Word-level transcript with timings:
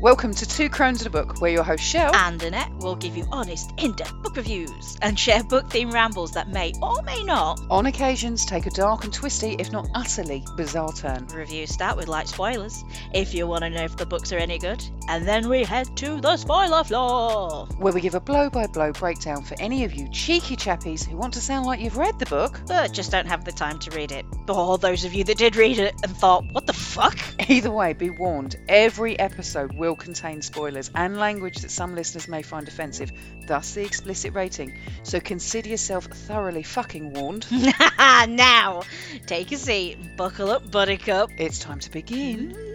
Welcome 0.00 0.32
to 0.34 0.46
Two 0.46 0.68
Crones 0.68 1.00
and 1.00 1.08
a 1.08 1.10
Book. 1.10 1.40
We're 1.40 1.48
your 1.48 1.64
host, 1.64 1.82
Shell. 1.82 2.14
and 2.14 2.40
Annette 2.40 2.72
will 2.78 2.94
give 2.94 3.16
you 3.16 3.26
honest, 3.32 3.72
in 3.78 3.94
depth 3.94 4.22
book 4.22 4.36
reviews 4.36 4.96
and 5.02 5.18
share 5.18 5.42
book 5.42 5.68
themed 5.70 5.92
rambles 5.92 6.30
that 6.32 6.48
may 6.50 6.72
or 6.80 7.02
may 7.02 7.24
not. 7.24 7.60
On 7.68 7.86
occasions, 7.86 8.46
take 8.46 8.66
a 8.66 8.70
dark 8.70 9.02
and 9.02 9.12
twisty, 9.12 9.56
if 9.58 9.72
not 9.72 9.88
utterly 9.96 10.44
bizarre 10.56 10.92
turn. 10.92 11.26
Reviews 11.34 11.70
start 11.70 11.96
with 11.96 12.06
light 12.06 12.28
spoilers 12.28 12.84
if 13.12 13.34
you 13.34 13.48
want 13.48 13.64
to 13.64 13.70
know 13.70 13.82
if 13.82 13.96
the 13.96 14.06
books 14.06 14.32
are 14.32 14.38
any 14.38 14.56
good, 14.58 14.80
and 15.08 15.26
then 15.26 15.48
we 15.48 15.64
head 15.64 15.96
to 15.96 16.20
the 16.20 16.36
spoiler 16.36 16.84
floor. 16.84 17.66
Where 17.78 17.92
we 17.92 18.00
give 18.00 18.14
a 18.14 18.20
blow 18.20 18.50
by 18.50 18.66
blow 18.66 18.92
breakdown 18.92 19.42
for 19.42 19.56
any 19.58 19.84
of 19.84 19.94
you 19.94 20.08
cheeky 20.10 20.54
chappies 20.54 21.04
who 21.04 21.16
want 21.16 21.34
to 21.34 21.40
sound 21.40 21.66
like 21.66 21.80
you've 21.80 21.96
read 21.96 22.18
the 22.18 22.26
book. 22.26 22.60
But 22.66 22.92
just 22.92 23.10
don't 23.10 23.26
have 23.26 23.44
the 23.44 23.52
time 23.52 23.78
to 23.80 23.90
read 23.90 24.12
it. 24.12 24.26
Or 24.48 24.78
those 24.78 25.04
of 25.04 25.14
you 25.14 25.24
that 25.24 25.38
did 25.38 25.56
read 25.56 25.78
it 25.78 25.94
and 26.02 26.16
thought, 26.16 26.44
what 26.52 26.66
the 26.66 26.72
fuck? 26.72 27.18
Either 27.48 27.70
way, 27.70 27.94
be 27.94 28.10
warned 28.10 28.56
every 28.68 29.18
episode 29.18 29.72
will 29.74 29.96
contain 29.96 30.42
spoilers 30.42 30.90
and 30.94 31.16
language 31.16 31.56
that 31.58 31.70
some 31.70 31.94
listeners 31.94 32.28
may 32.28 32.42
find 32.42 32.68
offensive, 32.68 33.10
thus 33.46 33.74
the 33.74 33.84
explicit 33.84 34.34
rating. 34.34 34.78
So 35.02 35.20
consider 35.20 35.70
yourself 35.70 36.04
thoroughly 36.04 36.62
fucking 36.62 37.14
warned. 37.14 37.46
now, 37.98 38.82
take 39.26 39.52
a 39.52 39.56
seat, 39.56 40.16
buckle 40.16 40.50
up, 40.50 40.70
buttercup. 40.70 41.30
It's 41.38 41.58
time 41.58 41.80
to 41.80 41.90
begin. 41.90 42.67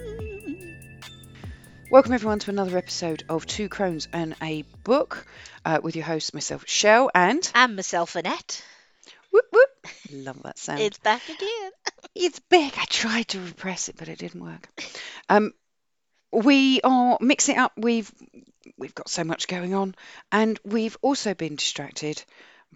Welcome 1.94 2.14
everyone 2.14 2.40
to 2.40 2.50
another 2.50 2.76
episode 2.76 3.24
of 3.30 3.46
Two 3.46 3.70
Crones 3.70 4.08
and 4.12 4.36
a 4.42 4.64
Book 4.84 5.28
uh, 5.64 5.80
with 5.84 5.96
your 5.96 6.06
host, 6.06 6.34
myself, 6.34 6.64
Shell, 6.66 7.12
and 7.14 7.48
And 7.54 7.76
myself, 7.76 8.16
Annette. 8.16 8.66
whoop 9.30 9.46
whoop. 9.52 9.70
Love 10.12 10.42
that 10.42 10.58
sound. 10.58 10.80
It's 10.80 10.98
back 10.98 11.22
again. 11.30 11.72
It's 12.16 12.40
big. 12.40 12.74
I 12.80 12.86
tried 12.86 13.28
to 13.28 13.42
repress 13.42 13.90
it, 13.90 13.96
but 13.96 14.08
it 14.08 14.18
didn't 14.18 14.44
work. 14.44 14.68
Um, 15.30 15.54
we 16.32 16.82
are 16.84 17.20
mixing 17.22 17.58
it 17.58 17.60
up. 17.60 17.74
We've 17.78 18.12
we've 18.76 18.96
got 18.96 19.08
so 19.08 19.24
much 19.24 19.48
going 19.48 19.76
on, 19.76 19.94
and 20.32 20.60
we've 20.66 20.98
also 21.04 21.36
been 21.36 21.58
distracted 21.58 22.24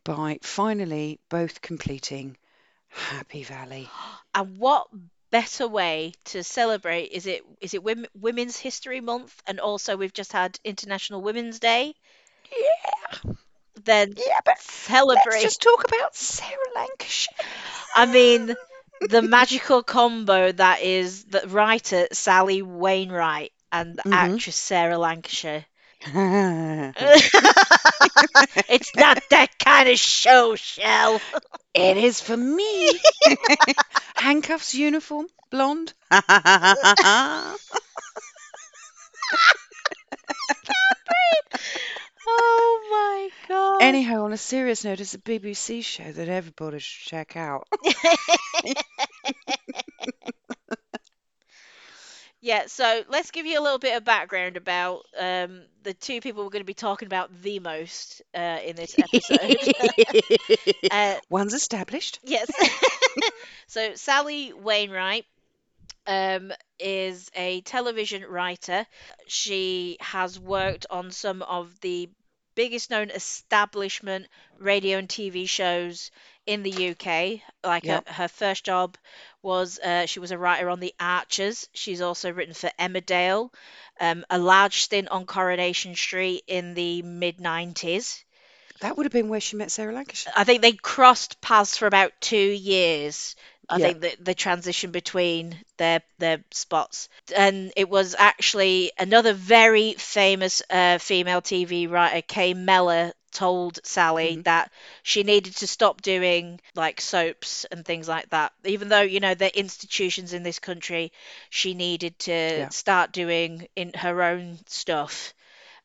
by 0.03 0.37
finally 0.43 1.19
both 1.29 1.61
completing 1.61 2.37
Happy 2.89 3.41
Valley. 3.41 3.89
And 4.35 4.59
what 4.59 4.87
better 5.31 5.67
way 5.67 6.13
to 6.25 6.43
celebrate 6.43 7.05
is 7.11 7.25
it 7.27 7.43
is 7.61 7.73
it 7.73 7.83
Wom- 7.83 8.05
Women's 8.13 8.57
History 8.57 9.01
Month 9.01 9.41
and 9.47 9.59
also 9.59 9.97
we've 9.97 10.13
just 10.13 10.31
had 10.33 10.59
International 10.63 11.21
Women's 11.21 11.59
Day? 11.59 11.95
Yeah, 12.51 13.31
Then 13.83 14.15
yeah, 14.15 14.39
but 14.45 14.57
celebrate. 14.59 15.13
let's 15.13 15.41
just 15.41 15.61
talk 15.61 15.83
about 15.85 16.15
Sarah 16.15 16.57
Lancashire. 16.75 17.33
I 17.93 18.05
mean, 18.05 18.55
the 19.01 19.21
magical 19.21 19.83
combo 19.83 20.51
that 20.51 20.81
is 20.81 21.25
the 21.25 21.47
writer 21.47 22.07
Sally 22.11 22.61
Wainwright 22.61 23.51
and 23.71 23.95
the 23.97 24.03
Mhm. 24.05 24.11
actress 24.11 24.55
Sarah 24.55 24.97
Lancashire. 24.97 25.65
it's 28.69 28.95
not 28.95 29.21
that 29.31 29.57
kind 29.59 29.89
of 29.89 29.97
show, 29.97 30.55
Shell. 30.55 31.21
it 31.73 31.97
is 31.97 32.21
for 32.21 32.37
me. 32.37 32.91
Handcuffs, 34.15 34.73
uniform, 34.75 35.27
blonde. 35.49 35.93
Oh 42.29 42.79
my 42.91 43.47
god. 43.47 43.81
Anyhow, 43.81 44.23
on 44.25 44.33
a 44.33 44.37
serious 44.37 44.83
note, 44.83 44.99
it's 44.99 45.13
a 45.13 45.19
BBC 45.19 45.81
show 45.81 46.11
that 46.11 46.27
everybody 46.27 46.79
should 46.79 47.09
check 47.09 47.35
out. 47.37 47.67
Yeah, 52.47 52.63
so 52.67 53.03
let's 53.09 53.31
give 53.31 53.45
you 53.45 53.59
a 53.59 53.61
little 53.61 53.77
bit 53.77 53.97
of 53.97 54.05
background 54.05 54.55
about 54.55 55.01
um, 55.19 55.63
the 55.83 55.93
two 55.93 56.21
people 56.21 56.45
we're 56.45 56.49
going 56.49 56.61
to 56.61 56.65
be 56.65 56.73
talking 56.73 57.05
about 57.05 57.29
the 57.41 57.59
most 57.59 58.21
uh, 58.33 58.59
in 58.65 58.77
this 58.77 58.95
episode. 58.97 59.57
uh, 60.91 61.15
One's 61.29 61.53
established. 61.53 62.19
yes. 62.23 62.49
so 63.67 63.95
Sally 63.95 64.53
Wainwright 64.53 65.25
um, 66.07 66.53
is 66.79 67.29
a 67.35 67.61
television 67.61 68.23
writer. 68.23 68.85
She 69.27 69.97
has 69.99 70.39
worked 70.39 70.85
on 70.89 71.11
some 71.11 71.41
of 71.41 71.77
the 71.81 72.09
biggest 72.57 72.89
known 72.89 73.11
establishment 73.11 74.27
radio 74.59 74.97
and 74.97 75.09
TV 75.09 75.45
shows 75.45 76.11
in 76.45 76.63
the 76.63 76.71
UK. 76.71 77.43
Like 77.63 77.85
Yep. 77.85 78.07
her, 78.07 78.13
her 78.13 78.27
first 78.27 78.65
job 78.65 78.97
was 79.43 79.79
uh, 79.79 80.07
she 80.07 80.19
was 80.19 80.31
a 80.31 80.37
writer 80.37 80.69
on 80.69 80.79
The 80.79 80.93
Archers. 80.99 81.69
She's 81.73 82.01
also 82.01 82.31
written 82.33 82.55
for 82.55 82.71
Emmerdale, 82.79 83.51
um, 83.99 84.25
a 84.29 84.39
large 84.39 84.81
stint 84.81 85.09
on 85.09 85.25
Coronation 85.25 85.95
Street 85.95 86.43
in 86.47 86.73
the 86.73 87.03
mid 87.03 87.39
90s. 87.39 88.23
That 88.81 88.97
would 88.97 89.05
have 89.05 89.13
been 89.13 89.29
where 89.29 89.41
she 89.41 89.55
met 89.55 89.71
Sarah 89.71 89.93
Lancashire. 89.93 90.33
I 90.35 90.43
think 90.43 90.61
they 90.61 90.73
crossed 90.73 91.41
paths 91.41 91.77
for 91.77 91.87
about 91.87 92.13
two 92.21 92.37
years. 92.37 93.35
I 93.69 93.77
Yeah. 93.77 93.79
think 93.79 94.01
the, 94.01 94.15
the 94.19 94.33
transition 94.35 94.91
between 94.91 95.59
their 95.77 96.01
their 96.19 96.43
spots, 96.51 97.09
and 97.35 97.71
it 97.75 97.89
was 97.89 98.15
actually 98.17 98.91
another 98.97 99.33
very 99.33 99.93
famous 99.93 100.61
uh, 100.69 100.97
female 100.99 101.41
TV 101.41 101.87
writer, 101.87 102.21
Kay 102.21 102.53
Mellor, 102.53 103.13
told 103.31 103.79
Sally 103.83 104.37
Mhm. 104.37 104.43
that 104.43 104.71
she 105.03 105.23
needed 105.23 105.55
to 105.57 105.67
stop 105.67 106.01
doing 106.01 106.59
like 106.75 107.01
soaps 107.01 107.65
and 107.65 107.85
things 107.85 108.07
like 108.07 108.29
that. 108.29 108.53
Even 108.65 108.89
though 108.89 109.01
you 109.01 109.19
know 109.19 109.33
the 109.35 109.57
institutions 109.57 110.33
in 110.33 110.43
this 110.43 110.59
country, 110.59 111.11
she 111.49 111.73
needed 111.73 112.17
to 112.19 112.31
Yeah. 112.55 112.71
start 112.71 113.11
doing 113.11 113.67
in 113.75 113.93
her 113.93 114.21
own 114.23 114.59
stuff 114.67 115.33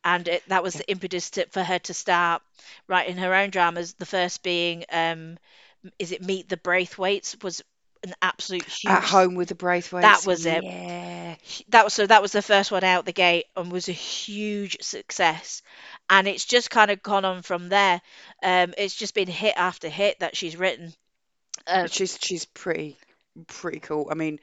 and 0.05 0.29
it, 0.29 0.43
that 0.49 0.63
was 0.63 0.75
Yeah. 0.75 0.81
the 0.81 0.89
impetus 0.91 1.31
to, 1.31 1.47
for 1.51 1.63
her 1.63 1.79
to 1.81 1.95
start 1.95 2.43
writing 2.89 3.17
her 3.17 3.35
own 3.35 3.51
dramas. 3.51 3.95
The 3.95 4.07
first 4.07 4.43
being, 4.43 4.85
um, 4.91 5.39
is 5.99 6.13
it 6.13 6.23
Meet 6.23 6.49
the 6.49 6.57
Braithwaites? 6.57 7.43
Was 7.43 7.63
an 8.05 8.15
absolute 8.21 8.65
huge. 8.65 8.93
At 8.93 9.05
home 9.05 9.35
with 9.35 9.49
the 9.49 9.55
Braithwaites. 9.55 10.03
That 10.03 10.27
was 10.27 10.47
it. 10.47 10.63
Yeah. 10.63 11.37
That 11.69 11.85
was 11.85 11.95
so. 11.95 12.07
That 12.07 12.23
was 12.23 12.33
the 12.33 12.43
first 12.43 12.71
one 12.71 12.85
out 12.85 13.05
the 13.05 13.13
gate 13.13 13.47
and 13.57 13.71
was 13.71 13.89
a 13.89 13.93
huge 13.93 14.83
success. 14.83 15.63
And 16.11 16.27
it's 16.27 16.45
just 16.45 16.71
kind 16.71 16.91
of 16.91 17.03
gone 17.03 17.25
on 17.25 17.43
from 17.43 17.69
there. 17.69 18.01
Um, 18.43 18.75
it's 18.77 18.95
just 18.95 19.15
been 19.15 19.29
hit 19.29 19.55
after 19.57 19.89
hit 19.89 20.21
that 20.21 20.37
she's 20.37 20.57
written. 20.57 20.93
Uh, 21.67 21.87
She's 21.87 22.19
she's 22.21 22.45
pretty 22.45 22.99
pretty 23.47 23.81
cool. 23.81 24.09
I 24.11 24.15
mean, 24.15 24.41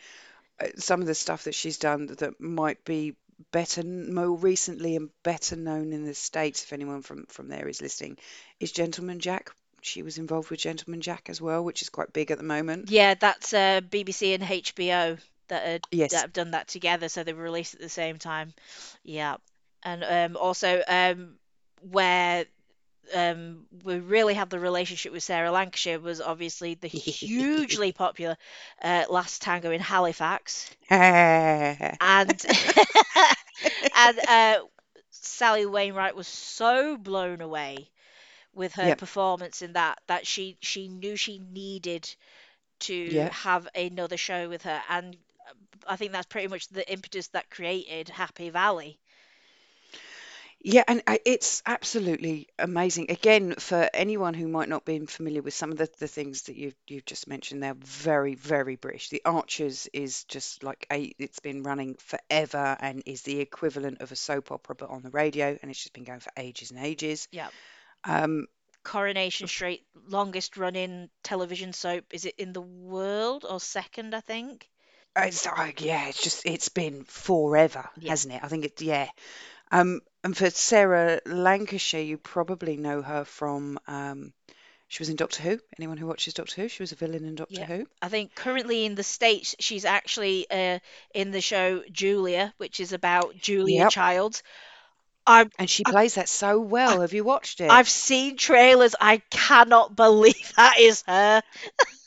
uh, 0.62 0.68
some 0.78 1.02
of 1.02 1.08
the 1.08 1.16
stuff 1.16 1.44
that 1.46 1.56
she's 1.56 1.78
done 1.78 2.08
that 2.08 2.40
might 2.40 2.84
be 2.86 3.16
better 3.52 3.84
more 3.84 4.36
recently 4.36 4.96
and 4.96 5.10
better 5.24 5.56
known 5.56 5.94
in 5.94 6.06
the 6.06 6.14
states 6.14 6.64
if 6.64 6.74
anyone 6.74 7.02
from 7.02 7.26
from 7.28 7.48
there 7.48 7.68
is 7.68 7.82
listening 7.82 8.18
is 8.60 8.72
Gentleman 8.72 9.20
Jack. 9.20 9.52
She 9.82 10.02
was 10.04 10.18
involved 10.18 10.50
with 10.50 10.60
Gentleman 10.60 11.02
Jack 11.02 11.30
as 11.30 11.42
well, 11.42 11.64
which 11.64 11.82
is 11.82 11.90
quite 11.90 12.14
big 12.14 12.32
at 12.32 12.38
the 12.38 12.44
moment. 12.44 12.90
yeah, 12.90 13.14
that's 13.16 13.54
uh, 13.54 13.82
BBC 13.82 14.34
and 14.34 14.44
HBO 14.44 15.18
that 15.48 15.66
had 15.66 15.88
Yes. 15.92 16.12
that 16.12 16.22
have 16.22 16.34
done 16.34 16.52
that 16.52 16.68
together, 16.68 17.10
so 17.10 17.24
they 17.24 17.34
were 17.34 17.44
released 17.44 17.74
at 17.76 17.82
the 17.82 17.90
same 17.90 18.18
time. 18.18 18.54
Yeah, 19.04 19.38
and 19.84 20.04
um, 20.04 20.38
also 20.38 20.82
um, 20.88 21.36
where 21.82 22.46
um, 23.16 23.66
we 23.84 24.00
really 24.00 24.34
had 24.34 24.50
the 24.50 24.60
relationship 24.60 25.12
with 25.12 25.24
Sarah 25.24 25.52
Lancashire 25.52 26.00
was 26.00 26.22
obviously 26.22 26.76
the 26.76 26.88
hugely 26.88 27.92
popular 27.94 28.38
uh, 28.82 29.06
Last 29.10 29.42
Tango 29.42 29.72
in 29.72 29.82
Halifax, 29.82 30.70
and 30.90 32.00
and 33.96 34.20
uh, 34.28 34.58
Sally 35.10 35.66
Wainwright 35.66 36.16
was 36.16 36.28
so 36.28 36.98
blown 36.98 37.42
away 37.42 37.90
with 38.54 38.74
her 38.74 38.92
Yep. 38.92 39.02
performance 39.02 39.62
in 39.62 39.74
that 39.74 40.00
that 40.08 40.26
she 40.28 40.58
she 40.62 40.88
knew 40.90 41.16
she 41.16 41.40
needed 41.40 42.14
to 42.80 43.24
Yeah. 43.24 43.32
have 43.32 43.68
another 43.76 44.18
show 44.18 44.50
with 44.50 44.64
her 44.64 44.82
and 44.90 45.16
uh, 45.50 45.54
I 45.88 45.96
think 45.98 46.12
that's 46.12 46.28
pretty 46.28 46.48
much 46.48 46.68
the 46.70 46.90
impetus 46.92 47.28
that 47.30 47.50
created 47.50 48.10
Happy 48.10 48.50
Valley. 48.50 49.00
Yeah, 50.62 50.84
and 50.88 51.02
uh, 51.08 51.18
it's 51.26 51.62
absolutely 51.66 52.48
amazing. 52.58 53.12
Again, 53.12 53.56
for 53.56 53.90
anyone 53.94 54.34
who 54.34 54.48
might 54.48 54.68
not 54.70 54.86
be 54.86 55.00
familiar 55.06 55.42
with 55.42 55.54
some 55.54 55.72
of 55.72 55.78
the, 55.78 55.90
the 56.00 56.08
things 56.08 56.44
that 56.44 56.56
you've 56.56 56.76
you've 56.88 57.06
just 57.06 57.28
mentioned, 57.28 57.62
they're 57.64 57.76
very, 57.76 58.36
very 58.36 58.76
British. 58.76 59.10
The 59.10 59.22
Archers 59.26 59.88
is 59.94 60.24
just 60.26 60.64
like 60.64 60.86
a, 60.92 61.14
it's 61.20 61.40
been 61.40 61.64
running 61.64 61.96
forever 61.96 62.76
and 62.80 63.04
is 63.06 63.22
the 63.24 63.40
equivalent 63.40 64.02
of 64.02 64.12
a 64.12 64.16
soap 64.16 64.52
opera 64.52 64.76
but 64.76 64.90
on 64.90 65.02
the 65.02 65.10
radio, 65.12 65.58
and 65.62 65.72
it's 65.72 65.80
just 65.82 65.94
been 65.94 66.04
going 66.04 66.20
for 66.20 66.32
ages 66.38 66.72
and 66.72 66.80
ages. 66.80 67.28
Yeah. 67.32 67.50
Um, 68.04 68.48
Coronation 68.84 69.48
Street, 69.48 69.84
longest 70.08 70.58
running 70.58 71.10
television 71.24 71.74
soap. 71.74 72.06
Is 72.12 72.26
it 72.26 72.36
in 72.38 72.54
the 72.54 72.62
world 72.62 73.46
or 73.48 73.60
second, 73.60 74.16
I 74.16 74.22
think? 74.22 74.68
it's 75.16 75.46
like, 75.46 75.84
yeah, 75.84 76.08
it's 76.08 76.24
just 76.24 76.46
it's 76.46 76.70
been 76.70 77.04
forever, 77.04 77.90
Yeah. 77.98 78.12
hasn't 78.12 78.34
it? 78.36 78.42
I 78.44 78.48
think 78.48 78.66
it, 78.66 78.82
yeah. 78.82 79.10
Um, 79.72 80.02
and 80.24 80.36
for 80.36 80.50
Sarah 80.50 81.20
Lancashire, 81.26 82.02
you 82.02 82.18
probably 82.18 82.78
know 82.78 83.02
her 83.02 83.26
from 83.26 83.80
um, 83.88 84.34
She 84.88 85.02
was 85.02 85.10
in 85.10 85.18
Doctor 85.18 85.44
Who. 85.44 85.60
Anyone 85.78 85.98
who 85.98 86.08
watches 86.08 86.34
Doctor 86.34 86.62
Who, 86.62 86.68
she 86.70 86.82
was 86.82 86.92
a 86.94 86.96
villain 86.96 87.26
in 87.26 87.36
Doctor 87.36 87.54
Yeah. 87.60 87.66
Who. 87.66 87.86
I 88.02 88.08
think 88.10 88.34
currently 88.34 88.86
in 88.86 88.96
the 88.96 89.04
States, 89.04 89.56
she's 89.60 89.86
actually 89.86 90.50
uh, 90.50 90.80
in 91.14 91.32
the 91.32 91.42
show 91.42 91.84
Julia, 91.92 92.54
which 92.58 92.80
is 92.80 92.94
about 92.94 93.36
Julia 93.38 93.82
Yep. 93.84 93.92
Childs. 93.92 94.42
I, 95.30 95.50
And 95.60 95.70
she 95.70 95.86
I, 95.86 95.94
plays 95.94 96.16
that 96.16 96.28
so 96.28 96.60
well. 96.60 97.02
Have 97.02 97.14
you 97.14 97.24
watched 97.24 97.62
it? 97.62 97.70
I've 97.70 97.90
seen 97.90 98.36
trailers. 98.38 98.96
I 99.00 99.18
cannot 99.30 99.96
believe 99.96 100.54
that 100.58 100.80
is 100.80 101.04
her. 101.08 101.42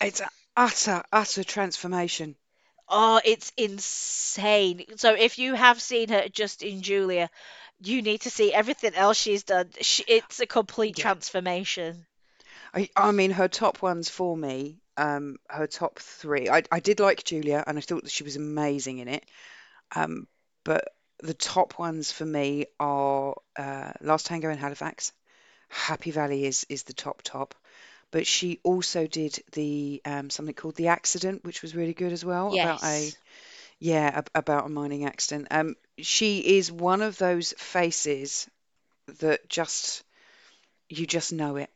It's 0.03 0.21
an 0.21 0.29
utter, 0.55 1.03
utter 1.11 1.45
transformation. 1.45 2.37
Oh, 2.89 3.21
it's 3.25 3.53
insane. 3.57 4.85
So 4.97 5.15
if 5.15 5.39
you 5.39 5.55
have 5.55 5.83
seen 5.83 6.11
her 6.11 6.29
just 6.29 6.63
in 6.63 6.83
Julia, 6.83 7.31
you 7.81 8.03
need 8.03 8.21
to 8.23 8.31
see 8.31 8.53
everything 8.53 8.95
else 8.95 9.17
she's 9.19 9.43
done. 9.45 9.71
She, 9.81 10.05
it's 10.07 10.41
a 10.41 10.47
complete 10.47 10.97
Yeah. 10.97 11.05
transformation. 11.05 12.07
I, 12.75 12.89
I 12.97 13.13
mean, 13.13 13.31
her 13.33 13.49
top 13.49 13.83
ones 13.83 14.09
for 14.09 14.37
me, 14.37 14.81
um, 14.97 15.37
her 15.49 15.67
top 15.67 15.99
three. 15.99 16.49
I, 16.49 16.63
I 16.71 16.81
did 16.81 17.01
like 17.01 17.25
Julia, 17.25 17.65
and 17.67 17.79
I 17.79 17.81
thought 17.81 18.03
that 18.05 18.13
she 18.13 18.25
was 18.25 18.37
amazing 18.37 18.99
in 18.99 19.09
it. 19.09 19.25
Um, 19.95 20.27
but 20.65 20.89
the 21.23 21.35
top 21.35 21.79
ones 21.79 22.13
for 22.13 22.27
me 22.27 22.67
are 22.81 23.35
uh, 23.57 23.93
Last 24.01 24.27
Tango 24.27 24.51
in 24.51 24.59
Halifax. 24.59 25.13
Happy 25.69 26.11
Valley 26.11 26.45
is 26.45 26.67
is 26.69 26.85
the 26.85 26.93
top 26.93 27.23
top. 27.23 27.55
But 28.11 28.27
she 28.27 28.61
also 28.63 29.07
did 29.07 29.43
the 29.53 30.03
um, 30.05 30.31
something 30.31 30.55
called 30.55 30.77
The 30.77 30.89
Accident, 30.89 31.45
which 31.45 31.63
was 31.63 31.75
really 31.75 31.95
good 31.95 32.13
as 32.13 32.25
well, 32.25 32.55
about 32.55 32.83
a 32.85 33.13
yeah, 33.81 34.11
ab- 34.15 34.31
about 34.35 34.67
a 34.67 34.71
mining 34.71 35.07
accident. 35.07 35.49
Um, 35.51 35.77
she 35.99 36.59
is 36.59 36.71
one 36.71 37.03
of 37.03 37.19
those 37.19 37.55
faces 37.59 38.49
that 39.21 39.49
just 39.49 40.05
you 40.89 41.07
just 41.07 41.33
know 41.33 41.57
it. 41.57 41.71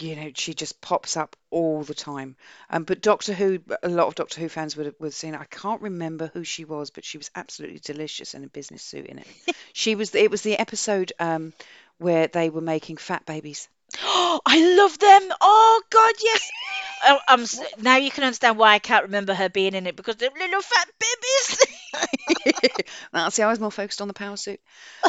You 0.00 0.16
know, 0.16 0.30
she 0.34 0.54
just 0.54 0.80
pops 0.80 1.16
up 1.16 1.36
all 1.50 1.82
the 1.84 1.94
time. 1.94 2.36
Um, 2.68 2.84
but 2.84 3.00
Doctor 3.00 3.32
Who, 3.32 3.60
a 3.82 3.88
lot 3.88 4.08
of 4.08 4.14
Doctor 4.16 4.40
Who 4.40 4.48
fans 4.48 4.76
would 4.76 4.86
have, 4.86 4.94
would 4.98 5.06
have 5.08 5.14
seen. 5.14 5.34
it. 5.34 5.40
I 5.40 5.44
can't 5.44 5.82
remember 5.82 6.30
who 6.34 6.42
she 6.44 6.64
was, 6.64 6.90
but 6.90 7.04
she 7.04 7.18
was 7.18 7.30
absolutely 7.34 7.78
delicious 7.78 8.34
in 8.34 8.42
a 8.44 8.48
business 8.48 8.82
suit 8.82 9.06
in 9.06 9.18
it. 9.18 9.26
She 9.72 9.94
was. 9.96 10.14
It 10.14 10.30
was 10.30 10.42
the 10.42 10.56
episode 10.58 11.12
um, 11.18 11.52
where 11.98 12.26
they 12.28 12.48
were 12.50 12.60
making 12.60 12.96
fat 12.96 13.24
babies. 13.26 13.68
Oh, 14.02 14.40
I 14.46 14.74
love 14.76 14.98
them. 14.98 15.32
Oh 15.40 15.82
God, 15.90 16.14
yes. 16.22 16.50
Oh, 17.06 17.18
I'm 17.28 17.42
s- 17.42 17.60
now 17.78 17.96
you 17.96 18.10
can 18.10 18.24
understand 18.24 18.56
why 18.56 18.72
I 18.72 18.78
can't 18.78 19.04
remember 19.04 19.34
her 19.34 19.50
being 19.50 19.74
in 19.74 19.86
it 19.86 19.94
because 19.96 20.16
they're 20.16 20.30
little 20.30 20.62
fat 20.62 20.88
babies. 20.98 21.66
Now, 23.12 23.28
see, 23.28 23.42
I 23.42 23.48
was 23.48 23.60
more 23.60 23.70
focused 23.70 24.00
on 24.00 24.08
the 24.08 24.14
power 24.14 24.36
suit. 24.36 24.60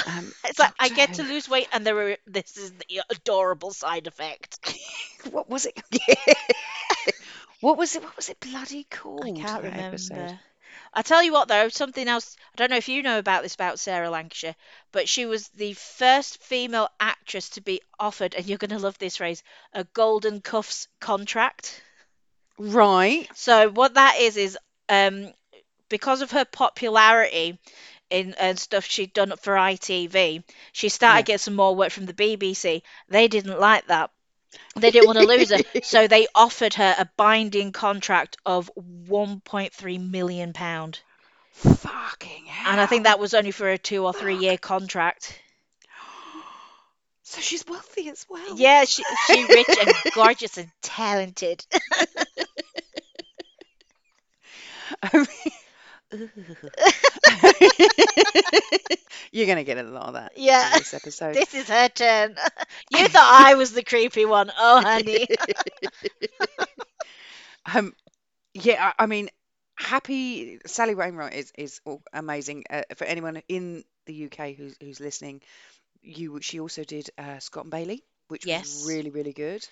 Um, 0.05 0.33
It's 0.45 0.59
like 0.59 0.71
I 0.79 0.89
Doctor 0.89 0.89
get 0.89 1.13
to 1.13 1.23
Who. 1.23 1.25
lose 1.25 1.47
weight 1.49 1.67
and 1.71 1.85
there 1.85 1.97
are 2.11 2.17
this 2.27 2.57
is 2.57 2.71
the 2.73 3.01
adorable 3.09 3.71
side 3.71 4.07
effect. 4.07 4.59
What 5.31 5.49
was 5.49 5.65
it? 5.65 5.79
What 7.59 7.77
was 7.77 7.95
it? 7.95 8.03
What 8.03 8.15
was 8.15 8.29
it 8.29 8.39
bloody 8.39 8.83
called? 8.85 9.25
I 9.25 9.31
can't 9.31 9.61
That 9.61 9.79
episode. 9.79 10.31
remember. 10.31 10.39
I 10.93 11.01
tell 11.01 11.21
you 11.23 11.31
what 11.33 11.47
though, 11.47 11.69
something 11.69 12.07
else. 12.07 12.35
I 12.53 12.55
don't 12.57 12.69
know 12.69 12.77
if 12.77 12.87
you 12.87 13.01
know 13.01 13.17
about 13.19 13.43
this 13.43 13.55
about 13.55 13.79
Sarah 13.79 14.09
Lancashire, 14.09 14.55
but 14.91 15.07
she 15.09 15.25
was 15.25 15.49
the 15.49 15.73
first 15.73 16.41
female 16.43 16.89
actress 16.99 17.49
to 17.51 17.61
be 17.61 17.81
offered, 17.99 18.33
and 18.35 18.45
you're 18.45 18.57
going 18.57 18.69
to 18.71 18.79
love 18.79 18.97
this 18.97 19.17
phrase, 19.17 19.43
a 19.73 19.83
golden 19.83 20.41
cuffs 20.41 20.87
contract. 20.99 21.83
Right. 22.57 23.29
So 23.33 23.69
what 23.69 23.93
that 23.95 24.17
is 24.19 24.37
is 24.37 24.57
um 24.89 25.33
because 25.89 26.21
of 26.21 26.31
her 26.31 26.45
popularity 26.45 27.59
in 28.09 28.33
and 28.35 28.59
stuff 28.59 28.85
she'd 28.85 29.13
done 29.13 29.33
for 29.37 29.57
ITV, 29.57 30.43
she 30.71 30.89
started 30.89 31.19
Yeah. 31.19 31.25
getting 31.25 31.37
some 31.39 31.55
more 31.55 31.75
work 31.75 31.91
from 31.91 32.05
the 32.05 32.13
BBC. 32.13 32.83
They 33.09 33.27
didn't 33.27 33.59
like 33.59 33.87
that. 33.87 34.11
They 34.75 34.91
didn't 34.91 35.07
want 35.07 35.17
to 35.17 35.23
lose 35.23 35.51
her, 35.51 35.59
so 35.83 36.07
they 36.07 36.27
offered 36.35 36.75
her 36.75 36.95
a 36.97 37.09
binding 37.17 37.71
contract 37.71 38.37
of 38.45 38.69
1.3 38.75 39.97
million 39.99 40.53
pound. 40.53 40.99
Fucking 41.51 42.45
hell. 42.45 42.71
And 42.73 42.81
I 42.81 42.85
think 42.85 43.03
that 43.03 43.19
was 43.19 43.33
only 43.33 43.51
for 43.51 43.69
a 43.69 43.77
two 43.77 44.05
or 44.05 44.13
three 44.13 44.35
year 44.35 44.57
contract. 44.57 45.39
So 47.23 47.41
she's 47.41 47.65
wealthy 47.67 48.09
as 48.09 48.25
well. 48.29 48.57
Yeah, 48.57 48.85
she 48.85 49.03
she 49.27 49.45
rich 49.45 49.67
and 49.77 49.93
gorgeous 50.13 50.57
and 50.57 50.71
talented. 50.81 51.65
I 55.03 55.17
mean, 55.17 55.53
You're 59.31 59.47
gonna 59.47 59.63
get 59.63 59.77
a 59.77 59.83
lot 59.83 60.07
of 60.07 60.13
that 60.13 60.33
Yeah, 60.35 60.61
in 60.61 60.75
this 60.75 60.93
episode. 60.93 61.33
this 61.33 61.53
is 61.53 61.67
her 61.69 61.89
turn. 61.89 62.35
You 62.89 63.07
thought 63.07 63.45
I 63.47 63.55
was 63.55 63.71
the 63.71 63.83
creepy 63.83 64.25
one. 64.25 64.51
Oh, 64.57 64.81
honey. 64.81 65.27
Um, 67.73 67.93
yeah, 68.53 68.91
I, 68.97 69.03
I 69.03 69.05
mean, 69.05 69.29
happy 69.77 70.59
Sally 70.65 70.95
Wainwright 70.95 71.33
is 71.33 71.51
is 71.57 71.81
amazing. 72.13 72.63
Uh, 72.69 72.83
for 72.95 73.05
anyone 73.05 73.41
in 73.47 73.83
the 74.05 74.13
UK 74.13 74.53
who's 74.53 74.75
who's 74.81 74.99
listening, 74.99 75.41
you 76.01 76.39
she 76.41 76.59
also 76.59 76.83
did 76.83 77.09
uh, 77.17 77.39
Scott 77.39 77.65
and 77.65 77.71
Bailey, 77.71 78.03
which 78.27 78.47
was 78.47 78.63
really 78.63 79.09
really 79.09 79.33
good. 79.33 79.65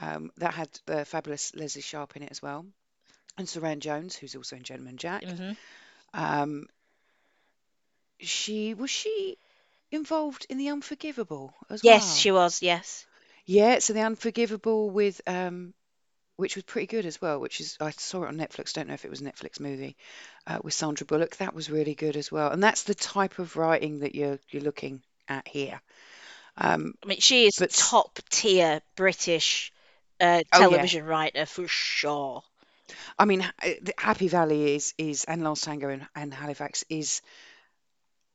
Um, 0.00 0.30
that 0.38 0.54
had 0.54 0.68
the 0.86 1.04
fabulous 1.04 1.54
Lesley 1.54 1.82
Sharp 1.82 2.16
in 2.16 2.22
it 2.22 2.30
as 2.30 2.42
well, 2.42 2.66
and 3.40 3.48
Suranne 3.48 3.80
Jones, 3.80 4.16
who's 4.16 4.36
also 4.36 4.56
in 4.56 4.64
Gentleman 4.64 4.98
Jack. 4.98 5.24
hmm 5.24 5.52
Um, 6.14 6.66
she 8.20 8.74
was 8.74 8.90
she 8.90 9.36
involved 9.90 10.46
in 10.50 10.58
The 10.58 10.68
Unforgivable 10.68 11.54
as 11.70 11.84
well. 11.86 12.14
Yes, 12.14 12.16
she 12.16 12.30
was. 12.30 12.62
Yes. 12.62 13.06
Yeah, 13.46 13.78
so 13.80 13.92
The 13.94 14.02
Unforgivable 14.02 14.90
with 14.90 15.20
um, 15.26 15.74
which 16.36 16.56
was 16.56 16.64
pretty 16.64 16.86
good 16.86 17.06
as 17.06 17.20
well. 17.20 17.40
Which 17.40 17.60
is 17.60 17.76
I 17.80 17.90
saw 17.92 18.24
it 18.24 18.28
on 18.28 18.36
Netflix. 18.36 18.72
Don't 18.72 18.88
know 18.88 18.94
if 18.94 19.04
it 19.04 19.10
was 19.10 19.20
a 19.20 19.24
Netflix 19.24 19.60
movie 19.60 19.96
uh, 20.46 20.58
with 20.62 20.74
Sandra 20.74 21.06
Bullock. 21.06 21.36
That 21.38 21.54
was 21.54 21.70
really 21.70 21.94
good 21.94 22.16
as 22.16 22.30
well. 22.32 22.50
And 22.50 22.62
that's 22.62 22.84
the 22.84 22.94
type 22.94 23.38
of 23.38 23.56
writing 23.56 24.00
that 24.00 24.14
you're 24.14 24.38
you're 24.50 24.62
looking 24.62 25.02
at 25.28 25.48
here. 25.48 25.80
Um, 26.56 26.94
I 27.02 27.06
mean, 27.06 27.20
she 27.20 27.46
is 27.46 27.60
but 27.60 27.72
top 27.72 28.18
tier 28.30 28.80
British 28.96 29.72
uh, 30.20 30.42
oh 30.52 30.64
yeah, 30.64 30.86
television 30.86 31.04
writer 31.04 31.46
for 31.46 31.68
sure. 31.68 32.42
I 33.18 33.24
mean, 33.24 33.42
uh, 33.42 33.50
the 33.82 33.94
Happy 33.98 34.28
Valley 34.28 34.74
is 34.74 34.94
is 34.98 35.24
and 35.24 35.42
Last 35.42 35.64
Tango 35.64 35.88
and, 35.88 36.06
and 36.14 36.32
Halifax 36.32 36.84
is 36.88 37.22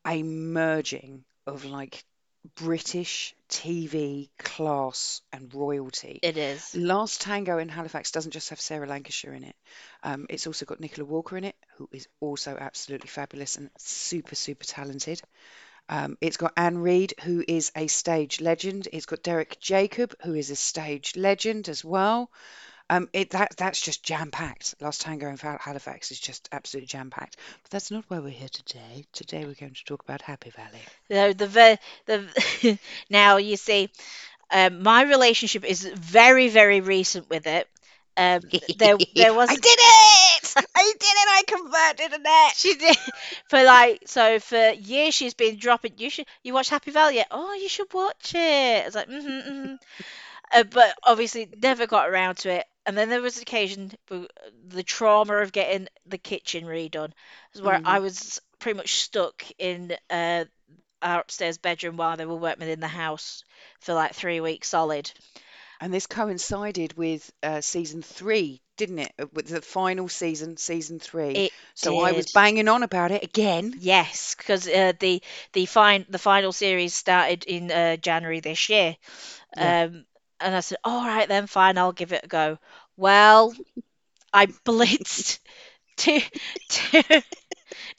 a 0.06 0.22
merging 0.24 1.24
of 1.48 1.66
like 1.66 2.04
British 2.56 3.36
TV 3.50 4.30
class 4.38 5.22
and 5.34 5.54
royalty. 5.54 6.20
It 6.22 6.38
is. 6.38 6.76
Last 6.76 7.22
Tango 7.22 7.58
in 7.58 7.70
Halifax 7.70 8.12
doesn't 8.12 8.32
just 8.32 8.50
have 8.50 8.62
Sarah 8.62 8.88
Lancashire 8.88 9.34
in 9.34 9.44
it. 9.44 9.56
Um, 10.04 10.28
it's 10.30 10.46
also 10.46 10.66
got 10.66 10.80
Nicola 10.80 11.06
Walker 11.06 11.38
in 11.38 11.44
it, 11.44 11.56
who 11.78 11.90
is 11.92 12.08
also 12.20 12.56
absolutely 12.60 13.08
fabulous 13.08 13.56
and 13.56 13.70
super, 13.78 14.36
super 14.36 14.66
talented. 14.66 15.22
Um, 15.90 16.18
it's 16.22 16.38
got 16.38 16.54
Anne 16.58 16.80
Reid, 16.80 17.14
who 17.24 17.44
is 17.48 17.72
a 17.76 17.88
stage 17.88 18.42
legend. 18.42 18.88
It's 18.92 19.06
got 19.06 19.24
Derek 19.24 19.60
Jacob, 19.60 20.16
who 20.24 20.34
is 20.34 20.50
a 20.50 20.56
stage 20.56 21.16
legend 21.16 21.70
as 21.70 21.84
well. 21.84 22.32
Um, 22.90 23.10
it 23.14 23.32
that 23.32 23.58
that's 23.58 23.82
just 23.82 24.04
jam 24.04 24.30
packed. 24.30 24.76
Last 24.80 25.02
Tango 25.02 25.28
in 25.28 25.38
Hal- 25.38 25.58
Halifax 25.60 26.12
is 26.12 26.20
just 26.20 26.48
absolutely 26.52 26.86
jam 26.88 27.10
packed. 27.10 27.38
But 27.64 27.72
that's 27.72 27.90
not 27.90 28.06
why 28.08 28.20
we're 28.20 28.30
here 28.30 28.50
today. 28.50 29.06
Today 29.12 29.46
we're 29.46 29.56
going 29.56 29.74
to 29.74 29.86
talk 29.86 30.04
about 30.04 30.22
Happy 30.22 30.52
Valley. 30.52 30.82
The 31.10 31.34
the 31.36 31.48
ver- 31.48 31.78
the 32.06 32.80
now 33.10 33.38
you 33.38 33.58
see, 33.58 33.90
um, 34.52 34.84
my 34.84 35.02
relationship 35.04 35.66
is 35.66 35.84
very 35.84 36.50
very 36.50 36.82
recent 36.82 37.28
with 37.28 37.48
it. 37.48 37.68
Um, 38.18 38.42
there 38.78 38.98
there 39.16 39.34
was 39.34 39.50
I 39.52 39.56
did 39.56 39.66
it! 39.66 40.54
I 40.76 40.94
did 41.00 41.04
it! 41.04 41.28
I 41.28 41.44
converted 41.48 42.20
Annette. 42.20 42.56
she 42.56 42.76
did 42.76 42.98
for 43.50 43.64
like 43.64 44.04
so 44.06 44.40
for 44.40 44.70
years 44.74 45.16
she's 45.16 45.34
been 45.34 45.58
dropping. 45.58 45.94
You 45.98 46.12
should 46.12 46.28
you 46.44 46.54
watch 46.54 46.70
Happy 46.70 46.92
Valley? 46.92 47.16
yet? 47.16 47.28
Oh, 47.32 47.54
you 47.54 47.68
should 47.68 47.92
watch 47.92 48.34
it. 48.36 48.84
I 48.84 48.86
was 48.86 48.94
like, 48.94 49.10
mm-hmm, 49.10 49.28
mm-hmm. 49.28 49.76
Uh, 50.54 50.64
but 50.64 50.96
obviously 51.04 51.50
never 51.62 51.88
got 51.88 52.08
around 52.08 52.36
to 52.36 52.52
it. 52.52 52.66
And 52.86 52.98
then 52.98 53.10
there 53.10 53.22
was 53.22 53.38
an 53.38 53.44
occasion, 53.44 53.92
w- 54.10 54.28
the 54.68 54.84
trauma 54.84 55.38
of 55.38 55.52
getting 55.52 55.88
the 56.06 56.18
kitchen 56.18 56.66
redone, 56.66 57.14
where 57.60 57.80
I 57.84 58.00
hmm 58.00 58.00
was 58.00 58.42
pretty 58.60 58.78
much 58.78 59.02
stuck 59.04 59.46
in 59.58 59.96
uh, 60.10 60.46
our 61.02 61.22
upstairs 61.22 61.58
bedroom 61.58 61.98
while 61.98 62.18
they 62.18 62.26
were 62.26 62.36
working 62.36 62.68
in 62.70 62.80
the 62.80 62.88
house 62.88 63.44
for 63.80 63.94
like 63.94 64.14
three 64.14 64.40
weeks 64.42 64.70
solid. 64.70 65.12
And 65.80 65.94
this 65.94 66.06
coincided 66.08 66.94
with 66.98 67.32
uh, 67.44 67.62
season 67.62 68.02
three, 68.02 68.62
didn't 68.78 69.00
it? 69.00 69.14
Uh, 69.20 69.28
With 69.34 69.48
the 69.48 69.62
final 69.62 70.08
season, 70.08 70.58
season 70.58 71.00
three. 71.00 71.44
It 71.44 71.54
So 71.76 72.00
I 72.00 72.12
was 72.14 72.28
banging 72.28 72.68
on 72.68 72.84
about 72.84 73.12
it 73.12 73.24
again. 73.24 73.76
Yes, 73.78 74.36
because 74.36 74.68
uh, 74.68 74.94
the 75.00 75.22
the 75.54 75.66
fine 75.66 76.06
the 76.10 76.18
final 76.20 76.52
series 76.52 76.94
started 76.94 77.44
in 77.46 77.72
uh, 77.72 77.98
January 77.98 78.40
this 78.40 78.70
year. 78.70 78.96
Yeah. 79.56 79.74
Um, 79.76 80.06
and 80.40 80.56
I 80.56 80.60
said, 80.62 80.78
all 80.84 81.06
right 81.06 81.28
then, 81.28 81.48
fine, 81.48 81.78
I'll 81.78 81.92
give 81.94 82.14
it 82.14 82.26
a 82.26 82.28
go. 82.28 82.60
Well, 82.98 83.54
I 84.34 84.48
blitzed 84.48 85.40
two, 85.98 86.22
two, 86.70 87.02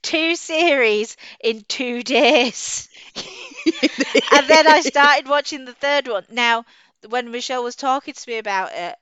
two 0.02 0.36
series 0.36 1.16
in 1.42 1.62
two 1.68 2.02
days. 2.02 2.88
And 4.32 4.48
then 4.48 4.66
I 4.68 4.80
started 4.82 5.28
watching 5.28 5.64
the 5.64 5.74
third 5.74 6.08
one. 6.08 6.24
Now, 6.30 6.64
when 7.08 7.30
Michelle 7.30 7.62
was 7.64 7.76
talking 7.76 8.14
to 8.14 8.30
me 8.30 8.38
about 8.38 8.72
it, 8.74 8.96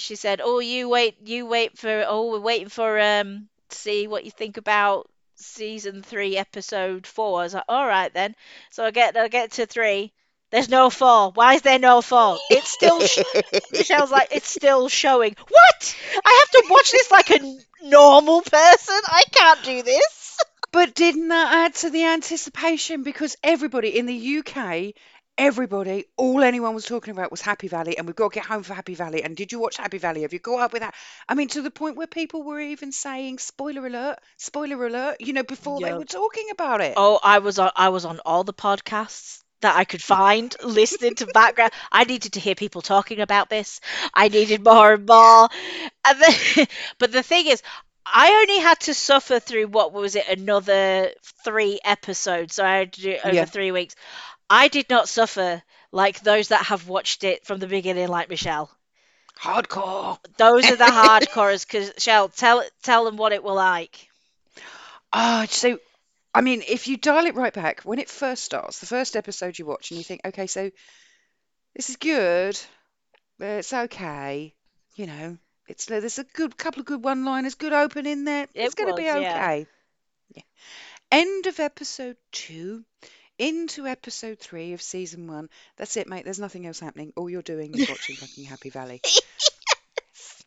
she 0.00 0.16
said, 0.16 0.40
"Oh, 0.42 0.58
you 0.58 0.88
wait, 0.88 1.16
you 1.26 1.46
wait 1.46 1.78
for. 1.78 2.04
Oh, 2.06 2.30
we're 2.32 2.40
waiting 2.40 2.68
for 2.68 2.98
um, 3.00 3.48
see 3.70 4.06
what 4.06 4.24
you 4.24 4.30
think 4.30 4.56
about 4.56 5.08
season 5.36 6.02
three, 6.02 6.36
episode 6.36 7.06
four." 7.06 7.40
I 7.40 7.44
was 7.44 7.54
like, 7.54 7.64
"All 7.68 7.86
right 7.86 8.12
then." 8.12 8.34
So 8.70 8.84
I 8.84 8.90
get, 8.90 9.16
I 9.16 9.28
get 9.28 9.52
to 9.52 9.66
three. 9.66 10.12
There's 10.52 10.68
no 10.68 10.90
four. 10.90 11.32
Why 11.32 11.54
is 11.54 11.62
there 11.62 11.78
no 11.78 12.02
four? 12.02 12.38
It's 12.50 12.70
still. 12.70 13.00
Sh 13.00 13.20
Michelle's 13.72 14.10
like, 14.10 14.28
it's 14.32 14.50
still 14.50 14.88
showing. 14.88 15.34
What? 15.48 15.96
I 16.24 16.44
have 16.44 16.62
to 16.62 16.68
watch 16.70 16.92
this 16.92 17.10
like 17.10 17.30
a 17.30 17.58
normal 17.88 18.42
person. 18.42 19.00
I 19.06 19.22
can't 19.32 19.64
do 19.64 19.82
this. 19.82 20.38
But 20.70 20.94
didn't 20.94 21.28
that 21.28 21.54
add 21.66 21.74
to 21.76 21.90
the 21.90 22.04
anticipation? 22.04 23.02
Because 23.02 23.36
everybody 23.42 23.98
in 23.98 24.04
the 24.06 24.38
UK, 24.38 24.94
everybody, 25.38 26.04
all 26.16 26.42
anyone 26.42 26.74
was 26.74 26.84
talking 26.84 27.12
about 27.12 27.30
was 27.30 27.40
Happy 27.40 27.68
Valley, 27.68 27.96
and 27.96 28.06
we've 28.06 28.16
got 28.16 28.32
to 28.32 28.34
get 28.34 28.46
home 28.46 28.62
for 28.62 28.74
Happy 28.74 28.94
Valley. 28.94 29.22
And 29.22 29.34
did 29.36 29.52
you 29.52 29.58
watch 29.58 29.78
Happy 29.78 29.98
Valley? 29.98 30.22
Have 30.22 30.32
you 30.34 30.40
caught 30.40 30.60
up 30.60 30.72
with 30.74 30.82
that? 30.82 30.94
I 31.28 31.34
mean, 31.34 31.48
to 31.48 31.62
the 31.62 31.70
point 31.70 31.96
where 31.96 32.06
people 32.06 32.42
were 32.42 32.60
even 32.60 32.92
saying, 32.92 33.38
spoiler 33.38 33.86
alert, 33.86 34.18
spoiler 34.36 34.86
alert, 34.86 35.16
you 35.20 35.32
know, 35.32 35.42
before 35.42 35.80
they 35.80 35.88
Yeah. 35.88 35.98
were 35.98 36.04
talking 36.04 36.48
about 36.52 36.80
it. 36.82 36.94
Oh, 36.96 37.18
I 37.22 37.38
was 37.38 37.58
on 37.58 37.70
I 37.76 37.88
was 37.88 38.04
on 38.04 38.20
all 38.24 38.44
the 38.44 38.54
podcasts 38.54 39.42
that 39.62 39.76
I 39.76 39.84
could 39.84 40.02
find, 40.02 40.54
listening 40.62 41.16
to 41.16 41.26
background. 41.26 41.72
I 41.92 42.04
needed 42.04 42.34
to 42.34 42.40
hear 42.40 42.54
people 42.54 42.82
talking 42.82 43.20
about 43.20 43.50
this. 43.50 43.80
I 44.14 44.28
needed 44.28 44.64
more 44.64 44.94
and 44.94 45.06
more. 45.06 45.48
And 46.06 46.20
then, 46.20 46.66
but 46.98 47.12
the 47.12 47.22
thing 47.22 47.46
is, 47.48 47.62
I 48.06 48.30
only 48.46 48.60
had 48.62 48.80
to 48.82 48.94
suffer 48.94 49.40
through 49.40 49.68
what 49.68 49.92
was 49.92 50.16
it, 50.16 50.28
another 50.28 51.10
three 51.44 51.80
episodes. 51.84 52.54
So 52.54 52.64
I 52.64 52.76
had 52.78 52.92
to 52.94 53.00
do 53.02 53.10
it 53.12 53.20
over 53.24 53.44
Yeah, 53.44 53.46
three 53.46 53.72
weeks. 53.72 53.94
I 54.50 54.68
did 54.68 54.88
not 54.90 55.08
suffer 55.08 55.62
like 55.92 56.20
those 56.20 56.48
that 56.48 56.66
have 56.66 56.88
watched 56.88 57.24
it 57.24 57.46
from 57.46 57.58
the 57.60 57.66
beginning, 57.68 58.08
like 58.08 58.28
Michelle. 58.28 58.70
hardcore. 59.42 60.18
Those 60.38 60.70
are 60.70 60.76
the 60.76 60.84
hardcores. 60.86 61.66
Because 61.66 61.92
Michelle, 61.94 62.28
tell 62.28 62.64
tell 62.82 63.04
them 63.04 63.16
what 63.16 63.32
it 63.32 63.42
were 63.42 63.52
like. 63.52 64.08
Ah, 65.12 65.46
so 65.48 65.78
I 66.34 66.40
mean, 66.40 66.62
if 66.66 66.88
you 66.88 66.96
dial 66.96 67.26
it 67.26 67.34
right 67.34 67.52
back, 67.52 67.82
when 67.82 67.98
it 67.98 68.08
first 68.08 68.44
starts, 68.44 68.78
the 68.80 68.86
first 68.86 69.16
episode 69.16 69.58
you 69.58 69.66
watch, 69.66 69.90
and 69.90 69.98
you 69.98 70.04
think, 70.04 70.22
okay, 70.24 70.46
so 70.46 70.70
this 71.74 71.90
is 71.90 71.96
good, 71.96 72.58
but 73.38 73.46
it's 73.48 73.72
okay, 73.72 74.54
you 74.96 75.06
know, 75.06 75.38
it's 75.68 75.86
there's 75.86 76.18
a 76.18 76.24
good 76.24 76.56
couple 76.56 76.80
of 76.80 76.86
good 76.86 77.02
one-liners, 77.04 77.54
good 77.54 77.72
opening 77.72 78.24
there. 78.24 78.48
It's 78.54 78.74
It 78.74 78.76
going 78.76 78.88
to 78.88 78.92
was, 78.92 79.00
be 79.00 79.04
yeah. 79.04 79.18
okay. 79.18 79.66
Yeah. 80.34 80.42
End 81.10 81.46
of 81.46 81.60
episode 81.60 82.16
two, 82.32 82.84
into 83.38 83.86
episode 83.86 84.38
three 84.38 84.72
of 84.72 84.82
season 84.82 85.26
one. 85.26 85.48
That's 85.76 85.96
it, 85.96 86.08
mate. 86.08 86.24
There's 86.24 86.40
nothing 86.40 86.66
else 86.66 86.80
happening. 86.80 87.12
All 87.16 87.28
you're 87.30 87.42
doing 87.42 87.74
is 87.74 87.88
watching 87.88 88.16
fucking 88.20 88.44
Happy 88.44 88.70
Valley. 88.70 89.00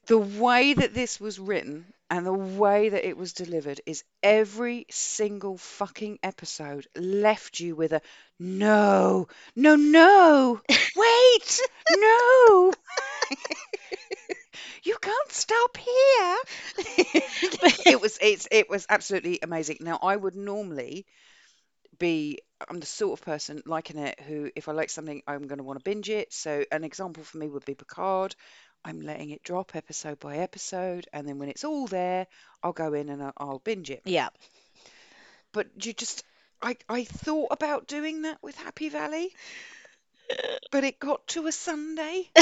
The 0.08 0.18
way 0.18 0.74
that 0.74 0.94
this 0.94 1.20
was 1.20 1.40
written 1.40 1.94
and 2.10 2.26
the 2.26 2.34
way 2.34 2.90
that 2.90 3.08
it 3.08 3.18
was 3.18 3.34
delivered 3.34 3.82
is 3.86 4.04
every 4.24 4.86
single 4.92 5.58
fucking 5.58 6.20
episode 6.24 6.88
left 6.96 7.60
you 7.60 7.76
with 7.76 7.94
a 7.94 8.02
no, 8.40 9.28
no, 9.56 9.76
no, 9.76 10.62
wait, 10.96 11.62
no, 11.92 12.74
you 14.84 14.96
can't 15.02 15.32
stop 15.32 15.78
here. 15.78 16.38
It 17.88 18.02
was 18.02 18.18
it's 18.22 18.48
it 18.52 18.70
was 18.70 18.86
absolutely 18.90 19.40
amazing. 19.42 19.78
Now 19.82 20.00
I 20.02 20.16
would 20.16 20.36
normally 20.36 21.06
be 22.00 22.40
I'm 22.70 22.80
the 22.80 22.86
sort 22.86 23.20
of 23.20 23.26
person 23.26 23.62
liking 23.66 24.00
it 24.00 24.20
who 24.22 24.52
if 24.56 24.70
I 24.70 24.74
like 24.74 24.90
something 24.90 25.22
I'm 25.28 25.48
going 25.48 25.60
to 25.60 25.64
want 25.64 25.80
to 25.80 25.84
binge 25.84 26.10
it. 26.10 26.34
So 26.34 26.66
an 26.72 26.84
example 26.84 27.24
for 27.24 27.38
me 27.38 27.48
would 27.50 27.66
be 27.66 27.76
Picard. 27.76 28.36
I'm 28.86 29.02
letting 29.02 29.32
it 29.32 29.44
drop 29.44 29.76
episode 29.76 30.20
by 30.20 30.38
episode, 30.38 31.08
and 31.12 31.28
then 31.28 31.40
when 31.40 31.50
it's 31.50 31.64
all 31.64 31.88
there, 31.88 32.28
I'll 32.62 32.72
go 32.72 32.94
in 32.94 33.10
and 33.10 33.24
I'll, 33.24 33.34
I'll 33.36 33.60
binge 33.60 33.90
it. 33.90 34.04
Yeah. 34.06 34.30
But 35.52 35.86
you 35.86 35.92
just 35.94 36.24
I 36.62 36.78
I 36.88 37.04
thought 37.04 37.48
about 37.50 37.88
doing 37.88 38.22
that 38.22 38.42
with 38.44 38.56
Happy 38.56 38.90
Valley, 38.90 39.34
but 40.72 40.84
it 40.84 41.00
got 41.00 41.26
to 41.30 41.48
a 41.48 41.52
Sunday. 41.52 42.30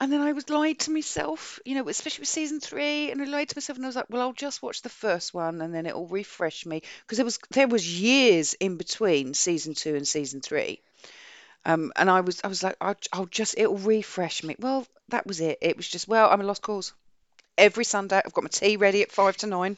And 0.00 0.12
then 0.12 0.20
I 0.20 0.32
was 0.32 0.48
lied 0.48 0.78
to 0.80 0.92
myself, 0.92 1.58
you 1.64 1.74
know, 1.74 1.88
especially 1.88 2.22
with 2.22 2.28
season 2.28 2.60
three, 2.60 3.10
and 3.10 3.20
I 3.20 3.24
lied 3.24 3.48
to 3.48 3.56
myself, 3.56 3.76
and 3.76 3.84
I 3.84 3.88
was 3.88 3.96
like, 3.96 4.08
well, 4.08 4.22
I'll 4.22 4.32
just 4.32 4.62
watch 4.62 4.82
the 4.82 4.88
first 4.88 5.34
one, 5.34 5.60
and 5.60 5.74
then 5.74 5.86
it'll 5.86 6.06
refresh 6.06 6.64
me, 6.66 6.82
because 7.02 7.18
there 7.18 7.24
was 7.24 7.38
there 7.50 7.66
was 7.66 8.00
years 8.00 8.54
in 8.54 8.76
between 8.76 9.34
season 9.34 9.74
two 9.74 9.96
and 9.96 10.06
season 10.06 10.40
three, 10.40 10.80
um, 11.68 11.92
and 11.96 12.08
I 12.10 12.22
was 12.22 12.40
I 12.42 12.48
was 12.48 12.62
like, 12.62 12.76
I'll, 12.80 12.96
I'll 13.12 13.26
just 13.26 13.54
it'll 13.58 13.76
refresh 13.76 14.42
me. 14.42 14.56
Well, 14.58 14.86
that 15.10 15.26
was 15.26 15.40
it. 15.40 15.58
It 15.60 15.76
was 15.76 15.86
just, 15.86 16.08
well, 16.08 16.30
I'm 16.30 16.40
a 16.40 16.44
lost 16.44 16.62
cause. 16.62 16.94
Every 17.58 17.84
Sunday, 17.84 18.22
I've 18.24 18.32
got 18.32 18.44
my 18.44 18.48
tea 18.50 18.78
ready 18.78 19.02
at 19.02 19.12
five 19.12 19.36
to 19.38 19.46
nine. 19.46 19.76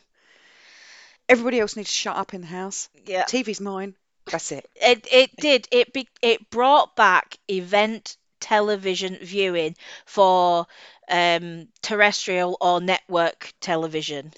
Everybody 1.29 1.59
else 1.59 1.75
needs 1.75 1.91
to 1.91 1.97
shut 1.97 2.17
up 2.17 2.33
in 2.33 2.43
the 2.43 2.47
house. 2.47 2.89
Yeah. 3.07 3.25
TV's 3.25 3.61
mine. 3.61 3.95
That's 4.27 4.53
it. 4.53 4.71
It 4.77 5.09
it 5.11 5.37
did. 5.37 5.67
It 5.73 5.93
be, 5.93 6.09
it 6.23 6.49
brought 6.51 6.95
back 6.95 7.37
event 7.49 8.17
television 8.39 9.19
viewing 9.21 9.75
for 10.07 10.67
um 11.09 11.69
terrestrial 11.83 12.57
or 12.61 12.81
network 12.81 13.53
television. 13.61 14.33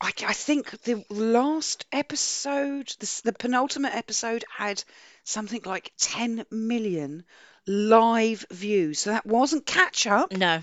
I, 0.00 0.12
I 0.26 0.32
think 0.32 0.70
the 0.82 1.04
last 1.08 1.86
episode, 1.92 2.88
the, 2.98 3.20
the 3.24 3.32
penultimate 3.32 3.94
episode, 3.94 4.44
had 4.56 4.82
something 5.24 5.62
like 5.64 5.92
10 5.98 6.46
million 6.50 7.24
live 7.66 8.44
views. 8.50 9.00
So 9.00 9.10
that 9.10 9.26
wasn't 9.26 9.66
catch 9.66 10.06
up. 10.06 10.32
No. 10.32 10.60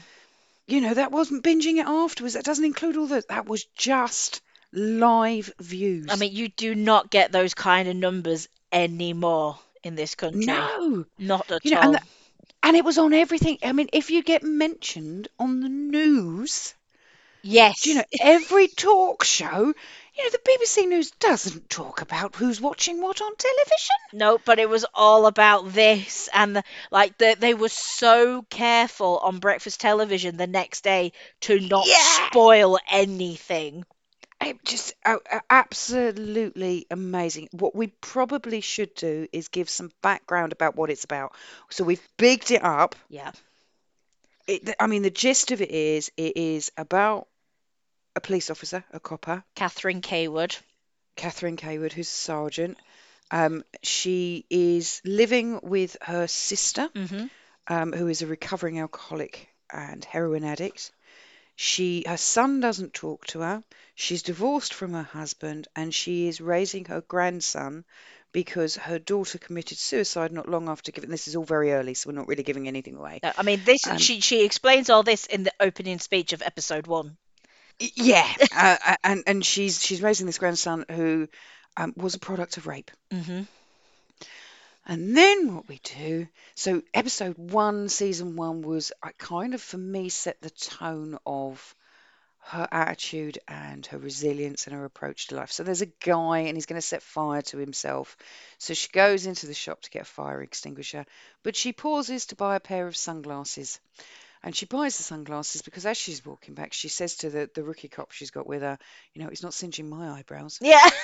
You 0.68 0.82
know, 0.82 0.94
that 0.94 1.12
wasn't 1.12 1.44
binging 1.44 1.78
it 1.78 1.88
afterwards. 1.88 2.34
That 2.34 2.44
doesn't 2.44 2.66
include 2.66 2.98
all 2.98 3.08
the, 3.08 3.24
that 3.30 3.46
was 3.46 3.64
just 3.76 4.42
live 4.74 5.52
views. 5.60 6.08
I 6.10 6.18
mean, 6.18 6.34
you 6.34 6.50
do 6.50 6.76
not 6.76 7.10
get 7.10 7.32
those 7.32 7.54
kind 7.54 7.88
of 7.88 7.96
numbers 7.96 8.50
anymore 8.72 9.58
in 9.84 9.96
this 9.96 10.16
country. 10.16 10.46
No, 10.46 11.06
Not 11.18 11.50
at 11.52 11.64
you 11.64 11.72
know, 11.72 11.82
and 11.82 11.94
the, 11.96 12.02
and 12.64 12.76
it 12.76 12.84
was 12.84 12.98
on 12.98 13.14
everything. 13.14 13.60
I 13.64 13.72
mean, 13.72 13.88
if 13.94 14.12
you 14.12 14.24
get 14.24 14.44
mentioned 14.44 15.30
on 15.40 15.62
the 15.62 15.70
news, 15.70 16.74
do 17.82 17.90
you 17.90 17.96
know, 17.96 18.04
every 18.20 18.68
talk 18.68 19.24
show, 19.24 19.74
you 20.18 20.24
know, 20.24 20.30
the 20.32 20.40
BBC 20.40 20.88
News 20.88 21.12
doesn't 21.12 21.70
talk 21.70 22.02
about 22.02 22.36
who's 22.36 22.60
watching 22.60 23.02
what 23.02 23.22
on 23.22 23.32
television. 23.36 23.96
No, 24.14 24.40
but 24.44 24.60
it 24.60 24.70
was 24.70 24.86
all 24.94 25.28
about 25.28 25.72
this 25.72 26.30
and 26.34 26.56
the, 26.56 26.64
like 26.92 27.18
the, 27.18 27.36
they 27.40 27.54
were 27.54 27.70
so 27.70 28.42
careful 28.50 29.20
on 29.20 29.40
breakfast 29.40 29.80
television 29.80 30.38
the 30.38 30.48
next 30.48 30.84
day 30.84 31.12
to 31.42 31.60
not 31.60 31.86
Yeah. 31.88 32.28
spoil 32.30 32.80
anything. 32.90 33.86
It 34.40 34.64
just 34.64 34.94
oh, 35.06 35.20
absolutely 35.50 36.86
amazing. 36.92 37.50
What 37.52 37.76
we 37.76 37.88
probably 37.88 38.62
should 38.62 38.94
do 38.96 39.28
is 39.32 39.48
give 39.48 39.70
some 39.70 39.92
background 40.04 40.52
about 40.52 40.76
what 40.76 40.90
it's 40.92 41.04
about. 41.06 41.34
So 41.70 41.84
we've 41.84 42.08
bigged 42.18 42.52
it 42.52 42.64
up. 42.64 42.96
Yeah. 43.10 43.32
It, 44.48 44.76
I 44.80 44.88
mean, 44.88 45.02
the 45.02 45.10
gist 45.10 45.52
of 45.52 45.62
it 45.62 45.72
is 45.72 46.12
it 46.18 46.38
is 46.38 46.72
about 46.78 47.28
a 48.18 48.22
police 48.22 48.50
officer, 48.50 48.84
a 48.92 49.00
copper, 49.00 49.44
Catherine 49.56 50.02
Cawood. 50.02 50.58
Catherine 51.16 51.58
Cawood, 51.58 51.94
who's 51.94 52.08
a 52.10 52.12
sergeant. 52.12 52.78
Um, 53.32 53.64
she 53.84 54.46
is 54.50 55.02
living 55.06 55.60
with 55.62 55.98
her 56.02 56.28
sister, 56.28 56.90
hmm 56.96 57.28
um, 57.70 57.92
who 57.92 58.08
is 58.08 58.22
a 58.22 58.28
recovering 58.28 58.80
alcoholic 58.80 59.50
and 59.72 60.04
heroin 60.06 60.44
addict. 60.46 60.92
She, 61.56 62.04
her 62.08 62.18
son 62.18 62.60
doesn't 62.62 62.94
talk 62.94 63.26
to 63.28 63.40
her. 63.42 63.64
She's 63.96 64.24
divorced 64.24 64.74
from 64.74 64.94
her 64.94 65.04
husband, 65.04 65.68
and 65.76 65.94
she 65.94 66.28
is 66.28 66.40
raising 66.40 66.86
her 66.86 67.02
grandson 67.02 67.84
because 68.32 68.76
her 68.76 69.00
daughter 69.00 69.38
committed 69.38 69.78
suicide 69.78 70.32
not 70.32 70.48
long 70.48 70.70
after 70.70 70.92
giving. 70.92 71.10
This 71.10 71.28
is 71.28 71.36
all 71.36 71.44
very 71.44 71.74
early, 71.74 71.94
so 71.94 72.10
we're 72.10 72.16
not 72.16 72.28
really 72.28 72.44
giving 72.44 72.68
anything 72.68 72.96
away. 72.96 73.20
I 73.24 73.44
mean, 73.44 73.62
this 73.66 73.82
Um, 73.88 73.98
she 73.98 74.22
she 74.22 74.46
explains 74.46 74.90
all 74.90 75.04
this 75.04 75.26
in 75.26 75.44
the 75.44 75.54
opening 75.60 76.00
speech 76.00 76.34
of 76.34 76.42
episode 76.42 76.88
one. 76.88 77.18
Yeah, 77.80 78.28
uh, 78.56 78.78
uh, 78.86 78.96
and 79.04 79.24
and 79.28 79.46
she's 79.46 79.84
she's 79.84 80.02
raising 80.02 80.26
this 80.26 80.38
grandson 80.38 80.86
who 80.90 81.28
um, 81.76 81.94
was 81.96 82.16
a 82.16 82.20
product 82.20 82.58
of 82.58 82.68
rape. 82.68 82.92
hmm 83.12 83.42
And 84.88 85.16
then 85.16 85.54
what 85.54 85.68
we 85.68 85.78
do, 85.84 86.28
so 86.56 86.82
episode 86.94 87.38
one, 87.38 87.90
season 87.90 88.36
one 88.36 88.64
was 88.64 88.92
I 89.04 89.12
kind 89.12 89.54
of 89.54 89.62
for 89.62 89.78
me 89.78 90.10
set 90.10 90.42
the 90.42 90.50
tone 90.50 91.20
of 91.28 91.76
her 92.40 92.68
attitude 92.72 93.40
and 93.48 93.86
her 93.88 93.98
resilience 94.00 94.68
and 94.68 94.76
her 94.76 94.86
approach 94.86 95.28
to 95.28 95.36
life. 95.36 95.52
So 95.52 95.64
there's 95.64 95.82
a 95.82 95.88
guy 95.88 96.40
and 96.40 96.58
he's 96.58 96.66
going 96.66 96.82
to 96.82 96.88
set 96.88 97.04
fire 97.04 97.42
to 97.44 97.58
himself. 97.58 98.18
So 98.60 98.74
she 98.74 98.90
goes 98.90 99.26
into 99.28 99.48
the 99.48 99.54
shop 99.54 99.82
to 99.84 99.90
get 99.92 100.04
a 100.04 100.06
fire 100.06 100.42
extinguisher, 100.42 101.06
but 101.44 101.56
she 101.56 101.74
pauses 101.74 102.28
to 102.28 102.36
buy 102.36 102.56
a 102.56 102.60
pair 102.62 102.88
of 102.88 102.98
sunglasses. 102.98 103.80
And 104.44 104.56
she 104.56 104.66
buys 104.66 104.98
the 104.98 105.04
sunglasses 105.04 105.62
because 105.62 105.86
as 105.86 105.98
she's 105.98 106.26
walking 106.26 106.54
back, 106.54 106.74
she 106.74 106.88
says 106.88 107.16
to 107.18 107.30
the, 107.30 107.50
the 107.54 107.64
rookie 107.64 107.88
cop 107.88 108.12
she's 108.12 108.32
got 108.32 108.48
with 108.48 108.62
her, 108.62 108.78
you 109.14 109.24
know, 109.24 109.30
he's 109.30 109.44
not 109.44 109.54
singeing 109.54 109.90
my 109.90 110.10
eyebrows. 110.12 110.60
Yeah. 110.62 110.90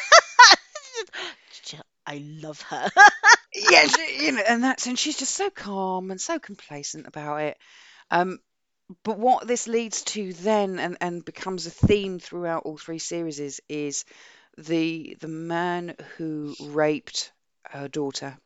I 2.05 2.23
love 2.41 2.61
her. 2.61 2.89
yeah, 3.55 3.87
she, 3.87 4.25
you 4.25 4.31
know, 4.33 4.43
and 4.47 4.63
that's 4.63 4.87
and 4.87 4.99
she's 4.99 5.17
just 5.17 5.33
so 5.33 5.49
calm 5.49 6.11
and 6.11 6.19
so 6.19 6.39
complacent 6.39 7.07
about 7.07 7.41
it. 7.41 7.57
Um, 8.11 8.39
but 9.03 9.17
what 9.17 9.47
this 9.47 9.67
leads 9.67 10.03
to 10.03 10.33
then 10.33 10.79
and, 10.79 10.97
and 10.99 11.25
becomes 11.25 11.65
a 11.65 11.71
theme 11.71 12.19
throughout 12.19 12.63
all 12.63 12.77
three 12.77 12.99
series 12.99 13.39
is, 13.39 13.61
is 13.69 14.05
the 14.57 15.17
the 15.21 15.27
man 15.27 15.95
who 16.17 16.53
raped 16.59 17.31
her 17.63 17.87
daughter 17.87 18.37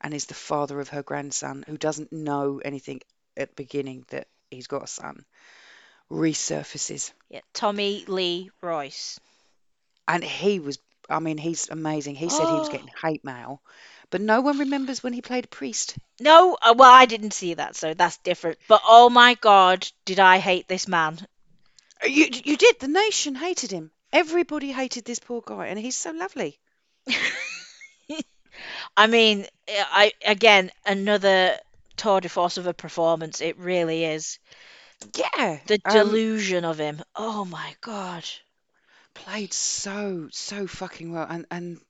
and 0.00 0.12
is 0.12 0.26
the 0.26 0.34
father 0.34 0.80
of 0.80 0.88
her 0.88 1.02
grandson 1.02 1.64
who 1.66 1.78
doesn't 1.78 2.12
know 2.12 2.60
anything 2.62 3.00
at 3.36 3.50
the 3.50 3.62
beginning 3.62 4.04
that 4.08 4.26
he's 4.54 4.66
got 4.68 4.84
a 4.84 4.86
son 4.88 5.24
resurfaces 6.10 7.12
Yeah, 7.28 7.40
Tommy 7.52 8.04
Lee 8.06 8.50
Royce. 8.62 9.18
and 10.08 10.24
he 10.24 10.60
was 10.60 10.78
I 11.10 11.18
mean 11.18 11.38
he's 11.38 11.68
amazing 11.68 12.14
he 12.16 12.28
said 12.30 12.48
he 12.48 12.58
was 12.58 12.68
getting 12.68 12.88
hate 13.02 13.24
mail 13.24 13.62
but 14.10 14.20
no 14.20 14.40
one 14.40 14.58
remembers 14.58 15.02
when 15.02 15.12
he 15.12 15.22
played 15.22 15.44
a 15.44 15.48
priest 15.48 15.96
no, 16.20 16.56
uh, 16.62 16.74
well 16.76 16.92
I 16.92 17.06
didn't 17.06 17.32
see 17.32 17.54
that, 17.54 17.74
so 17.76 17.92
that's 17.92 18.18
different. 18.18 18.58
But 18.68 18.82
oh 18.86 19.10
my 19.10 19.34
God, 19.34 19.86
did 20.04 20.20
I 20.20 20.38
hate 20.38 20.68
this 20.68 20.86
man? 20.88 21.18
you 22.04 22.26
you 22.44 22.56
did 22.56 22.78
the 22.80 22.88
nation 22.88 23.34
hated 23.34 23.70
him 23.72 23.90
everybody 24.12 24.70
hated 24.72 25.04
this 25.04 25.18
poor 25.18 25.42
guy 25.44 25.66
and 25.68 25.78
he's 25.78 25.96
so 25.96 26.10
lovely 26.12 26.58
I 28.96 29.06
mean, 29.06 29.46
I 29.68 30.12
again 30.24 30.70
another 30.84 31.56
tour 31.96 32.20
de 32.20 32.28
force 32.28 32.56
of 32.58 32.66
a 32.66 32.74
performance. 32.74 33.40
It 33.40 33.58
really 33.58 34.04
is. 34.04 34.38
yeah 35.16 35.58
The 35.66 35.78
um 35.84 36.18
delusion 36.18 36.64
of 36.64 36.78
him. 36.78 37.02
Oh 37.16 37.44
my 37.44 37.74
God. 37.80 38.24
played 39.14 39.52
so 39.52 40.28
so 40.32 40.66
fucking 40.66 41.12
well 41.12 41.26
and 41.28 41.46
and 41.50 41.80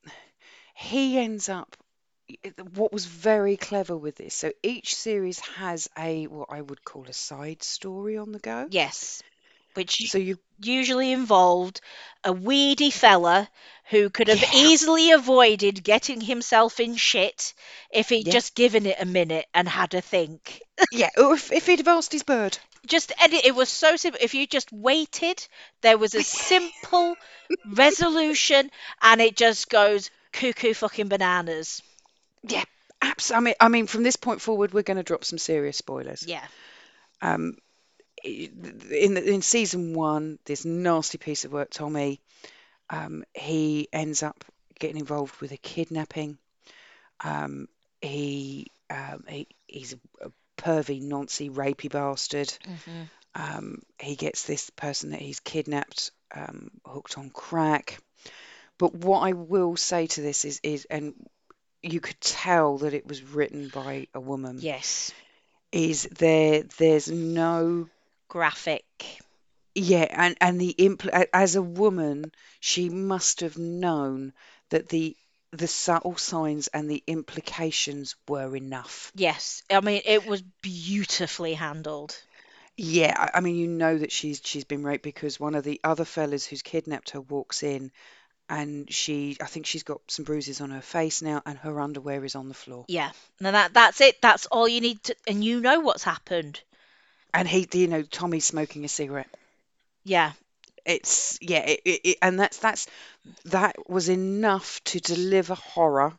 he 0.74 1.18
ends 1.18 1.48
up 1.48 1.76
what 2.74 2.92
was 2.92 3.06
very 3.06 3.56
clever 3.56 3.96
with 3.96 4.16
this 4.16 4.34
so 4.34 4.52
each 4.62 4.94
series 4.94 5.40
has 5.40 5.88
a 5.98 6.26
what 6.26 6.48
I 6.50 6.60
would 6.60 6.84
call 6.84 7.04
a 7.06 7.12
side 7.12 7.62
story 7.62 8.16
on 8.18 8.32
the 8.32 8.38
go 8.40 8.70
Yes, 8.70 9.22
which 9.74 10.08
so 10.10 10.18
you 10.18 10.38
usually 10.62 11.12
involved 11.12 11.80
a 12.24 12.32
weedy 12.32 12.90
fella 12.90 13.48
who 13.90 14.08
could 14.10 14.28
have 14.28 14.42
yeah 14.42 14.48
easily 14.52 15.10
avoided 15.12 15.82
getting 15.84 16.20
himself 16.20 16.80
in 16.80 16.96
shit 16.96 17.54
if 17.90 18.08
he'd 18.08 18.26
yeah 18.26 18.32
just 18.32 18.54
given 18.54 18.86
it 18.86 18.96
a 19.00 19.04
minute 19.06 19.46
and 19.54 19.68
had 19.68 19.94
a 19.94 20.00
think. 20.00 20.60
yeah 20.90 21.10
if, 21.16 21.52
if 21.52 21.66
he'd 21.66 21.86
asked 21.86 22.12
his 22.12 22.22
bird 22.22 22.58
Just 22.86 23.12
and 23.22 23.32
it, 23.32 23.44
it 23.46 23.54
was 23.54 23.68
so 23.68 23.96
simple. 23.96 24.20
If 24.22 24.34
you 24.34 24.46
just 24.46 24.72
waited, 24.72 25.46
there 25.82 25.98
was 25.98 26.14
a 26.14 26.22
simple 26.22 27.16
resolution, 27.64 28.70
and 29.02 29.20
it 29.20 29.36
just 29.36 29.68
goes 29.70 30.10
cuckoo 30.32 30.74
fucking 30.74 31.08
bananas. 31.08 31.82
yeah 32.42 32.64
absolutely 33.02 33.36
I 33.36 33.40
mean 33.44 33.54
I 33.60 33.68
mean 33.68 33.86
from 33.86 34.02
this 34.02 34.16
point 34.16 34.40
forward 34.40 34.72
we're 34.72 34.82
going 34.82 34.96
to 34.96 35.02
drop 35.02 35.24
some 35.24 35.38
serious 35.38 35.76
spoilers 35.76 36.26
Yeah. 36.26 36.44
um 37.22 37.56
in 38.24 39.16
in 39.16 39.42
season 39.42 39.94
one 39.94 40.38
this 40.46 40.64
nasty 40.64 41.18
piece 41.18 41.44
of 41.44 41.52
work 41.52 41.70
Tommy 41.70 42.20
um 42.90 43.24
he 43.34 43.88
ends 43.92 44.22
up 44.22 44.44
getting 44.78 44.98
involved 44.98 45.40
with 45.40 45.52
a 45.52 45.56
kidnapping 45.58 46.38
Um, 47.22 47.68
he 48.00 48.68
um, 48.90 49.24
he 49.28 49.48
he's 49.66 49.94
a, 50.20 50.30
pervy, 50.56 51.00
nancy, 51.02 51.50
rapey 51.50 51.90
bastard. 51.90 52.52
hmm 52.64 53.04
Um, 53.34 53.82
he 54.00 54.16
gets 54.16 54.44
this 54.44 54.70
person 54.70 55.10
that 55.10 55.20
he's 55.20 55.40
kidnapped 55.40 56.10
um, 56.34 56.70
hooked 56.84 57.18
on 57.18 57.30
crack. 57.30 57.98
But 58.78 58.94
what 58.94 59.20
I 59.20 59.32
will 59.32 59.76
say 59.76 60.06
to 60.06 60.20
this 60.22 60.44
is 60.44 60.60
is 60.62 60.86
and 60.90 61.14
you 61.82 62.00
could 62.00 62.20
tell 62.20 62.78
that 62.78 62.94
it 62.94 63.06
was 63.06 63.22
written 63.22 63.68
by 63.68 64.08
a 64.14 64.20
woman. 64.20 64.58
Yes. 64.58 65.12
Is 65.72 66.04
there 66.04 66.62
there's 66.78 67.10
no 67.10 67.88
Graphic. 68.28 69.22
yeah 69.74 70.06
and 70.10 70.36
and 70.40 70.60
the 70.60 70.74
impl 70.78 71.26
as 71.32 71.56
a 71.56 71.62
woman 71.62 72.30
she 72.60 72.88
must 72.88 73.40
have 73.40 73.56
known 73.58 74.32
that 74.70 74.88
the 74.88 75.16
the 75.52 75.68
subtle 75.68 76.16
signs 76.16 76.66
and 76.68 76.90
the 76.90 77.02
implications 77.06 78.16
were 78.28 78.56
enough. 78.56 79.12
Yes. 79.14 79.62
I 79.70 79.80
mean, 79.80 80.02
it 80.04 80.26
was 80.26 80.42
beautifully 80.42 81.54
handled. 81.54 82.20
Yeah, 82.76 83.14
I 83.16 83.38
I 83.38 83.40
mean, 83.40 83.56
you 83.56 83.68
know 83.68 83.98
that 83.98 84.10
she's 84.12 84.40
she's 84.44 84.64
been 84.64 84.82
raped 84.82 85.04
because 85.04 85.38
one 85.38 85.54
of 85.54 85.62
the 85.64 85.80
other 85.84 86.04
fellas 86.04 86.44
who's 86.46 86.62
kidnapped 86.62 87.10
her 87.10 87.20
walks 87.20 87.62
in 87.62 87.92
and 88.48 88.92
she, 88.92 89.36
I 89.40 89.46
think 89.46 89.66
she's 89.66 89.84
got 89.84 90.00
some 90.08 90.24
bruises 90.24 90.60
on 90.60 90.70
her 90.70 90.82
face 90.82 91.22
now 91.22 91.42
and 91.46 91.58
her 91.58 91.80
underwear 91.80 92.24
is 92.24 92.34
on 92.34 92.48
the 92.48 92.54
floor. 92.54 92.84
Yeah. 92.88 93.12
Now 93.40 93.52
that 93.52 93.74
that's 93.74 94.00
it. 94.00 94.20
That's 94.22 94.46
all 94.46 94.68
you 94.68 94.80
need 94.80 95.02
to, 95.04 95.16
and 95.26 95.44
you 95.44 95.60
know 95.60 95.80
what's 95.80 96.04
happened. 96.04 96.60
And 97.34 97.48
he, 97.48 97.68
you 97.72 97.88
know, 97.88 98.02
Tommy's 98.02 98.44
smoking 98.46 98.84
a 98.84 98.88
cigarette. 98.88 99.28
Yeah. 100.04 100.32
It's 100.86 101.38
yeah, 101.40 101.60
it, 101.66 101.80
it, 101.84 102.00
it- 102.04 102.18
and 102.22 102.38
that's 102.38 102.58
that's 102.58 102.86
that 103.46 103.88
was 103.88 104.08
enough 104.08 104.82
to 104.84 105.00
deliver 105.00 105.54
horror. 105.54 106.12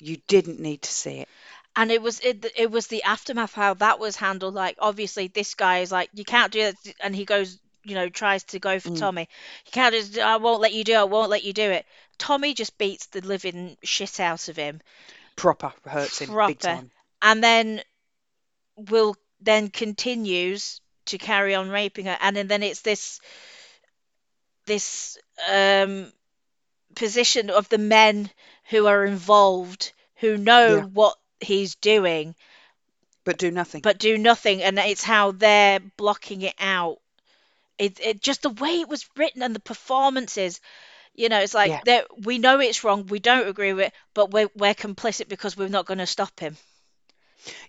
You 0.00 0.18
didn't 0.28 0.60
need 0.60 0.82
to 0.82 0.92
see 0.92 1.18
it. 1.20 1.28
And 1.76 1.90
it 1.90 2.02
was 2.02 2.20
it, 2.20 2.46
it 2.56 2.70
was 2.70 2.88
the 2.88 3.02
aftermath 3.04 3.54
how 3.54 3.74
that 3.74 3.98
was 3.98 4.16
handled. 4.16 4.54
Like 4.54 4.76
obviously 4.78 5.28
this 5.28 5.54
guy 5.54 5.78
is 5.80 5.90
like 5.92 6.10
you 6.14 6.24
can't 6.24 6.52
do 6.52 6.62
that, 6.62 6.76
and 7.02 7.16
he 7.16 7.24
goes, 7.24 7.58
you 7.84 7.94
know, 7.94 8.08
tries 8.08 8.44
to 8.44 8.58
go 8.58 8.78
for 8.80 8.90
Mm, 8.90 8.98
Tommy. 8.98 9.28
You 9.66 9.72
can't 9.72 9.94
just 9.94 10.18
I 10.18 10.36
won't 10.36 10.60
let 10.60 10.74
you 10.74 10.84
do 10.84 10.92
it. 10.92 10.98
I 10.98 11.04
won't 11.04 11.30
let 11.30 11.44
you 11.44 11.52
do 11.52 11.70
it. 11.70 11.86
Tommy 12.18 12.52
just 12.54 12.76
beats 12.76 13.06
the 13.06 13.22
living 13.22 13.76
shit 13.82 14.20
out 14.20 14.48
of 14.48 14.56
him, 14.56 14.80
proper 15.36 15.72
hurts 15.86 16.18
him 16.18 16.28
big 16.28 16.34
proper, 16.34 16.58
time. 16.58 16.90
and 17.22 17.42
then 17.42 17.82
will 18.76 19.16
then 19.40 19.68
continues 19.70 20.80
to 21.06 21.18
carry 21.18 21.54
on 21.54 21.70
raping 21.70 22.06
her, 22.06 22.18
and 22.20 22.36
then 22.36 22.62
it's 22.62 22.82
this 22.82 23.20
this 24.66 25.18
um 25.50 26.12
position 26.94 27.50
of 27.50 27.68
the 27.68 27.78
men 27.78 28.30
who 28.70 28.86
are 28.86 29.04
involved 29.04 29.92
who 30.16 30.36
know 30.36 30.78
Yeah, 30.78 30.86
what 30.92 31.16
he's 31.40 31.74
doing 31.76 32.34
but 33.24 33.38
do 33.38 33.50
nothing. 33.50 33.82
but 33.82 33.98
do 33.98 34.16
nothing. 34.18 34.62
And 34.62 34.78
it's 34.78 35.02
how 35.04 35.32
they're 35.32 35.80
blocking 35.80 36.42
it 36.42 36.54
out. 36.58 36.98
It, 37.78 38.00
it 38.00 38.22
just 38.22 38.42
the 38.42 38.50
way 38.50 38.80
it 38.80 38.88
was 38.88 39.06
written 39.16 39.42
and 39.42 39.54
the 39.54 39.60
performances 39.60 40.60
you 41.14 41.28
know 41.28 41.40
it's 41.40 41.54
like 41.54 41.72
Yeah. 41.72 41.82
that 41.84 42.06
we 42.26 42.38
know 42.38 42.60
it's 42.60 42.84
wrong 42.84 43.06
we 43.06 43.18
don't 43.18 43.48
agree 43.48 43.72
with 43.72 43.86
it 43.86 43.94
but 44.14 44.30
we're, 44.30 44.50
we're 44.54 44.74
complicit 44.74 45.28
because 45.28 45.56
we're 45.56 45.68
not 45.68 45.86
going 45.86 45.98
to 45.98 46.06
stop 46.06 46.38
him 46.40 46.56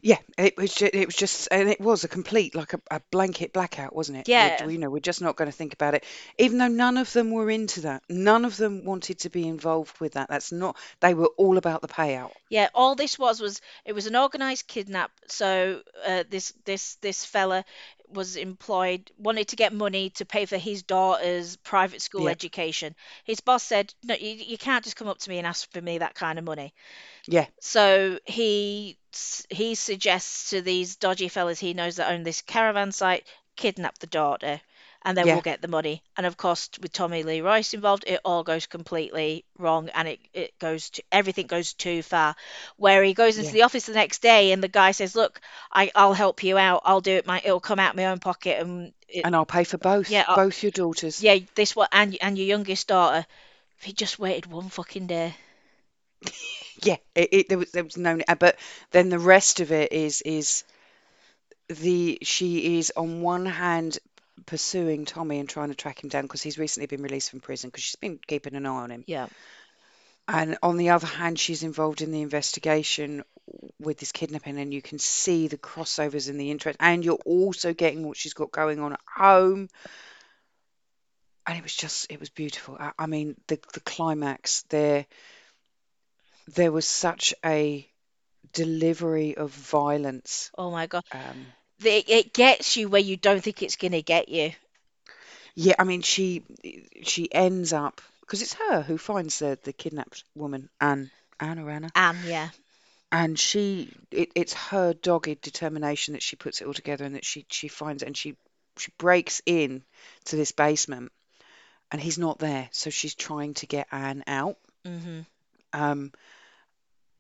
Yeah, 0.02 0.18
it 0.38 0.58
was 0.58 0.74
just, 0.74 0.94
it 0.94 1.06
was 1.06 1.16
just, 1.16 1.48
and 1.52 1.70
it 1.70 1.80
was 1.80 2.04
a 2.04 2.08
complete 2.08 2.56
like 2.56 2.74
a, 2.74 2.82
a 2.90 3.02
blanket 3.12 3.54
blackout, 3.54 3.96
wasn't 3.96 4.20
it? 4.20 4.28
We're, 4.36 4.52
yeah 4.60 4.68
you 4.68 4.78
know, 4.78 4.90
we're 4.90 5.00
just 5.00 5.22
not 5.22 5.36
going 5.36 5.50
to 5.50 5.56
think 5.56 5.74
about 5.74 5.94
it, 5.94 6.04
even 6.38 6.58
though 6.58 6.68
none 6.68 6.98
of 6.98 7.12
them 7.14 7.32
were 7.32 7.50
into 7.50 7.82
that. 7.82 8.04
None 8.10 8.46
of 8.46 8.58
them 8.58 8.86
wanted 8.86 9.20
to 9.20 9.30
be 9.30 9.48
involved 9.48 10.00
with 10.00 10.14
that. 10.14 10.30
That's 10.30 10.52
not. 10.52 10.78
They 11.00 11.14
were 11.14 11.30
all 11.38 11.58
about 11.58 11.82
the 11.82 11.88
payout. 11.88 12.32
Yeah, 12.50 12.70
all 12.74 12.96
this 12.96 13.18
was 13.18 13.40
was 13.40 13.62
it 13.86 13.94
was 13.94 14.08
an 14.08 14.16
organized 14.16 14.68
kidnap. 14.68 15.12
So 15.28 15.82
uh, 16.06 16.24
this 16.30 16.54
this 16.66 16.96
this 16.96 17.26
fella 17.26 17.66
was 18.14 18.36
employed, 18.36 19.10
wanted 19.18 19.48
to 19.50 19.56
get 19.56 19.74
money 19.74 20.10
to 20.12 20.26
pay 20.26 20.46
for 20.46 20.58
his 20.58 20.84
daughter's 20.84 21.56
private 21.58 22.02
school 22.02 22.28
education. 22.28 22.96
His 23.24 23.40
boss 23.40 23.64
said, 23.64 23.94
"No, 24.04 24.16
you, 24.16 24.30
you 24.32 24.58
can't 24.58 24.84
just 24.84 24.98
come 24.98 25.08
up 25.08 25.20
to 25.20 25.30
me 25.30 25.38
and 25.38 25.48
ask 25.48 25.72
for 25.72 25.82
me 25.82 26.00
that 26.00 26.16
kind 26.16 26.38
of 26.38 26.46
money." 26.46 26.74
Yeah, 27.28 27.46
So 27.60 28.20
he 28.26 28.98
he 29.50 29.76
suggests 29.76 30.52
to 30.52 30.62
these 30.62 30.96
dodgy 30.96 31.28
fellas 31.28 31.60
he 31.60 31.74
knows 31.74 31.98
that 31.98 32.12
own 32.12 32.24
this 32.24 32.42
caravan 32.42 32.92
site, 32.92 33.26
kidnap 33.56 33.98
the 34.00 34.08
daughter, 34.08 34.62
and 35.04 35.18
then 35.18 35.26
we'll 35.26 35.42
get 35.42 35.62
the 35.62 35.68
money. 35.68 36.04
And 36.16 36.26
of 36.26 36.38
course, 36.38 36.70
with 36.82 36.94
Tommy 36.94 37.24
Lee 37.24 37.42
Royce 37.42 37.74
involved, 37.74 38.04
it 38.08 38.20
all 38.24 38.44
goes 38.44 38.66
completely 38.68 39.44
wrong, 39.58 39.90
and 39.90 40.08
it 40.08 40.20
it 40.34 40.58
goes 40.60 40.90
to 40.92 41.04
everything 41.12 41.48
goes 41.48 41.74
too 41.74 42.02
far. 42.04 42.36
Where 42.78 43.04
he 43.04 43.14
goes 43.14 43.38
into 43.38 43.50
yeah. 43.50 43.54
the 43.54 43.62
office 43.64 43.86
the 43.86 43.94
next 43.94 44.22
day, 44.22 44.52
and 44.52 44.64
the 44.64 44.68
guy 44.68 44.92
says, 44.92 45.16
"Look, 45.16 45.42
I 45.72 45.92
I'll 45.96 46.14
help 46.14 46.44
you 46.44 46.58
out. 46.58 46.82
I'll 46.86 47.02
do 47.02 47.14
it. 47.14 47.26
My 47.28 47.42
it'll 47.44 47.60
come 47.60 47.80
out 47.80 47.92
of 47.92 47.98
my 47.98 48.08
own 48.08 48.20
pocket, 48.20 48.60
and 48.60 48.94
it, 49.08 49.26
And 49.26 49.36
I'll 49.36 49.46
pay 49.46 49.64
for 49.64 49.78
both, 49.78 50.10
yeah, 50.10 50.26
uh, 50.28 50.36
both 50.36 50.64
your 50.64 50.72
daughters. 50.72 51.22
yeah, 51.22 51.40
this 51.56 51.76
one 51.76 51.88
and 51.92 52.18
and 52.22 52.38
your 52.38 52.48
youngest 52.48 52.88
daughter." 52.88 53.26
If 53.78 53.86
he 53.86 53.94
just 53.94 54.20
waited 54.20 54.46
one 54.46 54.70
fucking 54.70 55.08
day. 55.08 55.36
Yeah, 56.84 56.98
it, 57.16 57.30
it 57.32 57.50
there 57.50 57.58
was 57.58 57.72
there 57.72 57.84
was 57.84 57.98
no, 57.98 58.20
uh, 58.28 58.36
but 58.36 58.58
then 58.92 59.10
the 59.10 59.20
rest 59.20 59.60
of 59.60 59.72
it 59.72 59.92
is 59.94 60.22
is 60.22 60.64
the 61.70 62.20
she 62.22 62.78
is 62.78 62.92
on 62.96 63.22
one 63.22 63.46
hand 63.46 63.98
pursuing 64.46 65.06
Tommy 65.06 65.40
and 65.40 65.48
trying 65.50 65.70
to 65.70 65.76
track 65.76 66.04
him 66.04 66.10
down 66.10 66.24
because 66.24 66.42
he's 66.42 66.58
recently 66.58 66.88
been 66.88 67.02
released 67.04 67.30
from 67.30 67.40
prison 67.40 67.70
because 67.70 67.84
she's 67.84 67.96
been 67.96 68.20
keeping 68.28 68.56
an 68.56 68.66
eye 68.66 68.70
on 68.70 68.92
him. 68.92 69.06
Yeah, 69.08 69.28
And 70.28 70.58
on 70.64 70.78
the 70.78 70.90
other 70.90 71.08
hand, 71.08 71.40
she's 71.40 71.64
involved 71.64 72.02
in 72.02 72.12
the 72.12 72.22
investigation 72.22 73.24
with 73.80 73.98
this 73.98 74.12
kidnapping, 74.12 74.58
and 74.60 74.74
you 74.74 74.82
can 74.82 74.98
see 75.00 75.48
the 75.48 75.58
crossovers 75.58 76.30
and 76.30 76.40
the 76.40 76.52
interest, 76.52 76.78
and 76.80 77.04
you're 77.04 77.20
also 77.26 77.74
getting 77.74 78.08
what 78.08 78.18
she's 78.18 78.34
got 78.34 78.52
going 78.52 78.80
on 78.80 78.94
at 78.94 79.00
home. 79.06 79.68
And 81.48 81.58
it 81.58 81.64
was 81.64 81.76
just, 81.76 82.12
it 82.12 82.20
was 82.20 82.30
beautiful. 82.30 82.78
I, 82.80 82.92
I 82.98 83.06
mean, 83.08 83.36
the 83.48 83.60
the 83.74 83.80
climax 83.80 84.64
there, 84.70 85.06
there 86.48 86.72
was 86.72 86.88
such 86.88 87.34
a 87.46 87.88
delivery 88.54 89.36
of 89.36 89.52
violence. 89.52 90.52
Oh 90.58 90.72
my 90.72 90.88
God. 90.88 91.04
Um, 91.12 91.54
It, 91.84 92.10
it 92.10 92.34
gets 92.34 92.76
you 92.78 92.90
where 92.90 93.02
you 93.02 93.18
don't 93.18 93.42
think 93.44 93.62
it's 93.62 93.76
gonna 93.76 94.02
get 94.02 94.30
you. 94.30 94.54
yeah, 95.56 95.76
I 95.80 95.84
mean, 95.84 96.02
she 96.02 96.44
she 97.04 97.32
ends 97.34 97.74
up 97.74 98.02
because 98.22 98.42
it's 98.42 98.54
her 98.54 98.82
who 98.82 98.98
finds 98.98 99.40
the 99.40 99.58
the 99.64 99.74
kidnapped 99.74 100.24
woman, 100.36 100.70
Anne, 100.80 101.12
Anne 101.40 101.60
or 101.60 101.70
Anna, 101.70 101.94
Anne, 101.96 102.24
yeah. 102.24 102.50
and 103.12 103.40
she 103.40 103.92
it, 104.12 104.32
it's 104.36 104.54
her 104.54 104.94
dogged 104.94 105.42
determination 105.42 106.14
that 106.14 106.24
she 106.24 106.36
puts 106.36 106.62
it 106.62 106.68
all 106.68 106.74
together 106.74 107.06
and 107.06 107.16
that 107.16 107.26
she 107.26 107.46
she 107.50 107.68
finds 107.68 108.04
it 108.04 108.08
and 108.08 108.18
she 108.18 108.36
she 108.78 108.92
breaks 108.98 109.42
in 109.46 109.84
to 110.26 110.36
this 110.36 110.52
basement 110.52 111.12
and 111.92 112.02
he's 112.02 112.18
not 112.18 112.40
there, 112.40 112.70
so 112.72 112.90
she's 112.90 113.16
trying 113.16 113.54
to 113.56 113.68
get 113.68 113.88
Anne 113.92 114.24
out. 114.28 114.58
hmm 114.86 115.22
Um, 115.74 116.12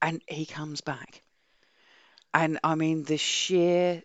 and 0.01 0.21
he 0.27 0.45
comes 0.45 0.81
back, 0.81 1.23
and 2.33 2.59
I 2.63 2.75
mean 2.75 3.03
the 3.03 3.17
sheer 3.17 4.03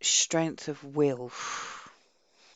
strength 0.00 0.68
of 0.68 0.82
will 0.84 1.30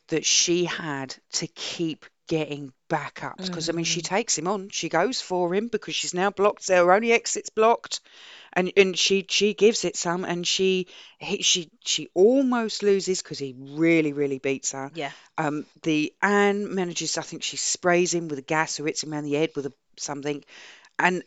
that 0.08 0.24
she 0.24 0.64
had 0.64 1.14
to 1.32 1.46
keep 1.48 2.04
getting 2.28 2.72
back 2.88 3.22
up. 3.24 3.40
Because 3.42 3.68
I 3.68 3.72
mean 3.72 3.84
she 3.84 4.00
hmm 4.00 4.02
takes 4.02 4.36
him 4.38 4.46
on. 4.48 4.68
She 4.70 4.88
goes 4.88 5.20
for 5.20 5.54
him 5.54 5.68
because 5.68 5.94
she's 5.94 6.14
now 6.14 6.30
blocked. 6.30 6.68
Her 6.68 6.92
only 6.92 7.12
exit's 7.12 7.50
blocked. 7.50 8.00
And 8.52 8.72
and 8.76 8.98
she 8.98 9.26
she 9.28 9.54
gives 9.54 9.84
it 9.84 9.96
some 9.96 10.24
and 10.24 10.46
she 10.46 10.88
he, 11.18 11.42
she 11.42 11.70
she 11.84 12.08
almost 12.14 12.82
loses 12.82 13.22
because 13.22 13.38
he 13.38 13.54
really 13.58 14.12
really 14.12 14.38
beats 14.38 14.72
her. 14.72 14.92
Yeah. 14.92 15.12
um 15.38 15.66
the 15.82 16.12
Anne 16.22 16.74
manages 16.74 17.18
I 17.18 17.22
think 17.22 17.42
she 17.42 17.56
sprays 17.56 18.14
him 18.14 18.28
with 18.28 18.38
a 18.38 18.42
gas 18.42 18.78
or 18.80 18.86
hits 18.86 19.02
him 19.02 19.12
around 19.12 19.24
the 19.24 19.34
head 19.34 19.50
with 19.56 19.66
a 19.66 19.72
something. 19.98 20.44
And 20.98 21.22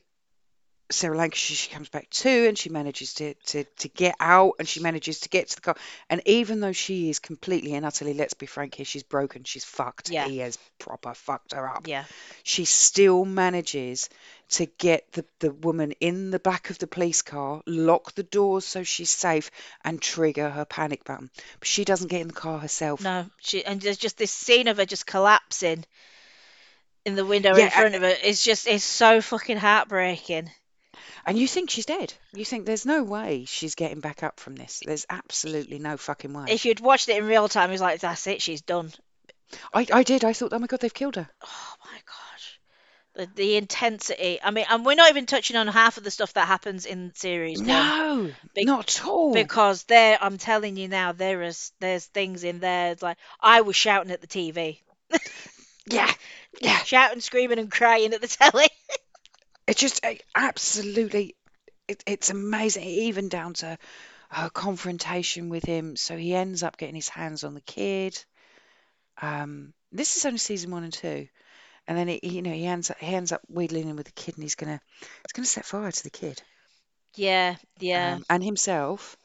Sarah 0.92 1.18
Lancashire, 1.18 1.56
she 1.56 1.70
comes 1.72 1.90
back 1.90 2.10
too, 2.10 2.46
and 2.48 2.58
she 2.58 2.70
manages 2.70 3.16
to, 3.16 3.34
to 3.34 3.64
to 3.64 3.88
get 3.90 4.16
out, 4.20 4.54
and 4.60 4.68
she 4.68 4.80
manages 4.80 5.22
to 5.22 5.30
get 5.30 5.50
to 5.50 5.56
the 5.56 5.62
car. 5.62 5.76
And 6.10 6.22
even 6.26 6.60
though 6.60 6.74
she 6.74 7.10
is 7.10 7.20
completely 7.20 7.74
and 7.74 7.86
utterly, 7.86 8.14
let's 8.14 8.36
be 8.36 8.46
frank 8.46 8.76
here, 8.76 8.86
she's 8.86 9.04
broken, 9.04 9.44
she's 9.44 9.66
fucked. 9.66 10.10
Yeah. 10.10 10.28
He 10.28 10.40
has 10.40 10.58
proper 10.78 11.14
fucked 11.14 11.54
her 11.54 11.68
up. 11.68 11.88
Yeah. 11.88 12.04
She 12.44 12.66
still 12.66 13.26
manages 13.26 14.10
to 14.50 14.68
get 14.68 15.12
the 15.14 15.26
the 15.40 15.52
woman 15.52 15.94
in 16.00 16.30
the 16.30 16.40
back 16.40 16.70
of 16.70 16.78
the 16.78 16.88
police 16.88 17.24
car, 17.24 17.62
lock 17.66 18.14
the 18.14 18.24
doors 18.24 18.66
so 18.66 18.84
she's 18.84 19.10
safe, 19.10 19.50
and 19.84 20.00
trigger 20.00 20.50
her 20.50 20.66
panic 20.66 21.04
button. 21.04 21.32
But 21.60 21.68
she 21.68 21.84
doesn't 21.84 22.10
get 22.10 22.22
in 22.22 22.28
the 22.28 22.34
car 22.34 22.60
herself. 22.60 23.02
No, 23.02 23.26
she 23.40 23.66
and 23.66 23.82
there's 23.82 23.98
just 23.98 24.18
this 24.18 24.32
scene 24.32 24.68
of 24.68 24.78
her 24.78 24.86
just 24.86 25.08
collapsing 25.08 25.84
in 27.06 27.16
the 27.16 27.26
window 27.26 27.54
in 27.54 27.60
Yeah, 27.60 27.70
front 27.70 27.96
of 27.96 28.02
her. 28.02 28.14
It's 28.24 28.44
just 28.44 28.68
it's 28.68 28.84
so 28.84 29.22
fucking 29.22 29.58
heartbreaking. 29.58 30.52
And 31.26 31.38
you 31.38 31.48
think 31.48 31.70
she's 31.70 31.86
dead. 31.86 32.14
You 32.34 32.46
think 32.46 32.66
there's 32.66 32.86
no 32.86 33.04
way 33.04 33.46
she's 33.48 33.76
getting 33.76 34.00
back 34.00 34.24
up 34.24 34.40
from 34.40 34.56
this. 34.56 34.82
There's 34.86 35.06
absolutely 35.10 35.80
no 35.80 35.98
fucking 35.98 36.34
way. 36.34 36.46
If 36.50 36.66
you'd 36.66 36.80
watched 36.80 37.10
it 37.10 37.18
in 37.18 37.26
real 37.28 37.48
time, 37.48 37.72
it's 37.72 37.82
like 37.82 38.00
that's 38.02 38.28
it, 38.28 38.42
she's 38.42 38.62
done. 38.62 38.92
I, 39.74 39.86
I 39.94 40.04
did. 40.04 40.26
I 40.26 40.34
thought, 40.34 40.54
oh 40.54 40.60
my 40.60 40.68
God, 40.68 40.80
they've 40.80 40.94
killed 40.94 41.16
her. 41.18 41.30
Oh 41.44 41.74
my 41.86 41.98
gosh. 42.06 42.60
The 43.14 43.30
the 43.36 43.56
intensity. 43.56 44.40
I 44.44 44.52
mean, 44.52 44.66
and 44.70 44.86
we're 44.86 44.96
not 44.96 45.10
even 45.10 45.26
touching 45.26 45.56
on 45.56 45.68
half 45.68 45.98
of 45.98 46.04
the 46.04 46.12
stuff 46.12 46.34
that 46.34 46.48
happens 46.48 46.86
in 46.86 47.14
series. 47.16 47.62
No, 47.62 48.32
Be- 48.54 48.66
not 48.66 48.90
at 49.00 49.06
all. 49.06 49.34
because 49.34 49.84
there, 49.84 50.18
I'm 50.20 50.38
telling 50.38 50.76
you 50.76 50.88
now, 50.90 51.12
there 51.14 51.42
is 51.44 51.72
there's 51.80 52.06
things 52.06 52.44
in 52.44 52.60
there. 52.60 52.96
Like 53.02 53.18
I 53.40 53.62
was 53.62 53.76
shouting 53.76 54.12
at 54.12 54.20
the 54.22 54.28
TV, 54.28 54.80
Yeah, 55.88 56.12
yeah. 56.60 56.80
shouting, 56.80 57.22
screaming, 57.22 57.60
and 57.60 57.72
crying 57.72 58.14
at 58.14 58.22
the 58.22 58.28
telly. 58.28 58.68
It's 59.68 59.80
just 59.80 60.06
uh, 60.06 60.16
absolutely, 60.36 61.36
it, 61.88 62.04
it's 62.08 62.30
amazing, 62.30 62.84
even 62.84 63.30
down 63.30 63.54
to 63.56 63.78
her 64.30 64.50
confrontation 64.50 65.50
with 65.50 65.64
him. 65.64 65.96
So 65.96 66.18
he 66.18 66.34
ends 66.36 66.64
up 66.64 66.78
getting 66.78 66.96
his 66.96 67.10
hands 67.10 67.44
on 67.44 67.54
the 67.56 67.62
kid. 67.62 68.24
Um, 69.22 69.74
this 69.92 70.18
is 70.18 70.26
only 70.26 70.38
season 70.40 70.72
one 70.72 70.84
and 70.84 70.94
two, 70.94 71.28
and 71.88 71.98
then 71.98 72.08
he, 72.08 72.20
you 72.24 72.42
know, 72.42 72.52
he 72.54 72.66
ends 72.66 72.90
up 72.92 72.98
he 73.00 73.16
ends 73.16 73.32
up 73.32 73.42
wheedling 73.50 73.90
in 73.90 73.96
with 73.96 74.06
the 74.08 74.12
kid, 74.14 74.36
and 74.36 74.44
he's 74.44 74.56
gonna 74.56 74.80
he's 75.26 75.34
gonna 75.34 75.46
set 75.48 75.66
fire 75.66 75.92
to 75.92 76.04
the 76.04 76.10
kid 76.10 76.42
Yeah, 77.16 77.56
yeah, 77.80 78.18
um, 78.18 78.26
and 78.30 78.44
himself. 78.44 79.18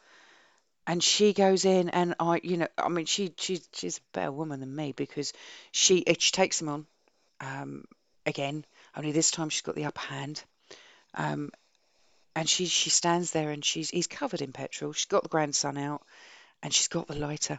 And 0.87 1.03
she 1.03 1.33
goes 1.33 1.65
in, 1.65 1.89
and 1.91 2.15
I, 2.19 2.41
you 2.43 2.57
know, 2.57 2.69
I 2.79 2.89
mean, 2.89 3.07
she 3.07 3.33
she 3.39 3.61
she's 3.73 3.99
a 3.99 4.01
better 4.13 4.33
woman 4.33 4.61
than 4.61 4.75
me 4.75 4.93
because 4.93 5.33
she 5.73 6.05
she 6.19 6.33
takes 6.33 6.61
him 6.61 6.69
on 6.69 6.87
um, 7.41 7.85
again. 8.27 8.65
Only 8.97 9.13
this 9.13 9.31
time 9.31 9.49
she's 9.49 9.63
got 9.63 9.75
the 9.75 9.85
upper 9.87 10.01
hand. 10.01 10.43
Um, 11.15 11.51
and 12.37 12.49
she 12.49 12.67
she 12.67 12.91
stands 12.91 13.33
there 13.33 13.51
and 13.51 13.65
she's 13.65 13.91
he's 13.91 14.07
covered 14.07 14.41
in 14.43 14.53
petrol. 14.53 14.93
She's 14.93 15.07
got 15.07 15.23
the 15.23 15.29
grandson 15.29 15.77
out 15.79 16.03
and 16.63 16.73
she's 16.73 16.89
got 16.89 17.09
the 17.09 17.17
lighter. 17.17 17.59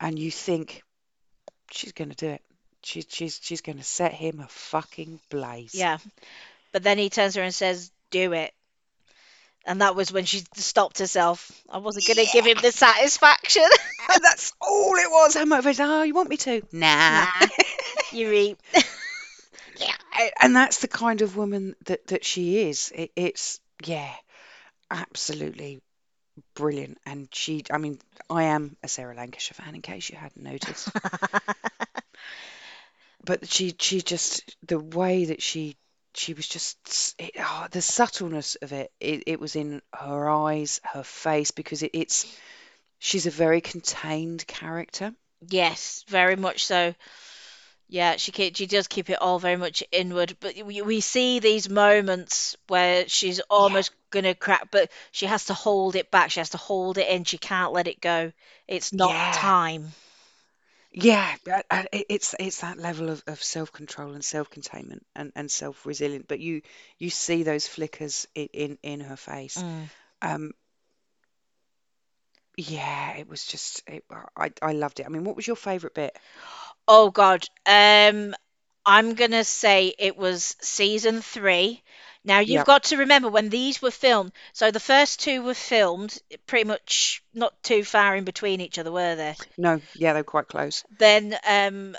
And 0.00 0.18
you 0.18 0.30
think 0.30 0.82
she's 1.70 1.92
going 1.92 2.10
to 2.10 2.16
do 2.16 2.28
it. 2.28 2.42
She's 2.82 3.06
she's 3.08 3.38
she's 3.42 3.60
going 3.60 3.78
to 3.78 3.84
set 3.84 4.12
him 4.12 4.40
a 4.40 4.48
fucking 4.48 5.20
blaze. 5.30 5.74
yeah. 5.74 5.98
But 6.72 6.82
then 6.82 6.98
he 6.98 7.08
turns 7.10 7.34
her 7.34 7.42
and 7.42 7.54
says, 7.54 7.90
"Do 8.10 8.32
it." 8.32 8.52
And 9.66 9.80
that 9.82 9.96
was 9.96 10.12
when 10.12 10.24
she 10.24 10.44
stopped 10.54 10.98
herself. 10.98 11.50
I 11.68 11.78
wasn't 11.78 12.06
going 12.06 12.24
to 12.26 12.32
give 12.32 12.46
him 12.46 12.58
the 12.62 12.72
satisfaction. 12.72 13.64
And 14.10 14.24
that's 14.24 14.54
all 14.58 14.94
it 14.94 15.10
was. 15.10 15.34
Her 15.34 15.44
motivation. 15.44 15.84
Oh, 15.84 16.02
you 16.02 16.14
want 16.14 16.30
me 16.30 16.38
to? 16.38 16.62
Nah. 16.72 17.24
Nah, 17.26 17.46
you 18.10 18.30
reap. 18.30 18.58
And 20.40 20.56
that's 20.56 20.78
the 20.78 20.88
kind 20.88 21.22
of 21.22 21.36
woman 21.36 21.74
that 21.86 22.06
that 22.08 22.24
she 22.24 22.68
is. 22.68 22.92
It, 22.94 23.12
it's 23.16 23.60
yeah, 23.84 24.12
absolutely 24.90 25.80
brilliant. 26.54 26.98
And 27.06 27.28
she, 27.32 27.64
I 27.70 27.78
mean, 27.78 27.98
I 28.30 28.44
am 28.44 28.76
a 28.82 28.88
Sarah 28.88 29.14
Lancashire 29.14 29.54
fan, 29.54 29.74
in 29.74 29.82
case 29.82 30.10
you 30.10 30.16
hadn't 30.16 30.42
noticed. 30.42 30.90
but 33.24 33.48
she 33.48 33.74
she 33.78 34.00
just 34.02 34.56
the 34.66 34.78
way 34.78 35.26
that 35.26 35.42
she 35.42 35.76
she 36.14 36.34
was 36.34 36.48
just 36.48 37.14
it, 37.18 37.32
oh, 37.38 37.66
the 37.70 37.82
subtleness 37.82 38.56
of 38.56 38.72
it, 38.72 38.90
it 39.00 39.24
it 39.26 39.40
was 39.40 39.56
in 39.56 39.82
her 39.94 40.28
eyes 40.28 40.80
her 40.84 41.02
face 41.02 41.50
because 41.50 41.82
it, 41.82 41.90
it's 41.94 42.26
she's 42.98 43.26
a 43.26 43.30
very 43.30 43.60
contained 43.60 44.46
character 44.46 45.12
Yes, 45.48 46.04
very 46.08 46.36
much 46.36 46.66
so. 46.66 46.94
Yeah, 47.88 48.16
she 48.16 48.32
keep, 48.32 48.56
she 48.56 48.66
does 48.66 48.86
keep 48.88 49.10
it 49.10 49.20
all 49.20 49.38
very 49.38 49.56
much 49.56 49.82
inward, 49.92 50.36
but 50.40 50.56
we, 50.64 50.82
we 50.82 51.00
see 51.00 51.38
these 51.40 51.68
moments 51.68 52.56
where 52.68 53.08
she's 53.08 53.40
almost 53.50 53.92
gonna 54.10 54.34
crack, 54.34 54.68
but 54.70 54.90
she 55.12 55.26
has 55.26 55.46
to 55.46 55.54
hold 55.54 55.96
it 55.96 56.10
back. 56.10 56.30
She 56.30 56.40
has 56.40 56.50
to 56.50 56.58
hold 56.58 56.98
it 56.98 57.08
in. 57.08 57.24
She 57.24 57.38
can't 57.38 57.72
let 57.72 57.86
it 57.88 58.00
go. 58.00 58.32
It's 58.68 58.92
not 58.92 59.18
yeah 59.20 59.32
time. 59.32 59.94
yeah 60.92 61.36
uh, 61.50 61.62
uh, 61.70 61.84
it- 61.92 62.06
it's 62.08 62.34
it's 62.38 62.60
that 62.60 62.78
level 62.78 63.10
of, 63.10 63.22
of 63.26 63.42
self-control 63.42 64.12
and 64.12 64.24
self-containment 64.24 65.04
and, 65.14 65.32
and 65.36 65.50
self-resilient 65.50 66.26
but 66.28 66.40
you 66.40 66.62
you 66.98 67.10
see 67.10 67.42
those 67.42 67.66
flickers 67.66 68.26
in 68.34 68.48
in, 68.52 68.78
in 68.82 69.00
her 69.00 69.16
face 69.16 69.62
Mm. 69.62 69.90
um 70.22 70.52
yeah 72.56 73.16
it 73.16 73.28
was 73.28 73.44
just 73.44 73.82
it, 73.86 74.04
I, 74.36 74.50
I 74.62 74.72
loved 74.72 75.00
it 75.00 75.06
i 75.06 75.08
mean 75.08 75.24
what 75.24 75.36
was 75.36 75.46
your 75.46 75.56
favorite 75.56 75.94
bit 75.94 76.16
Oh 76.88 77.10
God. 77.12 77.44
Um, 77.66 78.34
I'm 78.84 79.14
gonna 79.14 79.44
say 79.44 79.94
it 79.98 80.16
was 80.16 80.56
season 80.60 81.22
three. 81.22 81.84
Now 82.24 82.40
you've 82.40 82.64
yeah 82.64 82.64
got 82.64 82.84
to 82.84 82.96
remember 82.98 83.28
when 83.28 83.50
these 83.50 83.80
were 83.80 83.90
filmed. 83.92 84.32
So 84.52 84.70
the 84.72 84.80
first 84.80 85.20
two 85.20 85.42
were 85.42 85.54
filmed 85.54 86.18
pretty 86.46 86.64
much 86.64 87.22
not 87.34 87.62
too 87.62 87.84
far 87.84 88.16
in 88.16 88.24
between 88.24 88.60
each 88.60 88.78
other, 88.78 88.92
were 88.92 89.14
they? 89.16 89.36
no 89.58 89.80
yeah 89.94 90.12
they're 90.12 90.24
quite 90.24 90.48
close 90.48 90.84
Then 90.98 91.36
um, 91.46 91.96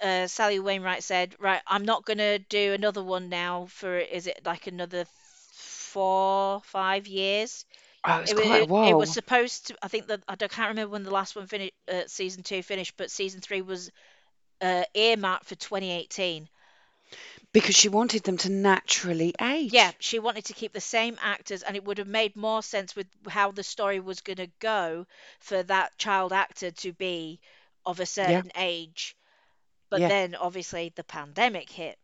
uh, 0.00 0.26
Sally 0.26 0.58
Wainwright 0.60 1.02
said, 1.04 1.34
"Right, 1.38 1.62
I'm 1.66 1.84
not 1.84 2.04
gonna 2.04 2.38
do 2.38 2.72
another 2.74 3.02
one 3.02 3.28
now 3.28 3.66
for 3.66 3.98
is 3.98 4.26
it 4.26 4.40
like 4.44 4.66
another 4.66 5.06
four, 5.52 6.60
five 6.62 7.06
years?" 7.06 7.64
oh 8.06 8.20
it's 8.20 8.32
It 8.32 8.34
quite 8.34 8.62
a 8.62 8.64
it, 8.64 8.70
it 8.82 8.98
was 8.98 9.10
while 9.10 9.12
supposed 9.12 9.68
to. 9.68 9.78
I 9.82 9.88
think 9.88 10.06
that 10.08 10.22
I 10.28 10.34
don't, 10.36 10.50
can't 10.52 10.68
remember 10.70 10.92
when 10.92 11.02
the 11.04 11.10
last 11.10 11.36
one 11.36 11.46
finished, 11.46 11.74
uh, 11.88 12.04
season 12.06 12.42
two 12.42 12.62
finished, 12.62 12.96
but 12.96 13.10
season 13.10 13.40
three 13.40 13.62
was 13.62 13.90
uh, 14.60 14.84
earmarked 14.94 15.46
for 15.46 15.54
2018. 15.56 16.48
because 17.52 17.74
she 17.76 17.88
wanted 17.88 18.22
them 18.24 18.36
to 18.38 18.48
naturally 18.48 19.34
age. 19.40 19.70
Yeah, 19.70 19.92
she 19.98 20.18
wanted 20.18 20.44
to 20.46 20.52
keep 20.54 20.72
the 20.72 20.80
same 20.80 21.18
actors, 21.20 21.62
and 21.62 21.76
it 21.76 21.84
would 21.84 21.98
have 21.98 22.06
made 22.06 22.36
more 22.36 22.62
sense 22.62 22.96
with 22.96 23.06
how 23.28 23.50
the 23.52 23.62
story 23.62 24.00
was 24.00 24.20
going 24.20 24.36
to 24.38 24.48
go 24.58 25.06
for 25.40 25.62
that 25.62 25.96
child 25.98 26.32
actor 26.32 26.70
to 26.70 26.92
be 26.92 27.40
of 27.86 28.00
a 28.00 28.06
yeah 28.22 28.42
certain 28.42 28.50
age. 28.56 29.16
But 29.90 30.06
yeah 30.06 30.08
then 30.08 30.34
obviously 30.34 30.90
the 30.90 31.04
pandemic 31.04 31.70
hit. 31.70 31.98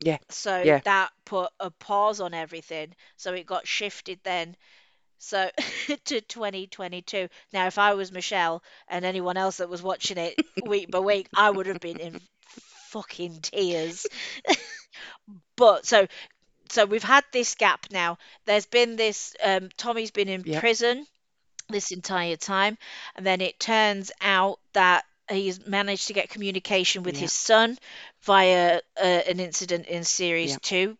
yeah 0.00 0.18
So 0.30 0.72
yeah 0.72 0.80
that 0.84 1.12
put 1.26 1.52
a 1.60 1.70
pause 1.70 2.20
on 2.20 2.32
everything. 2.32 2.94
So 3.16 3.34
it 3.34 3.44
got 3.46 3.66
shifted 3.68 4.20
then. 4.22 4.56
So 5.20 5.50
to 6.06 6.20
2022. 6.22 7.28
Now, 7.52 7.66
if 7.68 7.78
I 7.78 7.94
was 7.94 8.12
Michelle 8.12 8.62
and 8.88 9.04
anyone 9.04 9.38
else 9.38 9.58
that 9.58 9.70
was 9.70 9.82
watching 9.82 10.18
it 10.18 10.38
week 10.60 10.90
by 10.90 11.00
week, 11.00 11.28
I 11.36 11.50
would 11.50 11.66
have 11.66 11.80
been 11.80 12.00
in 12.00 12.20
fucking 12.90 13.40
tears. 13.42 14.08
But 15.56 15.86
so 15.86 16.06
so 16.70 16.86
we've 16.86 17.02
had 17.04 17.24
this 17.32 17.54
gap 17.54 17.86
now. 17.90 18.18
There's 18.46 18.66
been 18.66 18.96
this 18.96 19.34
um, 19.44 19.70
Tommy's 19.76 20.10
been 20.12 20.28
in 20.28 20.44
Yep. 20.44 20.60
prison 20.60 21.06
this 21.68 21.92
entire 21.92 22.36
time, 22.36 22.78
and 23.16 23.26
then 23.26 23.40
it 23.40 23.58
turns 23.60 24.12
out 24.20 24.60
that 24.74 25.04
he's 25.30 25.66
managed 25.66 26.08
to 26.08 26.14
get 26.14 26.30
communication 26.30 27.02
with 27.04 27.16
his 27.16 27.32
son 27.32 27.78
via 28.22 28.80
uh, 28.98 29.02
an 29.04 29.40
incident 29.40 29.86
in 29.86 30.04
series 30.04 30.52
Yep. 30.52 30.62
two. 30.62 30.98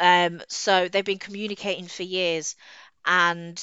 Um, 0.00 0.42
so 0.48 0.88
they've 0.88 1.04
been 1.04 1.18
communicating 1.18 1.88
for 1.88 2.02
years, 2.04 2.56
and 3.06 3.60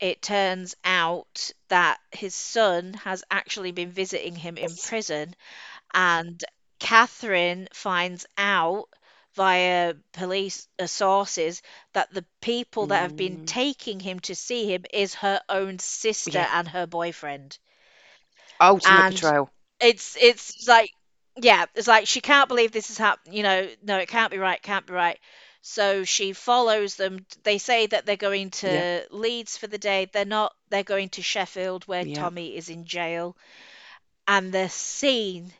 it 0.00 0.22
turns 0.22 0.74
out 0.84 1.50
that 1.68 1.98
his 2.12 2.34
son 2.34 2.94
has 2.94 3.24
actually 3.30 3.72
been 3.72 3.92
visiting 3.92 4.36
him 4.36 4.58
in 4.58 4.76
prison, 4.76 5.34
and 5.94 6.42
Catherine 6.78 7.68
finds 7.72 8.26
out 8.38 8.88
via 9.34 9.94
police 10.12 10.68
uh, 10.78 10.86
sources 10.86 11.62
that 11.92 12.12
the 12.12 12.24
people 12.40 12.88
that 12.88 13.00
have 13.02 13.16
been 13.16 13.38
Mm, 13.38 13.46
taking 13.46 14.00
him 14.00 14.20
to 14.20 14.34
see 14.34 14.72
him 14.72 14.84
is 14.92 15.14
her 15.14 15.40
own 15.48 15.78
sister 15.78 16.38
yeah. 16.38 16.48
and 16.52 16.68
her 16.68 16.86
boyfriend. 16.86 17.58
Ultimate 18.60 19.06
And 19.06 19.06
betrayal. 19.06 19.50
it's 19.80 20.16
it's 20.20 20.66
like 20.68 20.90
yeah, 21.36 21.66
it's 21.74 21.88
like 21.88 22.06
she 22.06 22.20
can't 22.20 22.48
believe 22.48 22.72
this 22.72 22.88
has 22.88 22.98
happened. 22.98 23.34
You 23.34 23.42
know, 23.42 23.68
no, 23.82 23.98
it 23.98 24.08
can't 24.08 24.30
be 24.30 24.38
right, 24.38 24.60
can't 24.62 24.86
be 24.86 24.92
right. 24.92 25.18
So 25.66 26.04
she 26.04 26.32
follows 26.32 26.96
them. 26.96 27.26
They 27.42 27.58
say 27.58 27.86
that 27.86 28.06
they're 28.06 28.16
going 28.16 28.50
to 28.62 29.06
Leeds 29.10 29.56
for 29.56 29.66
the 29.66 29.78
day. 29.78 30.06
They're 30.12 30.24
not. 30.24 30.54
They're 30.70 30.82
going 30.84 31.10
to 31.10 31.22
Sheffield 31.22 31.84
where 31.86 32.04
Yep. 32.04 32.16
Tommy 32.18 32.56
is 32.56 32.68
in 32.68 32.84
jail. 32.84 33.36
And 34.28 34.52
the 34.52 34.68
scene 34.68 35.52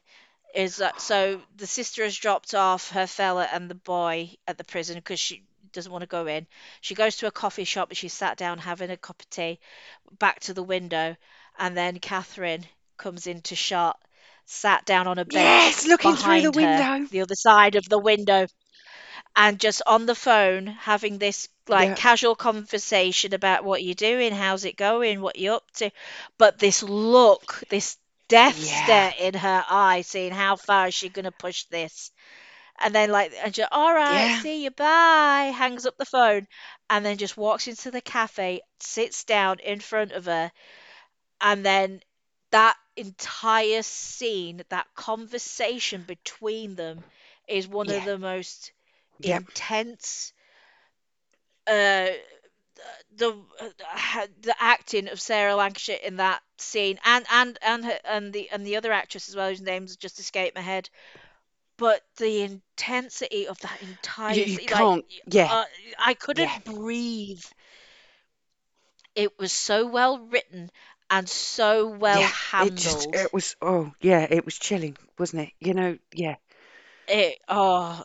is 0.55 0.77
that 0.77 1.01
so 1.01 1.43
the 1.57 1.67
sister 1.67 2.05
has 2.05 2.17
dropped 2.17 2.55
off 2.55 2.91
her 2.91 3.07
fella 3.07 3.49
and 3.53 3.69
the 3.71 3.75
boy 3.75 4.37
at 4.47 4.59
the 4.59 4.65
prison 4.65 4.97
because 4.97 5.21
she 5.21 5.45
doesn't 5.73 5.93
want 5.93 6.03
to 6.03 6.07
go 6.09 6.27
in. 6.27 6.47
She 6.81 6.95
goes 6.95 7.17
to 7.17 7.27
a 7.27 7.31
coffee 7.33 7.65
shop 7.65 7.91
and 7.91 7.97
she's 7.99 8.13
sat 8.15 8.37
down 8.37 8.59
having 8.59 8.91
a 8.91 8.97
cup 8.97 9.21
of 9.23 9.31
tea, 9.31 9.61
back 10.19 10.41
to 10.41 10.55
the 10.55 10.63
window, 10.63 11.17
and 11.59 11.77
then 11.77 11.99
Catherine 12.01 12.65
comes 12.97 13.27
into 13.27 13.55
shot, 13.57 13.99
sat 14.47 14.85
down 14.87 15.07
on 15.07 15.19
a 15.19 15.25
bench 15.25 15.65
Yes, 15.67 15.87
looking 15.87 16.17
through 16.17 16.41
the 16.43 16.53
her, 16.53 16.53
window. 16.53 17.07
the 17.11 17.21
other 17.23 17.35
side 17.35 17.77
of 17.77 17.89
the 17.89 17.99
window, 17.99 18.47
and 19.37 19.61
just 19.61 19.83
on 19.87 20.07
the 20.07 20.15
phone 20.17 20.67
having 20.67 21.19
this 21.19 21.49
like 21.69 21.95
Yeah. 21.95 21.97
casual 21.97 22.35
conversation 22.37 23.35
about 23.35 23.65
what 23.65 23.83
you're 23.85 23.95
doing, 23.95 24.33
how's 24.33 24.65
it 24.65 24.77
going, 24.77 25.21
what 25.21 25.39
you're 25.39 25.57
up 25.57 25.71
to. 25.73 25.91
But 26.39 26.59
this 26.59 26.83
look, 26.83 27.63
this 27.71 27.99
death 28.29 28.57
Yeah. 28.57 28.65
stare 28.65 29.13
in 29.19 29.35
her 29.35 29.65
eye, 29.69 30.03
seeing 30.03 30.33
how 30.33 30.57
far 30.57 30.89
is 30.89 30.95
she 30.95 31.11
gonna 31.11 31.33
push 31.33 31.65
this. 31.67 32.11
And 32.81 32.95
then 32.95 33.11
like 33.11 33.33
and 33.43 33.55
she, 33.55 33.63
all 33.65 33.95
right, 33.95 34.31
Yeah. 34.31 34.33
see 34.33 34.65
you, 34.65 34.71
bye, 34.71 35.53
hangs 35.57 35.87
up 35.87 35.97
the 35.99 36.05
phone, 36.07 36.47
and 36.91 37.05
then 37.05 37.19
just 37.19 37.37
walks 37.37 37.69
into 37.69 37.91
the 37.91 38.01
cafe, 38.01 38.61
sits 38.81 39.25
down 39.25 39.61
in 39.61 39.81
front 39.81 40.13
of 40.13 40.27
her, 40.27 40.51
and 41.41 41.65
then 41.65 42.01
that 42.51 42.77
entire 42.97 43.83
scene, 43.83 44.63
that 44.71 44.87
conversation 44.95 46.05
between 46.05 46.75
them 46.77 47.05
is 47.49 47.67
one 47.69 47.91
of 47.91 48.05
the 48.05 48.19
most 48.19 48.73
Yep. 49.21 49.43
intense 49.43 50.33
uh 51.67 52.09
the 53.17 53.35
the 54.43 54.55
acting 54.61 55.09
of 55.09 55.21
Sarah 55.21 55.57
Lancashire 55.57 55.99
in 56.05 56.17
that 56.17 56.43
scene 56.59 56.99
and 57.05 57.25
and 57.33 57.59
and 57.63 57.85
her, 57.85 57.99
and 58.05 58.33
the 58.33 58.49
and 58.51 58.67
the 58.67 58.77
other 58.77 58.93
actress 58.93 59.29
as 59.29 59.37
well 59.37 59.49
whose 59.49 59.61
name's 59.61 59.97
just 59.97 60.21
escaped 60.21 60.55
my 60.55 60.63
head 60.63 60.89
but 61.77 62.03
the 62.17 62.43
intensity 62.43 63.49
of 63.49 63.59
that 63.61 63.83
entire 63.83 64.35
you 64.35 64.57
scene 64.57 64.69
like 64.71 64.79
can't. 64.79 65.05
Yeah. 65.27 65.53
uh, 65.53 65.65
I 65.99 66.15
couldn't 66.15 66.65
breathe 66.65 67.45
it 69.15 69.39
was 69.39 69.53
so 69.53 69.87
well 69.87 70.19
written 70.19 70.71
and 71.11 71.29
so 71.29 71.89
well 71.89 72.21
Yeah. 72.21 72.67
It 72.67 72.77
just 72.77 73.05
handled 73.05 73.15
it 73.15 73.33
was 73.33 73.57
oh 73.61 73.93
yeah, 74.01 74.27
it 74.29 74.45
was 74.45 74.59
chilling, 74.59 74.97
wasn't 75.19 75.43
it? 75.43 75.53
You 75.61 75.75
know, 75.75 75.99
yeah. 76.13 76.37
it 77.09 77.39
oh 77.49 78.03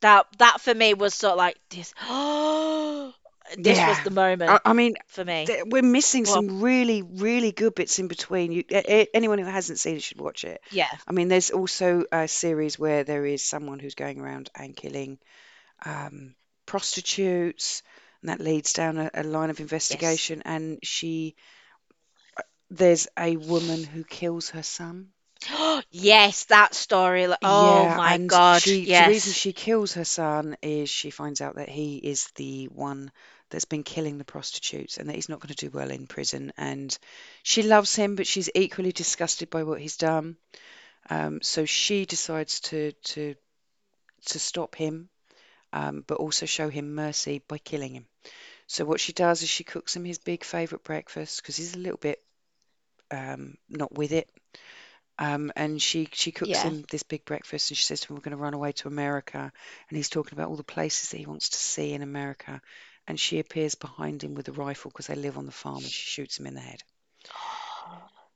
that 0.00 0.26
that 0.38 0.60
for 0.60 0.74
me 0.74 0.94
was 0.94 1.14
sort 1.14 1.32
of 1.32 1.38
like 1.38 1.56
this 1.70 1.94
oh 2.08 3.12
this 3.58 3.84
was 3.84 3.98
Yeah. 3.98 4.04
the 4.04 4.10
I, 4.10 4.12
moment 4.12 4.60
I 4.64 4.72
mean, 4.72 4.94
for 5.06 5.24
me 5.24 5.46
th- 5.46 5.64
we're 5.66 5.82
missing 5.82 6.24
well 6.24 6.34
some 6.34 6.60
really, 6.60 7.02
really 7.02 7.52
good 7.52 7.74
bits 7.74 7.98
in 7.98 8.08
between. 8.08 8.52
You, 8.52 8.64
a- 8.70 8.92
a- 9.02 9.08
anyone 9.14 9.38
who 9.38 9.44
hasn't 9.46 9.78
seen 9.78 9.96
it 9.96 10.02
should 10.02 10.20
watch 10.20 10.44
it. 10.44 10.60
yeah 10.70 10.88
I 11.06 11.12
mean, 11.12 11.28
there's 11.28 11.50
also 11.50 12.04
a 12.12 12.28
series 12.28 12.78
where 12.78 13.04
there 13.04 13.24
is 13.26 13.44
someone 13.44 13.78
who's 13.78 13.94
going 13.94 14.20
around 14.20 14.50
and 14.54 14.76
killing 14.76 15.18
um, 15.84 16.34
prostitutes, 16.66 17.82
and 18.22 18.30
that 18.30 18.40
leads 18.40 18.72
down 18.72 18.98
a, 18.98 19.10
a 19.14 19.22
line 19.24 19.50
of 19.50 19.60
yes 19.60 19.62
investigation. 19.62 20.42
And 20.44 20.78
she, 20.82 21.34
there's 22.70 23.08
a 23.18 23.36
woman 23.36 23.84
who 23.84 24.04
kills 24.04 24.50
her 24.50 24.62
son. 24.62 25.08
Yes, 25.90 26.44
that 26.46 26.74
story. 26.74 27.28
Oh 27.44 27.86
Yeah, 27.86 27.88
my 27.88 28.16
and 28.16 28.28
God. 28.28 28.62
she, 28.62 28.86
the 28.86 29.04
reason 29.04 29.32
Yes. 29.32 29.34
she 29.34 29.52
kills 29.52 29.94
her 29.94 30.04
son 30.04 30.56
is 30.62 30.88
she 30.90 31.10
finds 31.10 31.40
out 31.40 31.56
that 31.56 31.68
he 31.68 31.96
is 31.96 32.26
the 32.36 32.66
one 32.66 33.10
that's 33.50 33.64
been 33.64 33.82
killing 33.82 34.18
the 34.18 34.24
prostitutes 34.24 34.96
and 34.98 35.08
that 35.08 35.14
he's 35.16 35.28
not 35.28 35.40
going 35.40 35.54
to 35.54 35.66
do 35.66 35.70
well 35.70 35.90
in 35.90 36.06
prison. 36.06 36.52
And 36.56 36.96
she 37.42 37.62
loves 37.62 37.94
him, 37.96 38.14
but 38.16 38.26
she's 38.26 38.50
equally 38.54 38.92
disgusted 38.92 39.50
by 39.50 39.62
what 39.64 39.80
he's 39.80 39.96
done. 39.96 40.36
Um, 41.10 41.40
so 41.42 41.64
she 41.66 42.06
decides 42.06 42.60
to 42.60 42.92
to 42.92 43.34
to 44.26 44.38
stop 44.38 44.74
him, 44.76 45.08
um, 45.72 46.04
but 46.06 46.18
also 46.18 46.46
show 46.46 46.68
him 46.70 46.94
mercy 46.94 47.42
by 47.48 47.58
killing 47.58 47.94
him. 47.94 48.06
So 48.66 48.84
what 48.84 49.00
she 49.00 49.12
does 49.12 49.42
is 49.42 49.48
she 49.50 49.64
cooks 49.64 49.96
him 49.96 50.04
his 50.04 50.18
big 50.18 50.44
favourite 50.44 50.84
breakfast 50.84 51.42
because 51.42 51.56
he's 51.56 51.74
a 51.74 51.78
little 51.78 51.98
bit 51.98 52.22
um, 53.10 53.56
not 53.68 53.92
with 53.94 54.12
it. 54.12 54.30
Um, 55.20 55.52
and 55.56 55.80
she 55.80 56.08
she 56.12 56.32
cooks 56.32 56.62
Yeah. 56.62 56.64
him 56.64 56.84
this 56.90 57.04
big 57.04 57.24
breakfast 57.24 57.70
and 57.70 57.78
she 57.78 57.84
says 57.84 58.00
to 58.00 58.08
him, 58.08 58.16
"We're 58.16 58.22
going 58.22 58.36
to 58.36 58.42
run 58.42 58.54
away 58.54 58.72
to 58.72 58.88
America." 58.88 59.52
And 59.88 59.96
he's 59.96 60.10
talking 60.10 60.36
about 60.36 60.48
all 60.48 60.56
the 60.56 60.64
places 60.64 61.10
that 61.10 61.18
he 61.18 61.26
wants 61.26 61.50
to 61.50 61.58
see 61.58 61.92
in 61.92 62.02
America. 62.02 62.60
And 63.06 63.20
she 63.20 63.38
appears 63.38 63.76
behind 63.76 64.24
him 64.24 64.34
with 64.34 64.48
a 64.48 64.52
rifle 64.52 64.90
because 64.90 65.06
they 65.08 65.14
live 65.16 65.38
on 65.38 65.46
the 65.46 65.52
farm 65.52 65.84
and 65.84 65.92
she 65.92 66.06
shoots 66.06 66.38
him 66.40 66.46
in 66.48 66.54
the 66.54 66.60
head. 66.60 66.82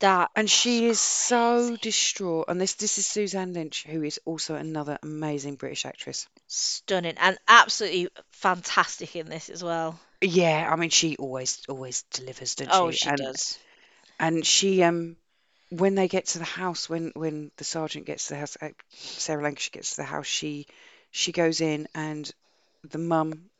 That 0.00 0.30
And 0.34 0.50
was 0.50 0.50
she 0.50 0.86
is 0.88 1.00
so 1.00 1.76
crazy. 1.76 1.76
distraught. 1.76 2.46
And 2.48 2.60
this 2.60 2.74
this 2.74 2.98
is 2.98 3.06
Suzanne 3.06 3.52
Lynch, 3.52 3.84
who 3.84 4.02
is 4.02 4.20
also 4.24 4.56
another 4.56 4.98
amazing 5.02 5.56
British 5.56 5.86
actress. 5.86 6.26
Stunning 6.48 7.16
and 7.16 7.38
absolutely 7.48 8.08
fantastic 8.32 9.16
in 9.16 9.30
this 9.30 9.48
as 9.48 9.64
well. 9.64 9.98
Yeah, 10.22 10.68
I 10.70 10.76
mean 10.76 10.90
she 10.90 11.16
always 11.16 11.62
always 11.68 12.02
delivers, 12.04 12.54
doesn't 12.54 12.72
Oh, 12.72 12.90
she? 12.90 12.92
she 12.92 13.10
And 13.10 13.20
does. 13.20 13.58
and 14.18 14.46
she 14.46 14.82
um 14.82 15.16
when 15.70 15.94
they 15.96 16.08
get 16.08 16.26
to 16.26 16.38
the 16.38 16.44
house 16.44 16.88
when 16.88 17.12
when 17.14 17.50
the 17.56 17.64
sergeant 17.64 18.06
gets 18.06 18.28
to 18.28 18.34
the 18.34 18.40
house 18.40 18.56
uh, 18.62 18.70
Sarah 18.90 19.42
Lancashire 19.42 19.72
gets 19.72 19.90
to 19.92 19.96
the 19.98 20.04
house 20.04 20.26
she 20.26 20.66
she 21.10 21.32
goes 21.32 21.60
in 21.60 21.88
and 21.94 22.30
the 22.84 22.98
mum 22.98 23.50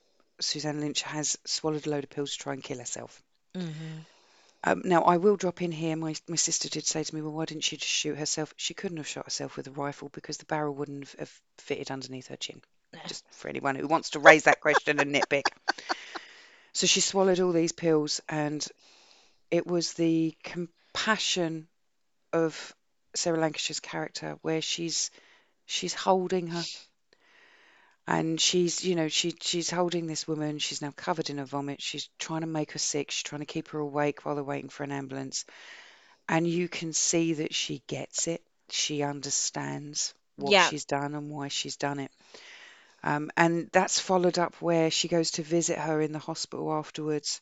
Suzanne 0.40 0.80
Lynch 0.80 1.02
has 1.02 1.38
swallowed 1.46 1.86
a 1.86 1.90
load 1.90 2.04
of 2.04 2.10
pills 2.10 2.32
to 2.32 2.38
try 2.38 2.54
and 2.54 2.62
kill 2.64 2.78
herself. 2.78 3.22
hmm 3.54 4.06
Um, 4.64 4.82
now 4.84 5.02
I 5.02 5.16
will 5.18 5.36
drop 5.36 5.62
in 5.62 5.72
here. 5.72 5.96
My 5.96 6.14
my 6.28 6.36
sister 6.36 6.68
did 6.68 6.86
say 6.86 7.04
to 7.04 7.14
me, 7.14 7.22
"Well, 7.22 7.32
why 7.32 7.46
didn't 7.46 7.64
she 7.64 7.76
just 7.76 7.92
shoot 7.92 8.18
herself?" 8.18 8.52
She 8.56 8.74
couldn't 8.74 8.98
have 8.98 9.08
shot 9.08 9.26
herself 9.26 9.56
with 9.56 9.66
a 9.68 9.72
rifle 9.72 10.08
because 10.10 10.38
the 10.38 10.46
barrel 10.46 10.74
wouldn't 10.74 11.08
have, 11.08 11.18
have 11.20 11.40
fitted 11.58 11.90
underneath 11.90 12.28
her 12.28 12.36
chin. 12.36 12.62
Just 13.06 13.24
for 13.32 13.48
anyone 13.48 13.76
who 13.76 13.86
wants 13.88 14.10
to 14.10 14.20
raise 14.20 14.44
that 14.44 14.60
question 14.60 15.00
and 15.00 15.14
nitpick. 15.14 15.52
So 16.72 16.86
she 16.86 17.00
swallowed 17.00 17.40
all 17.40 17.52
these 17.52 17.72
pills, 17.72 18.20
and 18.28 18.66
it 19.50 19.66
was 19.66 19.94
the 19.94 20.36
compassion 20.44 21.68
of 22.32 22.74
Sarah 23.14 23.38
Lancashire's 23.40 23.80
character 23.80 24.38
where 24.42 24.60
she's 24.62 25.10
she's 25.66 25.94
holding 25.94 26.48
her. 26.48 26.64
And 28.06 28.40
she's 28.40 28.84
you 28.84 28.94
know 28.96 29.08
she 29.08 29.34
she's 29.40 29.70
holding 29.70 30.06
this 30.06 30.26
woman. 30.26 30.58
She's 30.58 30.82
now 30.82 30.92
covered 30.96 31.30
in 31.30 31.38
her 31.38 31.44
vomit. 31.44 31.80
She's 31.80 32.08
trying 32.18 32.40
to 32.42 32.46
make 32.46 32.72
her 32.72 32.78
sick. 32.78 33.10
She's 33.10 33.22
trying 33.22 33.40
to 33.40 33.46
keep 33.46 33.68
her 33.68 33.78
awake 33.78 34.24
while 34.24 34.34
they're 34.34 34.44
waiting 34.44 34.70
for 34.70 34.82
an 34.84 34.92
ambulance. 34.92 35.44
And 36.28 36.46
you 36.46 36.68
can 36.68 36.92
see 36.92 37.34
that 37.34 37.54
she 37.54 37.82
gets 37.86 38.28
it. 38.28 38.42
She 38.70 39.02
understands 39.02 40.14
what 40.36 40.52
Yeah. 40.52 40.60
she's 40.60 40.84
done 40.84 41.14
and 41.14 41.30
why 41.30 41.48
she's 41.48 41.76
done 41.76 42.00
it. 42.00 42.10
Um, 43.02 43.30
and 43.36 43.68
that's 43.72 44.00
followed 44.00 44.38
up 44.38 44.54
where 44.60 44.90
she 44.90 45.08
goes 45.08 45.32
to 45.32 45.42
visit 45.42 45.78
her 45.78 46.00
in 46.00 46.12
the 46.12 46.18
hospital 46.18 46.72
afterwards 46.72 47.40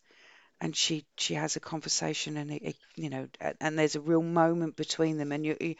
and 0.60 0.76
she 0.76 1.04
she 1.16 1.34
has 1.34 1.56
a 1.56 1.60
conversation 1.60 2.36
and 2.36 2.50
it, 2.50 2.62
it 2.62 2.76
you 2.96 3.10
know 3.10 3.28
and 3.60 3.78
there's 3.78 3.96
a 3.96 4.00
real 4.00 4.22
moment 4.22 4.76
between 4.76 5.18
them 5.18 5.32
and 5.32 5.44
you, 5.46 5.56
you 5.60 5.74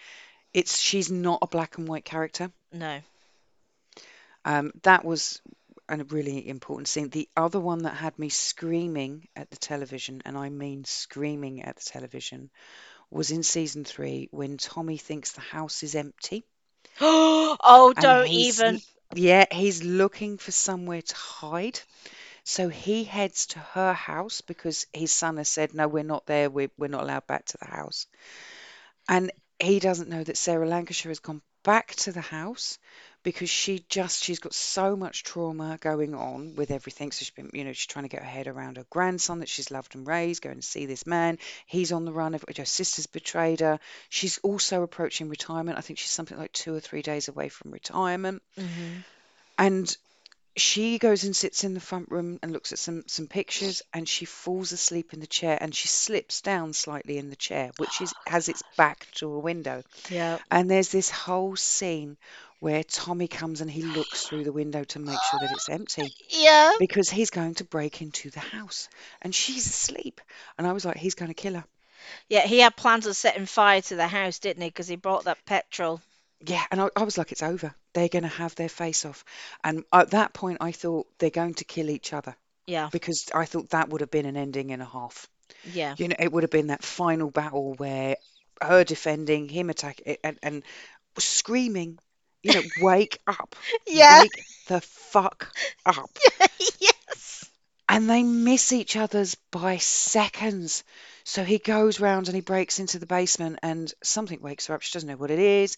it's 0.54 0.78
she's 0.78 1.10
not 1.10 1.40
a 1.42 1.46
black 1.48 1.78
and 1.78 1.88
white 1.88 2.04
character 2.04 2.50
No. 2.72 3.00
um, 4.44 4.72
that 4.82 5.04
was 5.04 5.40
a 5.88 5.96
really 6.04 6.46
important 6.48 6.88
scene. 6.88 7.08
The 7.08 7.28
other 7.36 7.60
one 7.60 7.84
that 7.84 7.94
had 7.96 8.18
me 8.18 8.28
screaming 8.28 9.28
at 9.36 9.50
the 9.50 9.56
television, 9.56 10.22
and 10.24 10.36
I 10.36 10.48
mean 10.50 10.84
screaming 10.84 11.62
at 11.62 11.76
the 11.76 11.84
television, 11.84 12.50
was 13.10 13.30
in 13.30 13.42
season 13.42 13.84
three 13.84 14.28
when 14.32 14.58
Tommy 14.58 14.98
thinks 14.98 15.32
the 15.32 15.40
house 15.40 15.82
is 15.82 15.94
empty 15.94 16.44
Oh, 17.00 17.94
and 17.96 18.16
don't 18.16 18.26
he's 18.26 18.62
even. 18.62 18.80
yeah, 19.14 19.44
he's 19.50 19.82
looking 19.82 20.38
for 20.38 20.52
somewhere 20.52 21.02
to 21.02 21.14
hide. 21.14 21.80
So 22.48 22.70
he 22.70 23.04
heads 23.04 23.48
to 23.48 23.58
her 23.58 23.92
house 23.92 24.40
because 24.40 24.87
his 24.94 25.12
son 25.12 25.37
has 25.37 25.50
said, 25.50 25.74
no, 25.74 25.87
we're 25.87 26.02
not 26.02 26.24
there. 26.24 26.48
We're, 26.48 26.70
we're 26.78 26.88
not 26.88 27.02
allowed 27.02 27.26
back 27.26 27.44
to 27.44 27.58
the 27.58 27.66
house. 27.66 28.06
And 29.06 29.30
he 29.61 29.78
doesn't 29.80 30.08
know 30.08 30.24
that 30.24 30.38
Sarah 30.38 30.66
Lancashire 30.66 31.11
has 31.11 31.18
gone 31.18 31.42
back 31.62 31.94
to 31.96 32.11
the 32.11 32.22
house 32.22 32.78
because 33.22 33.50
she 33.50 33.84
just 33.90 34.24
she's 34.24 34.38
got 34.38 34.54
so 34.54 34.96
much 34.96 35.24
trauma 35.24 35.76
going 35.82 36.14
on 36.14 36.54
with 36.54 36.70
everything. 36.70 37.12
So 37.12 37.18
she's 37.18 37.30
been, 37.30 37.50
you 37.52 37.64
know, 37.64 37.74
she's 37.74 37.84
trying 37.84 38.06
to 38.06 38.08
get 38.08 38.22
her 38.22 38.26
head 38.30 38.46
around 38.46 38.78
her 38.78 38.87
grandson 38.88 39.40
that 39.40 39.50
she's 39.50 39.70
loved 39.70 39.94
and 39.94 40.06
raised, 40.06 40.40
going 40.40 40.56
to 40.56 40.62
see 40.62 40.87
this 40.87 41.06
man. 41.06 41.37
He's 41.66 41.92
on 41.92 42.06
the 42.06 42.12
run. 42.12 42.32
Her 42.32 42.64
sister's 42.64 43.06
betrayed 43.06 43.61
her. 43.61 43.78
She's 44.08 44.38
also 44.38 44.82
approaching 44.82 45.28
retirement. 45.28 45.76
I 45.76 45.82
think 45.82 45.98
she's 45.98 46.12
something 46.12 46.38
like 46.38 46.52
two 46.52 46.74
or 46.74 46.80
three 46.80 47.02
days 47.02 47.28
away 47.28 47.50
from 47.50 47.72
retirement. 47.72 48.42
hmm 48.56 49.00
And 49.58 49.94
she 50.61 50.99
goes 50.99 51.25
and 51.25 51.35
sits 51.37 51.64
in 51.64 51.75
the 51.75 51.81
front 51.81 52.11
room 52.11 52.38
and 52.42 52.53
looks 52.53 52.73
at 52.73 52.79
some 52.79 53.05
some 53.07 53.27
pictures 53.27 53.83
and 53.92 54.09
she 54.09 54.25
falls 54.25 54.73
asleep 54.73 55.12
in 55.12 55.21
the 55.21 55.27
chair 55.27 55.59
and 55.61 55.75
she 55.75 55.88
slips 55.88 56.40
down 56.42 56.73
slightly 56.73 57.18
in 57.18 57.31
the 57.31 57.37
chair 57.37 57.71
which 57.77 58.01
is 58.01 58.14
has 58.27 58.49
its 58.49 58.62
back 58.77 59.07
to 59.14 59.33
a 59.33 59.38
window 59.38 59.83
Yeah. 60.09 60.38
and 60.51 60.71
there's 60.71 60.90
this 60.90 61.11
whole 61.11 61.57
scene 61.57 62.16
where 62.61 62.83
Tommy 62.85 63.29
comes 63.29 63.61
and 63.61 63.71
he 63.71 63.83
looks 63.83 64.27
through 64.27 64.44
the 64.44 64.53
window 64.53 64.85
to 64.85 64.99
make 64.99 65.23
sure 65.23 65.40
that 65.40 65.53
it's 65.53 65.68
empty 65.68 66.14
Yeah. 66.31 66.73
because 66.79 67.11
he's 67.11 67.31
going 67.31 67.55
to 67.57 67.64
break 67.64 68.03
into 68.03 68.31
the 68.31 68.40
house 68.40 68.88
and 69.23 69.35
she's 69.35 69.66
asleep 69.66 70.21
and 70.59 70.66
I 70.66 70.73
was 70.73 70.85
like 70.85 70.97
he's 70.97 71.14
going 71.14 71.31
to 71.31 71.35
kill 71.35 71.55
her 71.55 71.64
Yeah, 72.29 72.47
he 72.47 72.61
had 72.61 72.77
plans 72.77 73.07
of 73.07 73.16
setting 73.16 73.47
fire 73.47 73.83
to 73.83 73.97
the 73.97 74.09
house, 74.09 74.38
didn't 74.38 74.62
he? 74.62 74.68
Because 74.68 74.88
he 74.88 74.97
brought 74.97 75.25
that 75.25 75.44
petrol. 75.44 76.01
Yeah 76.46 76.62
and 76.70 76.81
I, 76.81 76.88
I 76.96 77.03
was 77.05 77.18
like 77.18 77.33
it's 77.33 77.42
over 77.42 77.74
they're 77.94 78.09
going 78.09 78.22
to 78.22 78.29
have 78.29 78.55
their 78.55 78.68
face 78.68 79.05
off 79.05 79.24
and 79.64 79.85
at 79.92 80.11
that 80.11 80.33
point 80.33 80.59
I 80.61 80.72
thought 80.72 81.07
they're 81.18 81.31
going 81.31 81.55
to 81.55 81.64
kill 81.64 81.90
each 81.90 82.12
other 82.12 82.37
Yeah. 82.66 82.88
because 82.92 83.27
I 83.35 83.44
thought 83.44 83.70
that 83.70 83.88
would 83.88 84.01
have 84.01 84.11
been 84.11 84.27
an 84.27 84.37
ending 84.37 84.70
and 84.72 84.83
a 84.83 84.87
half 84.87 85.29
Yeah. 85.64 85.94
You 85.98 86.09
know, 86.09 86.16
it 86.18 86.33
would 86.33 86.44
have 86.44 86.51
been 86.51 86.68
that 86.68 86.85
final 86.85 87.31
battle 87.31 87.74
where 87.74 88.16
her 88.62 88.85
defending, 88.85 89.48
him 89.48 89.70
attacking, 89.70 90.16
and, 90.24 90.38
and 90.42 90.62
screaming, 91.18 91.98
you 92.42 92.53
know, 92.55 92.62
wake 92.81 93.18
up, 93.27 93.57
Yeah. 93.87 94.20
wake 94.20 94.44
the 94.68 94.81
fuck 94.81 95.53
up. 95.87 96.11
yes. 96.81 97.51
And 97.88 98.09
they 98.09 98.22
miss 98.22 98.72
each 98.72 98.96
other's 98.96 99.35
by 99.51 99.79
seconds. 99.79 100.85
So 101.28 101.44
he 101.44 101.58
goes 101.58 102.00
round 102.00 102.28
and 102.28 102.34
he 102.34 102.40
breaks 102.40 102.78
into 102.78 102.98
the 102.98 103.04
basement, 103.04 103.58
and 103.62 103.92
something 104.02 104.40
wakes 104.40 104.66
her 104.66 104.74
up. 104.74 104.80
She 104.80 104.94
doesn't 104.94 105.10
know 105.10 105.18
what 105.18 105.30
it 105.30 105.38
is. 105.38 105.76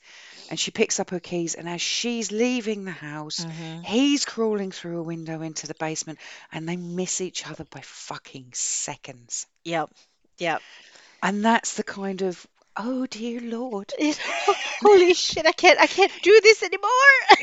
And 0.49 0.61
she 0.61 0.71
picks 0.71 1.01
up 1.01 1.11
her 1.11 1.19
keys. 1.19 1.57
And 1.57 1.69
as 1.69 1.81
she's 1.83 2.31
leaving 2.31 2.85
the 2.85 2.93
house, 2.93 3.43
hmm 3.43 3.83
he's 3.83 4.25
crawling 4.25 4.71
through 4.71 5.01
a 5.01 5.03
window 5.03 5.43
into 5.43 5.67
the 5.67 5.75
basement, 5.75 6.21
and 6.53 6.69
they 6.69 6.77
miss 6.77 7.21
each 7.21 7.49
other 7.51 7.65
by 7.65 7.81
fucking 7.81 8.51
seconds. 8.53 9.49
Yep. 9.65 9.91
Yep. 10.39 10.63
And 11.21 11.45
that's 11.45 11.75
the 11.75 11.83
kind 11.83 12.23
of, 12.23 12.47
oh 12.77 13.07
dear 13.07 13.41
Lord, 13.41 13.93
Holy 14.83 15.15
shit! 15.15 15.47
I 15.47 15.53
can't. 15.53 15.81
I 15.81 15.89
can't 15.89 16.13
do 16.23 16.41
this 16.45 16.63
anymore. 16.63 16.91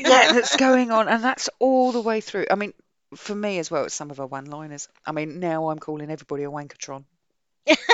yeah, 0.00 0.32
that's 0.32 0.56
going 0.68 0.90
on. 0.90 1.08
And 1.08 1.22
that's 1.22 1.50
all 1.58 1.92
the 1.92 2.00
way 2.00 2.22
through. 2.22 2.46
I 2.50 2.54
mean, 2.54 2.72
for 3.16 3.34
me 3.34 3.58
as 3.58 3.70
well, 3.70 3.84
it's 3.84 3.94
some 3.94 4.10
of 4.10 4.16
her 4.16 4.26
one 4.26 4.46
liners. 4.46 4.88
I 5.04 5.12
mean, 5.12 5.40
now 5.40 5.68
I'm 5.68 5.78
calling 5.78 6.10
everybody 6.10 6.44
a 6.44 6.50
wankatron. 6.50 7.04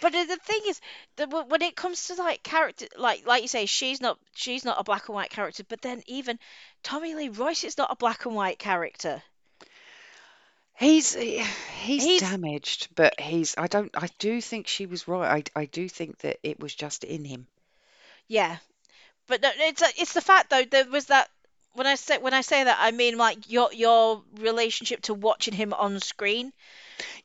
But 0.00 0.12
the 0.12 0.36
thing 0.36 0.60
is 0.66 0.80
w- 1.16 1.44
when 1.46 1.62
it 1.62 1.76
comes 1.76 2.06
to 2.06 2.14
like 2.14 2.42
character, 2.42 2.86
like 2.96 3.26
like 3.26 3.42
you 3.42 3.48
say, 3.48 3.66
she's 3.66 4.00
not 4.00 4.18
she's 4.34 4.64
not 4.64 4.78
a 4.80 4.84
black 4.84 5.08
and 5.08 5.14
white 5.14 5.30
character. 5.30 5.64
But 5.64 5.82
then 5.82 6.02
even 6.06 6.38
Tommy 6.82 7.14
Lee 7.14 7.28
Royce 7.28 7.64
is 7.64 7.76
not 7.78 7.90
a 7.90 7.96
black 7.96 8.24
and 8.26 8.34
white 8.34 8.58
character. 8.58 9.22
He's 10.78 11.14
he's 11.14 12.06
He's 12.06 12.12
damaged, 12.12 12.88
but 12.94 13.18
he's 13.20 13.54
I 13.58 13.66
don't 13.66 13.90
I 13.96 14.08
do 14.18 14.40
think 14.40 14.66
she 14.66 14.86
was 14.86 15.08
right. 15.08 15.44
I 15.56 15.60
I 15.60 15.64
do 15.66 15.88
think 15.88 16.18
that 16.18 16.38
it 16.42 16.58
was 16.60 16.74
just 16.74 17.04
in 17.04 17.24
him. 17.24 17.48
yeah. 18.28 18.58
But 19.26 19.42
no, 19.42 19.50
it's 19.56 19.82
it's 19.98 20.12
the 20.14 20.20
fact 20.20 20.50
though 20.50 20.64
there 20.64 20.86
was 20.86 21.06
that 21.06 21.28
when 21.74 21.86
I 21.86 21.94
say 21.96 22.18
when 22.18 22.34
I 22.34 22.40
say 22.42 22.64
that 22.64 22.78
I 22.80 22.90
mean 22.90 23.16
like 23.18 23.50
your 23.50 23.72
your 23.72 24.22
relationship 24.38 25.02
to 25.02 25.14
watching 25.14 25.54
him 25.54 25.72
on 25.72 26.00
screen 26.00 26.52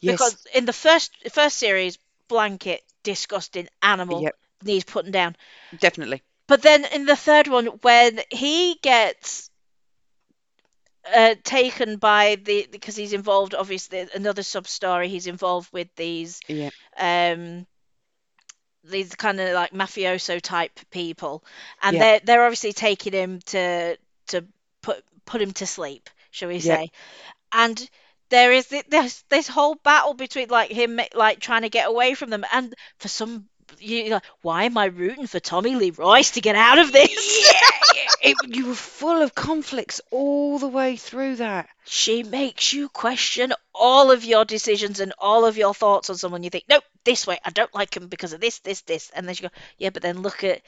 because 0.01 0.45
in 0.53 0.65
the 0.65 0.73
first 0.73 1.12
first 1.32 1.58
series 1.58 1.97
blanket 2.27 2.82
disgusting 3.03 3.67
animal 3.82 4.21
yep, 4.21 4.36
needs 4.63 4.84
putting 4.86 5.12
down. 5.12 5.36
Definitely. 5.79 6.21
but 6.47 6.62
then 6.62 6.86
in 6.86 7.05
the 7.05 7.15
third 7.15 7.47
one 7.47 7.67
when 7.82 8.19
he 8.29 8.75
gets 8.82 9.49
uh, 11.15 11.36
taken 11.43 11.97
by 11.97 12.38
the 12.43 12.67
because 12.71 12.95
he's 12.95 13.13
involved 13.13 13.55
obviously 13.55 14.08
another 14.13 14.43
sub 14.43 14.67
story 14.67 15.08
he's 15.08 15.27
involved 15.27 15.71
with 15.73 15.88
these 15.95 16.39
Yeah, 16.47 16.69
um 16.97 17.65
these 18.84 19.13
kind 19.15 19.39
of 19.39 19.53
like 19.53 19.71
mafioso 19.71 20.41
type 20.41 20.79
people. 20.89 21.43
And 21.82 21.95
yeah, 21.95 21.99
they're 21.99 22.19
they're 22.23 22.43
obviously 22.43 22.73
taking 22.73 23.13
him 23.13 23.39
to 23.47 23.97
to 24.27 24.45
put 24.82 25.03
put 25.25 25.41
him 25.41 25.51
to 25.53 25.65
sleep 25.65 26.10
shall 26.32 26.49
we 26.49 26.55
yeah. 26.55 26.75
say. 26.75 26.91
And 27.51 27.89
there 28.29 28.51
is 28.51 28.67
this 28.67 29.23
this 29.29 29.47
whole 29.47 29.75
battle 29.75 30.13
between 30.13 30.49
like 30.49 30.71
him 30.71 30.99
like 31.15 31.39
trying 31.39 31.63
to 31.63 31.69
get 31.69 31.87
away 31.87 32.13
from 32.13 32.29
them 32.29 32.45
and 32.53 32.73
for 32.97 33.07
some 33.07 33.45
you 33.79 34.09
like 34.09 34.23
why 34.41 34.63
am 34.63 34.77
I 34.77 34.85
rooting 34.85 35.27
for 35.27 35.39
Tommy 35.39 35.75
Lee 35.75 35.91
Royce 35.91 36.31
to 36.31 36.41
get 36.41 36.55
out 36.55 36.79
of 36.79 36.91
this? 36.91 37.09
Yeah, 37.49 38.01
yeah, 38.23 38.31
it, 38.31 38.37
you 38.55 38.67
were 38.67 38.75
full 38.75 39.21
of 39.21 39.33
conflicts 39.35 40.01
all 40.11 40.59
the 40.59 40.67
way 40.67 40.95
through 40.95 41.37
that. 41.37 41.69
she 41.85 42.23
makes 42.23 42.73
you 42.73 42.89
question 42.89 43.53
all 43.73 44.11
of 44.11 44.23
your 44.23 44.45
decisions 44.45 44.99
and 44.99 45.13
all 45.19 45.45
of 45.45 45.57
your 45.57 45.73
thoughts 45.73 46.09
on 46.09 46.17
someone. 46.17 46.43
You 46.43 46.49
think 46.49 46.65
nope 46.69 46.83
this 47.03 47.25
way. 47.27 47.39
I 47.43 47.49
don't 47.51 47.73
like 47.73 47.95
him 47.95 48.07
because 48.07 48.33
of 48.33 48.41
this 48.41 48.59
this 48.59 48.81
this. 48.81 49.09
And 49.13 49.27
then 49.27 49.35
you 49.35 49.43
go 49.49 49.55
yeah 49.77 49.89
but 49.89 50.01
then 50.03 50.21
look 50.21 50.43
at 50.43 50.61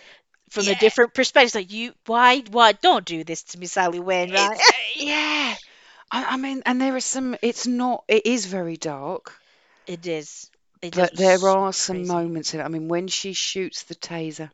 from 0.50 0.68
a 0.68 0.76
different 0.76 1.14
perspective. 1.14 1.48
It's 1.48 1.56
like 1.56 1.72
you 1.72 1.94
why 2.06 2.40
why 2.52 2.74
don't 2.74 3.06
do 3.06 3.24
this 3.24 3.44
to 3.44 3.60
me 3.60 3.66
Sally 3.68 4.00
Wainwright. 4.00 4.52
It's 4.52 4.70
uh, 4.70 4.74
yeah. 4.96 5.56
I, 6.12 6.26
I 6.26 6.38
mean, 6.38 6.64
and 6.66 6.82
there 6.82 6.96
are 6.96 7.02
some. 7.02 7.36
It's 7.42 7.68
not. 7.68 8.04
It 8.08 8.26
is 8.26 8.46
very 8.46 8.78
dark, 8.78 9.34
it 9.88 10.08
is 10.08 10.50
it 10.82 10.96
but 10.96 11.16
there 11.16 11.40
was 11.40 11.56
are 11.56 11.74
some 11.74 11.98
crazy 11.98 12.08
moments 12.08 12.54
in 12.54 12.60
it. 12.60 12.64
I 12.64 12.68
mean, 12.68 12.88
when 12.88 13.08
she 13.08 13.34
shoots 13.34 13.84
the 13.84 13.96
taser 13.96 14.50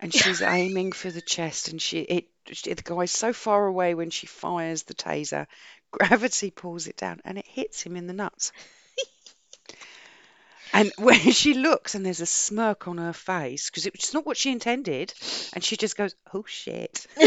and 0.00 0.12
she's 0.14 0.42
aiming 0.42 0.92
for 0.92 1.10
the 1.10 1.22
chest, 1.22 1.68
and 1.68 1.80
she 1.80 2.00
it 2.00 2.28
she, 2.52 2.72
the 2.74 2.82
guy's 2.82 3.10
so 3.10 3.32
far 3.32 3.66
away 3.66 3.94
when 3.94 4.10
she 4.10 4.26
fires 4.26 4.82
the 4.84 4.94
taser, 4.94 5.46
gravity 5.90 6.50
pulls 6.50 6.86
it 6.86 6.96
down, 6.96 7.20
and 7.24 7.38
it 7.38 7.46
hits 7.46 7.82
him 7.82 7.96
in 7.96 8.06
the 8.06 8.12
nuts. 8.12 8.52
And 10.72 10.92
when 10.98 11.18
she 11.32 11.54
looks, 11.54 11.94
and 11.94 12.04
there's 12.04 12.20
a 12.20 12.26
smirk 12.26 12.88
on 12.88 12.98
her 12.98 13.12
face 13.12 13.70
because 13.70 13.86
it's 13.86 14.14
not 14.14 14.26
what 14.26 14.36
she 14.36 14.50
intended, 14.50 15.12
and 15.52 15.62
she 15.62 15.76
just 15.76 15.96
goes, 15.96 16.14
"Oh 16.32 16.44
shit." 16.46 17.06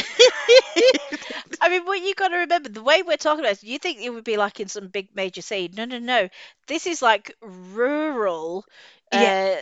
I 1.62 1.70
mean, 1.70 1.86
what 1.86 2.02
you 2.02 2.14
got 2.16 2.30
to 2.30 2.38
remember, 2.38 2.70
the 2.70 2.84
way 2.84 3.02
we're 3.04 3.18
talking 3.18 3.42
about 3.46 3.54
it, 3.54 3.64
you 3.64 3.80
think 3.80 4.00
it 4.02 4.10
would 4.10 4.24
be 4.24 4.38
like 4.38 4.60
in 4.60 4.68
some 4.68 4.88
big 4.88 5.10
major 5.16 5.42
city. 5.42 5.72
No, 5.76 5.86
no, 5.86 6.00
no. 6.00 6.30
This 6.68 6.86
is 6.88 7.02
like 7.02 7.36
rural, 7.42 8.66
Yeah, 9.12 9.34
uh, 9.40 9.56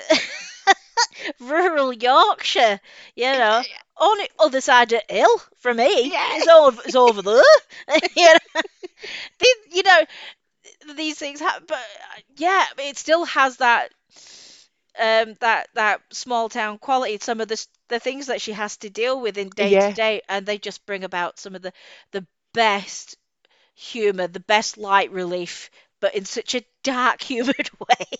rural 1.39 1.93
Yorkshire, 1.93 2.79
you 3.15 3.23
know, 3.25 3.63
on 3.97 4.17
the 4.17 4.29
other 4.39 4.61
side 4.61 4.91
of 4.93 5.01
the 5.07 5.13
hill 5.15 5.41
from 5.59 5.77
me. 5.77 6.11
yeah, 6.11 6.37
It's 6.37 6.47
over, 6.47 6.81
it's 6.85 6.95
over 6.95 7.21
there. 7.21 7.43
you 9.71 9.83
know, 9.83 10.01
these, 10.83 10.93
you 10.93 10.93
know, 10.93 10.97
these 10.97 11.17
things 11.17 11.39
happen, 11.39 11.65
but 11.67 11.77
uh, 11.77 12.21
yeah, 12.37 12.65
it 12.79 12.97
still 12.97 13.25
has 13.25 13.57
that 13.57 13.91
um 14.99 15.33
that 15.39 15.67
that 15.75 16.01
small 16.11 16.49
town 16.49 16.77
quality. 16.77 17.17
Some 17.21 17.41
of 17.41 17.47
the 17.47 17.65
the 17.89 17.99
things 17.99 18.27
that 18.27 18.41
she 18.41 18.53
has 18.53 18.77
to 18.77 18.89
deal 18.89 19.19
with 19.19 19.37
in 19.37 19.49
day 19.49 19.77
to 19.77 19.91
day 19.93 20.21
and 20.29 20.45
they 20.45 20.57
just 20.57 20.85
bring 20.85 21.03
about 21.03 21.39
some 21.39 21.55
of 21.55 21.61
the 21.61 21.73
the 22.11 22.25
best 22.53 23.17
humor 23.75 24.27
the 24.27 24.39
best 24.39 24.77
light 24.77 25.11
relief 25.11 25.69
but 26.01 26.15
in 26.15 26.25
such 26.25 26.55
a 26.55 26.63
dark 26.83 27.21
humored 27.23 27.69
way 27.79 28.17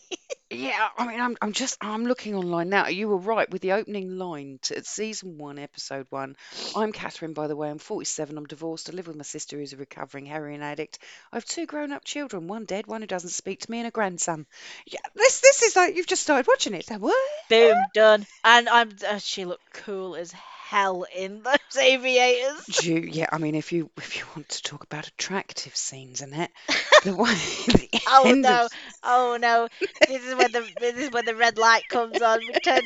Yeah, 0.54 0.90
I 0.98 1.08
mean, 1.08 1.20
I'm 1.20 1.38
I'm 1.42 1.54
just 1.54 1.78
I'm 1.82 2.06
looking 2.06 2.36
online 2.36 2.70
now. 2.70 2.88
You 2.88 3.08
were 3.08 3.18
right 3.18 3.50
with 3.50 3.62
the 3.62 3.74
opening 3.74 4.18
line 4.18 4.60
to 4.64 4.84
season 4.84 5.38
one, 5.38 5.60
episode 5.60 6.08
one. 6.10 6.36
I'm 6.76 6.92
Catherine, 6.92 7.34
by 7.34 7.48
the 7.48 7.56
way. 7.56 7.70
I'm 7.70 7.80
47. 7.80 8.38
I'm 8.38 8.46
divorced. 8.46 8.90
I 8.90 8.94
live 8.94 9.08
with 9.08 9.16
my 9.16 9.24
sister, 9.24 9.58
who's 9.58 9.74
a 9.74 9.78
recovering 9.78 10.26
heroin 10.26 10.62
addict. 10.62 11.00
I 11.32 11.38
have 11.38 11.46
two 11.46 11.66
grown-up 11.66 12.04
children, 12.04 12.48
one 12.48 12.66
dead, 12.66 12.88
one 12.88 13.02
who 13.02 13.08
doesn't 13.08 13.30
speak 13.30 13.62
to 13.62 13.72
me, 13.72 13.80
and 13.80 13.88
a 13.88 13.92
grandson. 13.92 14.46
Yeah, 14.86 15.00
this 15.16 15.42
this 15.42 15.64
is 15.64 15.76
like 15.76 15.96
you've 15.96 16.08
just 16.08 16.24
started 16.24 16.48
watching 16.48 16.74
it. 16.74 16.90
What? 16.90 17.18
boom 17.50 17.78
done 17.94 18.26
and 18.44 18.70
i'm 18.70 18.90
uh, 19.08 19.18
she 19.18 19.46
looked 19.46 19.74
cool 19.74 20.16
as 20.16 20.34
hell 20.74 21.06
in 21.16 21.44
those 21.44 21.56
aviators. 21.82 22.66
Do 22.66 22.92
you, 22.92 23.00
yeah, 23.02 23.28
I 23.32 23.38
mean, 23.38 23.54
if 23.54 23.72
you 23.72 23.92
if 23.98 24.18
you 24.18 24.26
want 24.36 24.50
to 24.50 24.64
talk 24.64 24.84
about 24.84 25.08
attractive 25.08 25.76
scenes 25.76 26.22
in 26.22 26.34
it, 26.34 26.50
the 27.04 27.16
one 27.16 27.36
the 27.68 27.90
oh 28.08 28.24
end 28.26 28.46
of 28.46 28.52
no 28.52 28.68
oh 29.04 29.38
no. 29.40 29.68
This 30.08 30.26
is 30.26 30.36
when 30.36 30.52
the 30.52 30.68
this 30.80 30.96
is 30.96 31.12
when 31.12 31.26
the 31.26 31.36
red 31.36 31.58
light 31.58 31.88
comes 31.90 32.22
on. 32.22 32.40
We 32.40 32.54
turn 32.54 32.86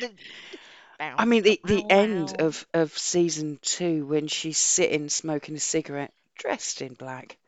Bow, 0.98 1.14
I 1.16 1.24
mean, 1.24 1.44
the 1.44 1.60
the 1.64 1.82
bow, 1.82 1.86
end 1.88 2.34
wow. 2.38 2.46
of 2.46 2.66
of 2.74 2.98
season 2.98 3.58
two 3.62 4.04
when 4.04 4.26
she's 4.26 4.58
sitting 4.58 5.08
smoking 5.08 5.56
a 5.56 5.60
cigarette, 5.60 6.12
dressed 6.36 6.82
in 6.82 6.94
black, 6.94 7.38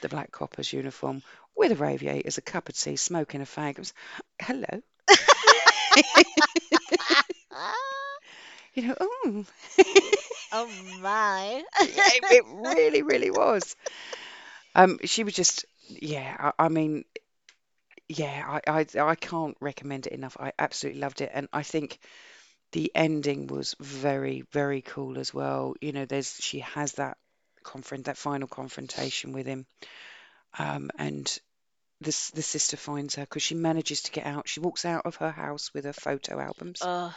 the 0.00 0.08
black 0.08 0.30
copper's 0.30 0.72
uniform, 0.72 1.22
with 1.54 1.72
a 1.72 1.76
radiators, 1.76 2.38
a 2.38 2.42
cup 2.42 2.68
of 2.68 2.78
tea, 2.78 2.96
smoking 2.96 3.42
a 3.42 3.44
fag. 3.44 3.72
It 3.72 3.78
was, 3.78 3.92
hello, 4.40 4.82
you 8.74 8.88
know. 8.88 8.94
Oh, 9.00 9.44
Oh 10.52 10.68
my. 10.68 11.62
it, 11.80 12.24
it 12.30 12.44
really, 12.46 13.02
really 13.02 13.30
was. 13.30 13.76
Um, 14.74 14.98
she 15.04 15.24
was 15.24 15.34
just, 15.34 15.64
yeah. 15.88 16.52
I, 16.58 16.64
I 16.66 16.68
mean, 16.68 17.04
yeah. 18.08 18.60
I, 18.66 18.80
I 18.80 18.86
I 19.00 19.14
can't 19.14 19.56
recommend 19.60 20.06
it 20.06 20.12
enough. 20.12 20.36
I 20.38 20.52
absolutely 20.58 21.00
loved 21.00 21.20
it, 21.20 21.30
and 21.32 21.48
I 21.52 21.62
think 21.62 21.98
the 22.72 22.90
ending 22.94 23.46
was 23.48 23.74
very, 23.80 24.42
very 24.52 24.82
cool 24.82 25.18
as 25.18 25.32
well. 25.34 25.74
You 25.80 25.92
know, 25.92 26.04
there's 26.06 26.36
she 26.40 26.60
has 26.60 26.92
that 26.94 27.18
confront 27.64 28.06
that 28.06 28.18
final 28.18 28.48
confrontation 28.48 29.32
with 29.32 29.46
him, 29.46 29.66
um, 30.58 30.90
and 30.96 31.38
this 32.00 32.30
the 32.30 32.42
sister 32.42 32.76
finds 32.76 33.16
her 33.16 33.22
because 33.22 33.42
she 33.42 33.54
manages 33.54 34.02
to 34.02 34.12
get 34.12 34.26
out. 34.26 34.48
She 34.48 34.60
walks 34.60 34.84
out 34.84 35.06
of 35.06 35.16
her 35.16 35.30
house 35.32 35.72
with 35.74 35.84
her 35.84 35.92
photo 35.92 36.40
albums, 36.40 36.82
Oh, 36.82 37.14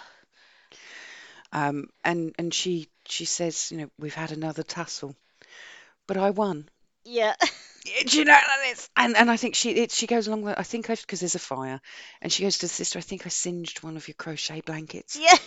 um, 1.54 1.90
and 2.04 2.36
and 2.40 2.54
she 2.54 2.90
she 3.08 3.26
says, 3.26 3.72
you 3.72 3.80
know, 3.80 3.92
we've 4.00 4.16
had 4.16 4.34
another 4.34 4.64
tussle, 4.64 5.16
but 6.08 6.18
I 6.18 6.32
won. 6.32 6.70
yeah. 7.06 7.36
Do 8.06 8.18
you 8.20 8.26
know 8.26 8.34
and 8.34 8.72
it's 8.72 8.90
and 8.96 9.18
and 9.18 9.30
I 9.32 9.38
think 9.38 9.56
she 9.56 9.72
it, 9.72 9.92
she 9.92 10.08
goes 10.08 10.28
along 10.28 10.44
with 10.44 10.58
I 10.58 10.64
think 10.64 10.90
I 10.90 10.96
because 10.96 11.20
there's 11.22 11.36
a 11.36 11.40
fire, 11.40 11.82
and 12.22 12.32
she 12.32 12.44
goes 12.44 12.58
to 12.60 12.66
the 12.66 12.70
sister. 12.70 13.00
I 13.00 13.02
think 13.02 13.26
I 13.26 13.30
singed 13.30 13.84
one 13.84 13.98
of 13.98 14.08
your 14.08 14.16
crochet 14.16 14.62
blankets. 14.62 15.20
Yeah. 15.20 15.38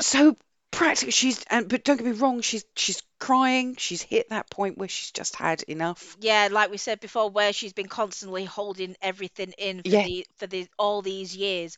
So 0.00 0.36
practical. 0.70 1.10
She's 1.12 1.42
and 1.44 1.68
but 1.68 1.82
don't 1.84 1.96
get 1.96 2.06
me 2.06 2.12
wrong. 2.12 2.40
She's 2.42 2.64
she's 2.76 3.02
crying. 3.18 3.76
She's 3.76 4.02
hit 4.02 4.28
that 4.30 4.50
point 4.50 4.76
where 4.78 4.88
she's 4.88 5.10
just 5.12 5.36
had 5.36 5.62
enough. 5.62 6.18
Yeah, 6.18 6.48
like 6.50 6.70
we 6.70 6.78
said 6.78 7.00
before, 7.00 7.30
where 7.30 7.52
she's 7.52 7.72
been 7.72 7.88
constantly 7.88 8.44
holding 8.44 8.96
everything 9.02 9.52
in 9.58 9.82
for 9.84 9.96
Yeah, 9.96 10.08
the 10.08 10.26
for 10.36 10.46
the 10.46 10.68
all 10.78 11.02
these 11.02 11.36
years, 11.36 11.76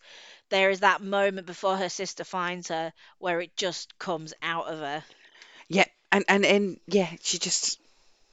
there 0.51 0.71
is 0.71 0.81
that 0.81 1.03
moment 1.03 1.47
before 1.47 1.77
her 1.77 1.89
sister 1.89 2.25
finds 2.25 2.69
her 2.69 2.93
where 3.19 3.41
it 3.41 3.57
just 3.57 3.99
comes 3.99 4.35
out 4.43 4.67
of 4.67 4.79
her. 4.81 5.05
yeah, 5.69 5.85
and 6.13 6.25
and 6.29 6.45
and 6.47 6.81
yeah, 6.87 7.11
she 7.23 7.39
just 7.39 7.81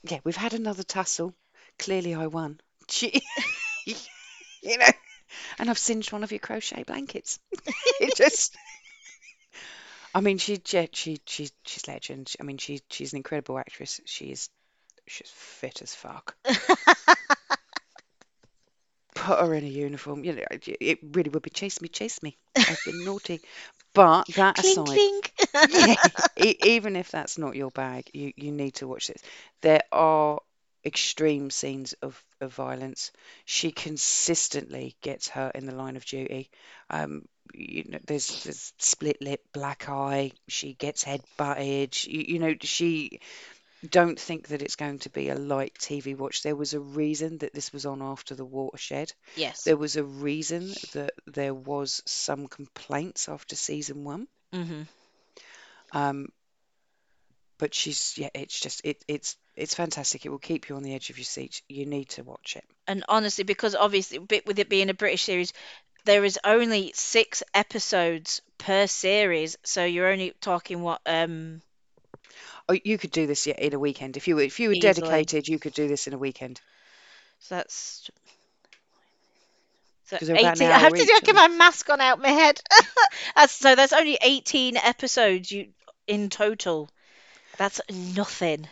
yeah. 0.04 0.20
We've 0.24 0.36
had 0.36 0.54
another 0.54 0.84
tussle. 0.84 1.34
Clearly, 1.80 2.16
I 2.16 2.28
won. 2.28 2.60
She, 2.90 3.22
you 3.86 4.78
know, 4.78 4.86
and 5.60 5.70
I've 5.70 5.78
singed 5.80 6.12
one 6.12 6.24
of 6.24 6.32
your 6.32 6.40
crochet 6.40 6.84
blankets. 6.84 7.40
It 8.02 8.16
just. 8.16 8.56
I 10.16 10.22
mean, 10.22 10.38
she, 10.38 10.62
yeah, 10.70 10.88
she, 10.94 11.20
she, 11.26 11.50
she's 11.66 11.88
legend. 11.88 12.34
I 12.40 12.44
mean, 12.44 12.58
she, 12.58 12.82
she's 12.90 13.14
an 13.14 13.18
incredible 13.18 13.60
actress. 13.60 14.00
She's, 14.06 14.50
she's 15.08 15.30
fit 15.30 15.82
as 15.82 15.94
fuck. 15.94 16.36
Put 19.26 19.40
her 19.40 19.54
in 19.54 19.64
a 19.66 19.68
uniform. 19.68 20.24
You 20.24 20.34
know, 20.36 20.44
it 20.52 20.68
it 20.80 21.00
really 21.04 21.30
would 21.30 21.44
be 21.44 21.50
chase 21.52 21.82
me, 21.82 21.90
chase 21.90 22.22
me. 22.24 22.38
I've 22.68 22.84
been 22.84 23.04
naughty. 23.04 23.42
But 23.94 24.28
that 24.36 24.58
Clink 24.60 24.86
aside, 24.86 25.04
clink. 25.14 25.34
yeah, 25.64 25.96
e- 26.38 26.58
even 26.62 26.96
if 26.96 27.12
that's 27.12 27.38
not 27.38 27.56
your 27.56 27.72
bag, 27.72 28.10
you, 28.14 28.34
you 28.36 28.52
need 28.52 28.76
to 28.76 28.88
watch 28.88 29.08
this. 29.08 29.22
There 29.62 29.82
are 29.92 30.40
extreme 30.86 31.50
scenes 31.52 31.94
of, 32.02 32.24
of 32.42 32.54
violence. 32.54 33.12
She 33.46 33.72
consistently 33.72 34.96
gets 35.02 35.28
hurt 35.30 35.56
in 35.56 35.66
the 35.66 35.76
line 35.76 35.98
of 35.98 36.06
duty. 36.06 36.50
Um, 36.90 37.28
you 37.54 37.86
know, 37.88 38.00
there's, 38.06 38.38
there's 38.44 38.74
split 38.80 39.22
lip, 39.22 39.42
black 39.54 39.90
eye. 39.90 40.32
She 40.48 40.74
gets 40.74 41.04
head 41.04 41.22
butted. 41.38 41.96
You, 42.06 42.26
you 42.28 42.40
know, 42.40 42.56
she 42.62 43.20
don't 43.86 44.20
think 44.20 44.50
that 44.50 44.62
it's 44.62 44.76
going 44.76 45.00
to 45.00 45.10
be 45.10 45.30
a 45.30 45.36
light 45.36 45.76
TV 45.80 46.18
watch. 46.18 46.44
There 46.44 46.56
was 46.56 46.74
a 46.74 46.80
reason 46.80 47.40
that 47.40 47.54
this 47.54 47.72
was 47.72 47.86
on 47.86 48.02
after 48.02 48.36
the 48.36 48.46
watershed. 48.46 49.14
Yes. 49.36 49.64
There 49.64 49.78
was 49.78 49.96
a 49.96 50.04
reason 50.04 50.74
that 50.94 51.12
there 51.26 51.54
was 51.54 52.02
some 52.06 52.48
complaints 52.48 53.30
after 53.30 53.56
season 53.56 54.04
one. 54.04 54.28
Mm-hmm. 54.54 54.84
Um, 55.92 56.30
but 57.58 57.74
she's 57.74 58.18
yeah, 58.18 58.30
it's 58.34 58.60
just 58.60 58.82
it 58.84 59.04
it's 59.08 59.38
it's 59.56 59.76
fantastic. 59.76 60.26
It 60.26 60.30
will 60.30 60.40
keep 60.40 60.70
you 60.70 60.76
on 60.76 60.84
the 60.84 60.94
edge 60.94 61.10
of 61.10 61.18
your 61.18 61.26
seat. 61.26 61.62
You 61.70 61.86
need 61.86 62.10
to 62.10 62.24
watch 62.24 62.56
it. 62.58 62.66
And 62.88 63.04
honestly, 63.08 63.44
because 63.44 63.76
obviously, 63.76 64.18
bit 64.18 64.46
with 64.46 64.60
it 64.60 64.70
being 64.70 64.90
a 64.90 64.94
British 64.94 65.24
series, 65.24 65.54
there 66.04 66.26
is 66.26 66.40
only 66.44 66.92
six 66.94 67.44
episodes 67.54 68.42
per 68.58 68.88
series, 68.88 69.58
so 69.64 69.86
you're 69.86 70.12
only 70.12 70.34
talking 70.42 70.82
what 70.82 71.02
um 71.06 71.62
Oh, 72.68 72.78
you 72.84 72.98
could 72.98 73.12
do 73.12 73.28
this 73.28 73.46
yeah, 73.46 73.54
in 73.58 73.74
a 73.74 73.80
weekend 73.80 74.18
if 74.18 74.28
you 74.28 74.36
were 74.36 74.42
if 74.42 74.60
you 74.60 74.70
were 74.70 74.76
easily. 74.76 74.92
dedicated. 74.94 75.48
You 75.48 75.60
could 75.60 75.74
do 75.74 75.88
this 75.88 76.08
in 76.08 76.14
a 76.14 76.18
weekend 76.18 76.60
So 77.40 77.56
that's 77.56 78.10
so 80.06 80.18
they're 80.22 80.36
about 80.36 80.60
an 80.60 80.64
18. 80.64 80.72
I 80.72 80.80
have 80.80 80.94
to 80.94 81.06
do 81.06 81.14
each, 81.16 81.24
get 81.24 81.36
aren't 81.36 81.36
my 81.36 81.48
mask 81.48 81.90
on 81.90 82.02
out 82.02 82.20
my 82.20 82.30
head. 82.30 82.62
That's, 83.36 83.54
so 83.54 83.76
that's 83.76 83.94
only 83.94 84.18
18 84.22 84.78
episodes 84.78 85.52
you 85.52 85.70
in 86.08 86.30
total. 86.30 86.90
That's 87.58 87.82
nothing. 87.90 88.68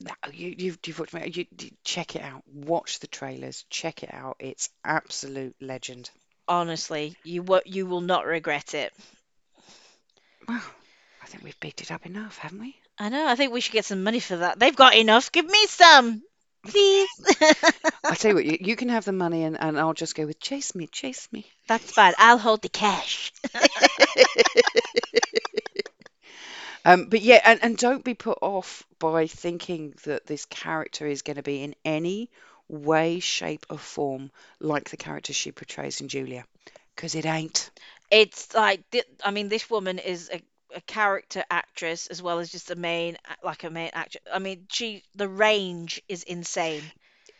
they? 0.00 0.06
No, 0.06 0.32
you 0.32 0.54
you've 0.56 0.78
you've 0.86 0.98
watched 0.98 1.14
you, 1.36 1.46
you 1.58 1.70
check 1.84 2.14
it 2.16 2.22
out. 2.22 2.42
Watch 2.46 3.00
the 3.00 3.08
trailers. 3.08 3.64
Check 3.70 4.02
it 4.02 4.14
out. 4.14 4.36
It's 4.38 4.70
absolute 4.84 5.56
legend. 5.60 6.10
Honestly, 6.46 7.16
you 7.24 7.42
wo- 7.42 7.60
you 7.66 7.86
will 7.86 8.00
not 8.00 8.26
regret 8.26 8.74
it. 8.74 8.92
Well, 10.46 10.62
I 11.22 11.26
think 11.26 11.42
we've 11.42 11.58
beat 11.60 11.80
it 11.82 11.90
up 11.90 12.06
enough, 12.06 12.38
haven't 12.38 12.60
we? 12.60 12.76
I 12.98 13.08
know. 13.08 13.26
I 13.26 13.36
think 13.36 13.52
we 13.52 13.60
should 13.60 13.72
get 13.72 13.84
some 13.84 14.02
money 14.02 14.20
for 14.20 14.36
that. 14.38 14.58
They've 14.58 14.74
got 14.74 14.96
enough. 14.96 15.30
Give 15.30 15.46
me 15.46 15.66
some, 15.66 16.22
please. 16.66 17.08
I'll 18.04 18.14
tell 18.16 18.30
you 18.30 18.34
what, 18.34 18.44
you, 18.44 18.58
you 18.60 18.76
can 18.76 18.88
have 18.88 19.04
the 19.04 19.12
money 19.12 19.44
and, 19.44 19.60
and 19.60 19.78
I'll 19.78 19.94
just 19.94 20.14
go 20.14 20.26
with 20.26 20.40
chase 20.40 20.74
me, 20.74 20.86
chase 20.88 21.28
me. 21.30 21.46
That's 21.68 21.92
fine. 21.92 22.14
I'll 22.18 22.38
hold 22.38 22.62
the 22.62 22.68
cash. 22.68 23.32
Um, 26.84 27.06
but 27.06 27.20
yeah, 27.20 27.40
and, 27.44 27.62
and 27.62 27.76
don't 27.76 28.02
be 28.02 28.14
put 28.14 28.38
off 28.40 28.82
by 28.98 29.26
thinking 29.26 29.94
that 30.04 30.26
this 30.26 30.46
character 30.46 31.06
is 31.06 31.20
going 31.20 31.36
to 31.36 31.42
be 31.42 31.62
in 31.62 31.74
any 31.84 32.30
way, 32.68 33.20
shape, 33.20 33.66
or 33.68 33.76
form 33.76 34.30
like 34.58 34.88
the 34.88 34.96
character 34.96 35.34
she 35.34 35.52
portrays 35.52 36.00
in 36.00 36.08
Julia, 36.08 36.44
because 36.94 37.14
it 37.14 37.26
ain't. 37.26 37.70
It's 38.10 38.54
like, 38.54 38.84
I 39.22 39.32
mean, 39.32 39.50
this 39.50 39.68
woman 39.68 39.98
is 39.98 40.30
a, 40.32 40.40
a 40.74 40.80
character 40.82 41.44
actress 41.50 42.06
as 42.08 42.22
well 42.22 42.38
as 42.38 42.50
just 42.50 42.70
a 42.70 42.76
main, 42.76 43.16
like 43.42 43.64
a 43.64 43.70
main 43.70 43.90
actress. 43.92 44.22
I 44.32 44.38
mean, 44.38 44.66
she, 44.70 45.02
the 45.14 45.28
range 45.28 46.02
is 46.08 46.22
insane. 46.22 46.92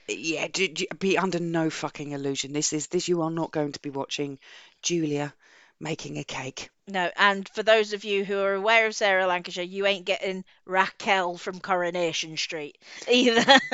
Yeah, 0.08 0.48
d 0.48 0.68
d- 0.68 0.88
be 0.98 1.18
under 1.18 1.38
no 1.38 1.70
fucking 1.70 2.12
illusion. 2.12 2.52
This 2.52 2.72
is 2.72 2.86
this. 2.88 3.08
You 3.08 3.22
are 3.22 3.30
not 3.30 3.50
going 3.52 3.72
to 3.72 3.80
be 3.80 3.90
watching 3.90 4.38
Julia 4.82 5.34
making 5.80 6.18
a 6.18 6.24
cake. 6.24 6.70
No, 6.86 7.10
and 7.16 7.48
for 7.54 7.62
those 7.62 7.92
of 7.92 8.04
you 8.04 8.24
who 8.24 8.38
are 8.38 8.54
aware 8.54 8.86
of 8.86 8.94
Sarah 8.94 9.26
Lancashire, 9.26 9.64
you 9.64 9.86
ain't 9.86 10.06
getting 10.06 10.44
Raquel 10.64 11.36
from 11.36 11.60
Coronation 11.60 12.36
Street 12.36 12.78
either. 13.06 13.44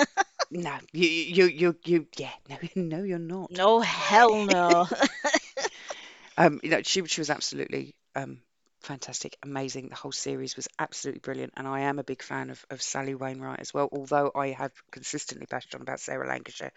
No, 0.50 0.78
you 0.92 1.08
you 1.08 1.44
you 1.46 1.76
you. 1.84 2.06
Yeah, 2.16 2.32
no, 2.48 2.56
no, 2.76 3.02
you're 3.02 3.18
not. 3.18 3.50
No, 3.50 3.80
hell 3.80 4.44
no. 4.44 4.86
Um, 6.36 6.60
you 6.62 6.70
know, 6.70 6.82
she 6.82 7.04
she 7.06 7.20
was 7.20 7.30
absolutely 7.30 7.94
um 8.14 8.40
fantastic, 8.84 9.36
amazing. 9.42 9.88
The 9.88 9.94
whole 9.94 10.12
series 10.12 10.56
was 10.56 10.68
absolutely 10.78 11.20
brilliant, 11.20 11.54
and 11.56 11.66
I 11.66 11.80
am 11.80 11.98
a 11.98 12.04
big 12.04 12.22
fan 12.22 12.50
of 12.50 12.64
of 12.70 12.82
Sally 12.82 13.14
Wainwright 13.14 13.60
as 13.60 13.74
well. 13.74 13.88
Although 13.90 14.30
I 14.34 14.48
have 14.48 14.72
consistently 14.90 15.46
bashed 15.48 15.74
on 15.74 15.80
about 15.80 16.00
Sarah 16.00 16.28
Lancashire, 16.28 16.72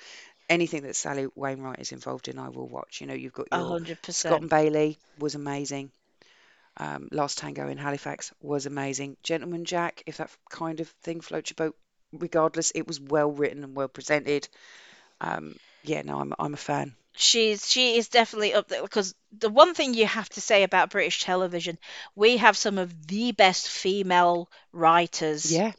anything 0.49 0.84
that 0.84 0.95
Sally 0.95 1.28
Wainwright 1.36 1.80
is 1.80 1.91
involved 1.91 2.28
in, 2.28 2.39
I 2.39 2.49
will 2.49 2.68
watch. 2.68 3.01
You 3.01 3.08
know, 3.08 3.14
you've 3.14 3.34
got 3.34 3.47
your 3.51 3.68
hundred 3.68 3.99
Scott 4.10 4.41
and 4.41 4.49
Bailey 4.49 4.97
was 5.20 5.36
amazing. 5.36 5.91
Um, 6.78 7.10
Last 7.12 7.39
Tango 7.39 7.68
in 7.68 7.78
Halifax 7.78 8.32
was 8.41 8.66
amazing. 8.66 9.18
Gentleman 9.24 9.66
Jack, 9.66 10.03
if 10.05 10.18
that 10.18 10.30
kind 10.49 10.80
of 10.80 10.89
thing 11.01 11.22
floats 11.22 11.49
your 11.49 11.55
boat, 11.55 11.76
regardless, 12.14 12.72
it 12.72 12.88
was 12.88 12.99
well 12.99 13.32
written 13.32 13.64
and 13.64 13.76
well 13.76 13.88
presented. 13.88 14.47
Um, 15.20 15.55
yeah, 15.84 16.03
no, 16.03 16.20
I'm 16.20 16.34
I'm 16.38 16.53
a 16.53 16.58
fan. 16.58 16.95
She's 17.18 17.70
she 17.70 17.97
is 17.97 18.09
definitely 18.09 18.53
up 18.53 18.68
there 18.68 18.82
because 18.82 19.15
the 19.38 19.49
one 19.49 19.74
thing 19.74 19.93
you 19.93 20.05
have 20.07 20.30
to 20.30 20.41
say 20.41 20.63
about 20.63 20.89
British 20.91 21.24
television, 21.24 21.78
we 22.15 22.38
have 22.38 22.57
some 22.57 22.78
of 22.78 23.07
the 23.07 23.32
best 23.32 23.70
female 23.70 24.49
writers 24.72 25.43
Yeah, 25.43 25.74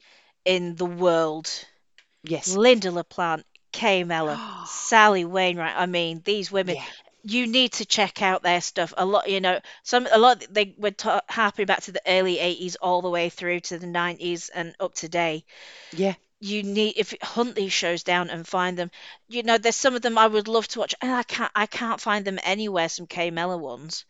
in 0.45 0.77
the 0.77 0.87
world. 0.87 1.49
yes, 2.23 2.57
Lynda 2.57 2.93
La 2.93 3.03
Plante, 3.03 3.45
Kay 3.73 4.05
Mellor, 4.05 4.41
Sally 4.63 5.25
Wainwright. 5.25 5.77
I 5.77 5.87
mean, 5.87 6.23
these 6.25 6.51
women, 6.51 6.77
yeah, 6.77 6.85
you 7.23 7.47
need 7.47 7.73
to 7.75 7.85
check 7.87 8.23
out 8.23 8.43
their 8.43 8.61
stuff. 8.61 8.93
A 8.97 9.05
lot, 9.05 9.29
you 9.29 9.41
know, 9.41 9.61
some 9.83 10.07
a 10.13 10.19
lot 10.19 10.45
they 10.51 10.75
were 10.79 10.91
ta 10.93 11.21
harping 11.29 11.67
back 11.67 11.83
to 11.83 11.93
the 11.93 12.03
early 12.07 12.39
80s 12.39 12.77
all 12.77 13.03
the 13.03 13.11
way 13.11 13.29
through 13.31 13.61
to 13.61 13.79
the 13.79 13.87
90s 13.87 14.49
and 14.51 14.75
up 14.81 14.95
to 14.97 15.09
date. 15.09 15.45
yeah. 15.93 16.15
You 16.41 16.63
need 16.63 16.95
if 16.97 17.15
hunt 17.23 17.55
these 17.55 17.73
shows 17.73 18.03
down 18.03 18.31
and 18.31 18.47
find 18.47 18.79
them. 18.79 18.91
You 19.29 19.43
know, 19.43 19.59
there's 19.59 19.77
some 19.77 19.95
of 19.95 20.03
them 20.03 20.19
I 20.19 20.27
would 20.27 20.49
love 20.49 20.69
to 20.69 20.81
watch, 20.81 20.95
and 21.01 21.11
I 21.13 21.23
can't 21.23 21.53
I 21.55 21.67
can't 21.67 22.01
find 22.01 22.25
them 22.25 22.39
anywhere. 22.43 22.89
Some 22.89 23.07
Kay 23.07 23.31
Mellor 23.31 23.59
ones. 23.59 24.05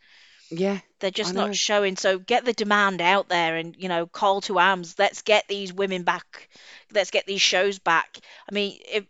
Yeah, 0.49 0.79
They're 0.99 1.11
just 1.11 1.33
not 1.33 1.53
showing. 1.55 1.95
So 1.97 2.19
get 2.19 2.45
the 2.45 2.53
demand 2.53 3.01
out 3.01 3.29
there 3.29 3.55
and, 3.57 3.75
you 3.77 3.87
know, 3.89 4.05
call 4.07 4.41
to 4.41 4.59
arms. 4.59 4.95
Let's 4.97 5.21
get 5.21 5.47
these 5.47 5.73
women 5.73 6.03
back. 6.03 6.49
Let's 6.93 7.11
get 7.11 7.25
these 7.25 7.41
shows 7.41 7.79
back. 7.79 8.19
I 8.49 8.53
mean, 8.53 8.79
it, 8.91 9.07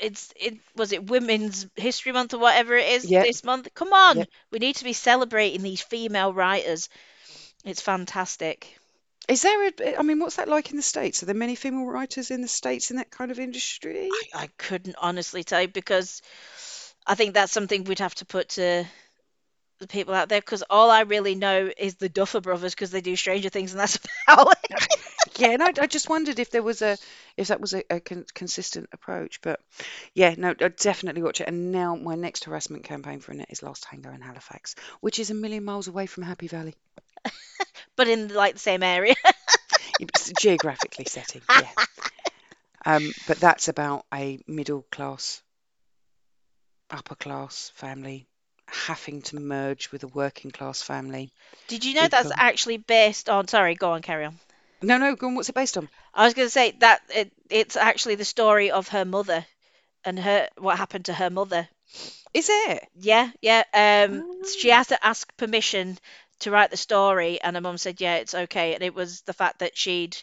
it's 0.00 0.32
it 0.36 0.58
was 0.76 0.92
it 0.92 1.06
Women's 1.06 1.66
History 1.76 2.12
Month 2.12 2.34
or 2.34 2.38
whatever 2.38 2.76
it 2.76 2.88
is 2.90 3.10
Yep, 3.10 3.22
this 3.22 3.44
month. 3.44 3.68
Come 3.74 3.92
on, 3.92 4.20
yep. 4.20 4.28
we 4.50 4.58
need 4.58 4.76
to 4.76 4.84
be 4.84 4.92
celebrating 4.92 5.62
these 5.62 5.82
female 5.82 6.32
writers. 6.32 6.88
It's 7.64 7.80
fantastic. 7.82 8.78
Is 9.28 9.42
there 9.42 9.66
a, 9.68 9.96
I 9.98 10.02
mean, 10.02 10.20
what's 10.20 10.36
that 10.36 10.48
like 10.48 10.70
in 10.70 10.76
the 10.76 10.82
States? 10.82 11.22
Are 11.22 11.26
there 11.26 11.34
many 11.34 11.56
female 11.56 11.86
writers 11.86 12.30
in 12.30 12.42
the 12.42 12.48
States 12.48 12.90
in 12.90 12.96
that 12.96 13.10
kind 13.10 13.30
of 13.30 13.38
industry? 13.40 14.08
I, 14.34 14.42
I 14.44 14.46
couldn't 14.58 14.96
honestly 14.98 15.42
tell 15.44 15.62
you 15.62 15.68
because 15.68 16.22
I 17.06 17.14
think 17.16 17.34
that's 17.34 17.52
something 17.52 17.84
we'd 17.84 17.98
have 18.00 18.14
to 18.16 18.24
put 18.26 18.50
to 18.50 18.84
the 19.78 19.86
people 19.86 20.14
out 20.14 20.28
there 20.28 20.40
because 20.40 20.64
all 20.70 20.90
I 20.90 21.02
really 21.02 21.34
know 21.34 21.70
is 21.76 21.96
the 21.96 22.08
Duffer 22.08 22.40
Brothers 22.40 22.74
because 22.74 22.90
they 22.90 23.00
do 23.02 23.16
Stranger 23.16 23.48
Things 23.50 23.72
and 23.72 23.80
that's 23.80 23.98
about 24.28 24.54
it. 24.70 24.86
Yeah, 25.38 25.50
and 25.50 25.62
I, 25.62 25.72
I 25.82 25.86
just 25.86 26.08
wondered 26.08 26.38
if 26.38 26.50
there 26.50 26.62
was 26.62 26.80
a, 26.80 26.96
if 27.36 27.48
that 27.48 27.60
was 27.60 27.74
a, 27.74 27.82
a 27.90 28.00
con 28.00 28.24
consistent 28.34 28.88
approach. 28.92 29.40
But 29.42 29.60
yeah, 30.14 30.34
no, 30.38 30.54
I 30.60 30.68
definitely 30.68 31.22
watch 31.22 31.40
it. 31.42 31.48
And 31.48 31.72
now 31.72 31.96
my 31.96 32.14
next 32.14 32.44
harassment 32.44 32.84
campaign 32.84 33.20
for 33.20 33.32
Annette 33.32 33.50
is 33.50 33.62
Last 33.62 33.82
Tango 33.84 34.10
in 34.12 34.22
Halifax, 34.22 34.76
which 35.00 35.18
is 35.18 35.30
a 35.30 35.34
million 35.34 35.64
miles 35.64 35.88
away 35.88 36.06
from 36.06 36.22
Happy 36.24 36.48
Valley. 36.48 36.74
but 37.96 38.08
in 38.08 38.28
like 38.28 38.54
the 38.54 38.60
same 38.60 38.82
area. 38.82 39.14
Geographically 40.36 41.04
setting, 41.06 41.42
yeah. 41.54 41.72
Um, 42.86 43.14
but 43.26 43.40
that's 43.40 43.68
about 43.68 44.06
a 44.12 44.38
middle 44.46 44.82
class, 44.90 45.42
upper 46.90 47.14
class 47.16 47.70
family 47.74 48.28
having 48.68 49.22
to 49.22 49.36
merge 49.36 49.90
with 49.92 50.02
a 50.04 50.08
working 50.08 50.50
class 50.50 50.82
family 50.82 51.32
Did 51.68 51.84
you 51.84 51.94
know 51.94 52.08
that's 52.08 52.32
actually 52.36 52.78
based 52.78 53.28
on? 53.28 53.48
Sorry, 53.48 53.74
go 53.74 53.92
on, 53.92 54.02
carry 54.02 54.24
on. 54.26 54.40
no, 54.82 54.98
no, 54.98 55.14
go 55.16 55.26
on, 55.28 55.34
what's 55.34 55.48
it 55.48 55.54
based 55.54 55.76
on? 55.78 55.88
I 56.14 56.24
was 56.24 56.34
going 56.34 56.46
to 56.46 56.50
say 56.50 56.72
that 56.80 57.02
it, 57.14 57.32
it's 57.50 57.76
actually 57.76 58.16
the 58.16 58.24
story 58.24 58.70
of 58.70 58.88
her 58.88 59.04
mother 59.04 59.46
and 60.04 60.18
her 60.18 60.48
what 60.58 60.78
happened 60.78 61.06
to 61.06 61.14
her 61.14 61.30
mother. 61.30 61.68
Is 62.34 62.48
it? 62.50 62.88
Yeah, 62.94 63.30
yeah. 63.40 63.64
Um, 63.72 64.24
she 64.44 64.68
Ah, 64.68 64.70
has 64.70 64.88
to 64.88 65.06
ask 65.06 65.34
permission 65.36 65.98
to 66.40 66.50
write 66.50 66.70
the 66.70 66.76
story, 66.76 67.40
and 67.40 67.56
her 67.56 67.60
mum 67.62 67.78
said, 67.78 68.00
"Yeah, 68.00 68.16
it's 68.16 68.34
okay." 68.34 68.74
And 68.74 68.82
it 68.82 68.94
was 68.94 69.22
the 69.22 69.32
fact 69.34 69.58
that 69.60 69.76
she'd 69.76 70.16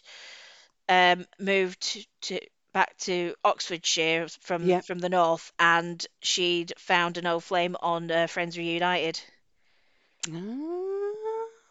um 0.88 1.26
moved 1.38 2.06
to 2.22 2.40
back 2.72 2.96
to 2.98 3.34
Oxfordshire 3.44 4.28
from 4.40 4.70
yeah. 4.70 4.82
from 4.82 4.98
the 5.00 5.08
north, 5.10 5.52
and 5.58 6.04
she'd 6.22 6.72
found 6.78 7.16
an 7.18 7.26
old 7.26 7.44
flame 7.44 7.76
on 7.80 8.10
uh, 8.10 8.26
Friends 8.26 8.56
Reunited. 8.58 9.20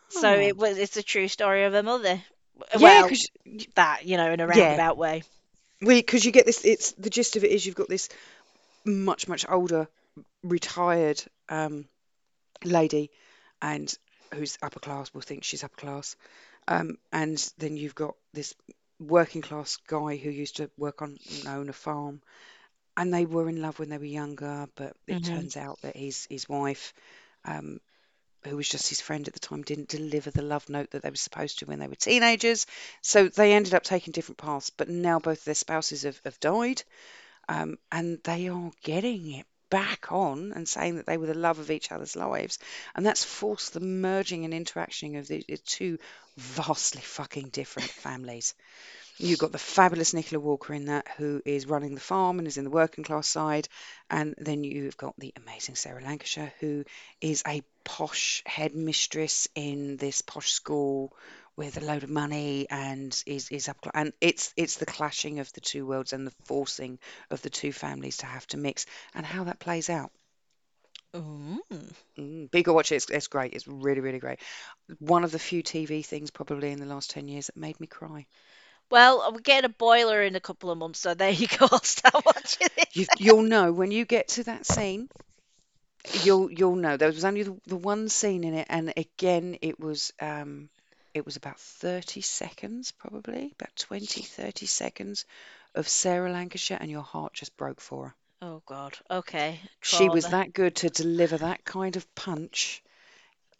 So 0.10 0.34
Ah. 0.34 0.40
it 0.40 0.56
was 0.58 0.78
it's 0.78 0.98
a 0.98 1.04
true 1.04 1.28
story 1.28 1.64
of 1.66 1.74
her 1.74 1.84
mother. 1.84 2.24
Yeah, 2.76 3.04
Well, 3.04 3.12
that, 3.76 4.06
you 4.06 4.18
know, 4.18 4.32
in 4.32 4.40
a 4.40 4.48
yeah, 4.48 4.80
roundabout 4.80 4.98
way. 4.98 5.24
because 5.80 6.26
you 6.26 6.32
get 6.32 6.46
this. 6.46 6.64
It's 6.66 6.92
the 6.94 7.10
gist 7.10 7.36
of 7.36 7.44
it 7.44 7.52
is 7.52 7.66
you've 7.66 7.76
got 7.76 7.90
this 7.90 8.10
much 8.86 9.28
much 9.28 9.46
older 9.50 9.88
retired 10.44 11.22
um 11.50 11.86
lady, 12.64 13.12
and 13.62 13.94
who's 14.36 14.58
upper 14.62 14.80
class 14.80 15.14
will 15.14 15.22
think 15.22 15.44
she's 15.44 15.64
upper 15.64 15.76
class, 15.78 16.16
um, 16.68 16.98
and 17.12 17.38
then 17.58 17.78
you've 17.78 17.96
got 17.96 18.16
this 18.34 18.54
working 19.00 19.42
class 19.42 19.78
guy 19.88 20.16
who 20.18 20.30
used 20.30 20.58
to 20.58 20.70
work 20.78 21.02
on 21.02 21.20
you 21.30 21.44
know, 21.44 21.56
own 21.58 21.70
a 21.70 21.74
farm, 21.74 22.22
and 22.98 23.14
they 23.14 23.26
were 23.26 23.50
in 23.50 23.62
love 23.62 23.80
when 23.80 23.90
they 23.90 23.98
were 23.98 24.06
younger, 24.06 24.68
but 24.76 24.96
it 25.08 25.22
hmm 25.22 25.24
turns 25.24 25.58
out 25.58 25.80
that 25.82 25.96
his 25.96 26.28
his 26.30 26.48
wife, 26.50 26.94
um, 27.46 27.80
who 28.46 28.56
was 28.58 28.70
just 28.70 28.90
his 28.90 29.02
friend 29.02 29.28
at 29.28 29.34
the 29.34 29.40
time, 29.40 29.62
didn't 29.64 29.90
deliver 29.90 30.32
the 30.32 30.42
love 30.44 30.70
note 30.70 30.92
that 30.92 31.02
they 31.04 31.10
were 31.10 31.16
supposed 31.16 31.60
to 31.60 31.66
when 31.66 31.80
they 31.80 31.88
were 31.88 31.96
teenagers. 31.96 32.66
So 33.02 33.28
they 33.30 33.54
ended 33.54 33.74
up 33.74 33.84
taking 33.84 34.12
different 34.12 34.38
paths, 34.40 34.70
but 34.70 34.90
now 34.90 35.20
both 35.20 35.44
their 35.46 35.56
spouses 35.56 36.04
have, 36.04 36.20
have 36.26 36.40
died, 36.40 36.84
um, 37.50 37.78
and 37.92 38.20
they 38.24 38.50
are 38.50 38.72
getting 38.84 39.32
it 39.34 39.46
back 39.74 40.12
on 40.12 40.54
and 40.56 40.70
saying 40.70 40.98
that 40.98 41.08
they 41.08 41.18
were 41.18 41.26
the 41.26 41.34
love 41.34 41.58
of 41.58 41.72
each 41.72 41.92
other's 41.92 42.16
lives. 42.16 42.60
And 42.94 43.04
that's 43.04 43.24
forced 43.24 43.74
the 43.74 43.80
merging 43.80 44.46
and 44.46 44.54
interaction 44.54 45.16
of 45.16 45.28
the, 45.28 45.44
the 45.48 45.58
two 45.58 45.98
vastly 46.38 47.02
fucking 47.02 47.50
different 47.50 47.90
families. 48.06 48.54
You've 49.18 49.40
got 49.40 49.52
the 49.52 49.58
fabulous 49.58 50.14
Nicola 50.14 50.40
Walker 50.40 50.76
in 50.76 50.86
that, 50.86 51.08
who 51.18 51.42
is 51.44 51.66
running 51.66 51.96
the 51.96 52.02
farm 52.02 52.38
and 52.38 52.48
is 52.48 52.58
in 52.58 52.66
the 52.66 52.70
working 52.70 53.04
class 53.04 53.28
side. 53.28 53.68
And 54.12 54.36
then 54.38 54.64
you've 54.64 54.98
got 54.98 55.16
the 55.18 55.34
amazing 55.38 55.74
Sarah 55.74 56.04
Lancashire, 56.04 56.54
who 56.60 56.86
is 57.20 57.42
a 57.48 57.64
posh 57.84 58.44
headmistress 58.46 59.48
in 59.56 59.98
this 59.98 60.22
posh 60.22 60.52
school 60.52 61.16
with 61.56 61.78
a 61.78 61.86
load 61.86 62.04
of 62.04 62.10
money 62.10 62.68
and 62.70 63.24
is 63.26 63.50
is 63.50 63.70
up 63.70 63.78
and 63.94 64.12
it's 64.20 64.54
it's 64.58 64.78
the 64.78 64.86
clashing 64.86 65.40
of 65.40 65.52
the 65.54 65.62
two 65.62 65.86
worlds 65.86 66.14
and 66.14 66.26
the 66.26 66.34
forcing 66.46 66.98
of 67.30 67.42
the 67.42 67.50
two 67.50 67.72
families 67.72 68.18
to 68.18 68.26
have 68.26 68.48
to 68.48 68.58
mix 68.58 68.86
and 69.14 69.26
how 69.26 69.44
that 69.44 69.60
plays 69.60 69.90
out. 69.90 70.12
Mm. 71.14 71.60
Mm, 72.18 72.50
but 72.52 72.66
you 72.66 72.74
watch 72.74 72.92
it. 72.92 72.96
It's, 72.96 73.10
it's 73.10 73.28
great. 73.28 73.54
It's 73.54 73.68
really, 73.68 74.02
really 74.02 74.20
great. 74.20 74.40
One 75.00 75.24
of 75.24 75.32
the 75.32 75.40
few 75.40 75.62
TV 75.62 76.02
things 76.02 76.32
probably 76.32 76.72
in 76.72 76.80
the 76.80 76.86
last 76.86 77.12
10 77.12 77.28
years 77.28 77.48
that 77.48 77.58
made 77.58 77.80
me 77.80 77.88
cry. 77.88 78.26
Well, 78.90 79.32
we're 79.32 79.40
getting 79.40 79.66
a 79.66 79.74
boiler 79.74 80.22
in 80.22 80.36
a 80.36 80.40
couple 80.40 80.70
of 80.70 80.78
months, 80.78 81.00
so 81.00 81.14
there 81.14 81.32
you 81.32 81.48
go. 81.48 81.68
I'll 81.72 81.80
start 81.82 82.26
watching 82.26 82.68
You, 82.94 83.06
you'll 83.18 83.44
know 83.44 83.72
when 83.72 83.92
you 83.92 84.06
get 84.06 84.28
to 84.30 84.44
that 84.46 84.66
scene, 84.66 85.10
you'll 86.24 86.52
you'll 86.52 86.76
know. 86.76 86.98
There 86.98 87.08
was 87.08 87.26
only 87.26 87.44
the, 87.44 87.60
the 87.66 87.76
one 87.76 88.10
scene 88.10 88.44
in 88.44 88.54
it, 88.54 88.68
and 88.70 88.94
again, 88.98 89.58
it 89.62 89.80
was 89.80 90.12
um, 90.20 90.70
it 91.14 91.26
was 91.26 91.36
about 91.36 91.60
30 91.60 92.22
seconds, 92.22 92.92
probably 92.92 93.54
about 93.60 93.76
20, 93.76 94.22
30 94.22 94.66
seconds 94.66 95.26
of 95.76 95.88
Sarah 95.88 96.32
Lancashire, 96.32 96.78
and 96.80 96.90
your 96.90 97.04
heart 97.04 97.34
just 97.34 97.56
broke 97.58 97.82
for 97.82 98.08
her. 98.08 98.16
Oh 98.42 98.62
God. 98.66 98.98
Okay. 99.10 99.60
She 99.82 100.10
was 100.10 100.26
Trauma. 100.26 100.38
that 100.38 100.54
good 100.54 100.76
to 100.78 100.90
deliver 100.90 101.38
that 101.38 101.64
kind 101.64 101.96
of 101.96 102.16
punch 102.16 102.84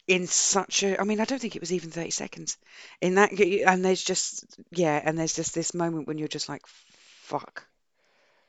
in 0.06 0.26
such 0.26 0.82
a, 0.82 1.00
I 1.00 1.04
mean, 1.04 1.20
I 1.20 1.24
don't 1.24 1.40
think 1.40 1.56
it 1.56 1.62
was 1.62 1.72
even 1.72 1.90
30 1.90 2.10
seconds. 2.10 2.58
In 3.00 3.14
that, 3.14 3.32
and 3.32 3.84
there's 3.84 4.04
just, 4.04 4.44
yeah, 4.70 5.00
and 5.02 5.16
there's 5.16 5.34
just 5.34 5.54
this 5.54 5.72
moment 5.72 6.06
when 6.06 6.18
you're 6.18 6.28
just 6.28 6.48
like, 6.48 6.66
fuck, 6.66 7.66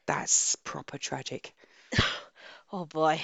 that's 0.06 0.56
proper 0.58 0.98
tragic. 0.98 1.54
Oh 2.72 2.84
boy. 2.84 3.22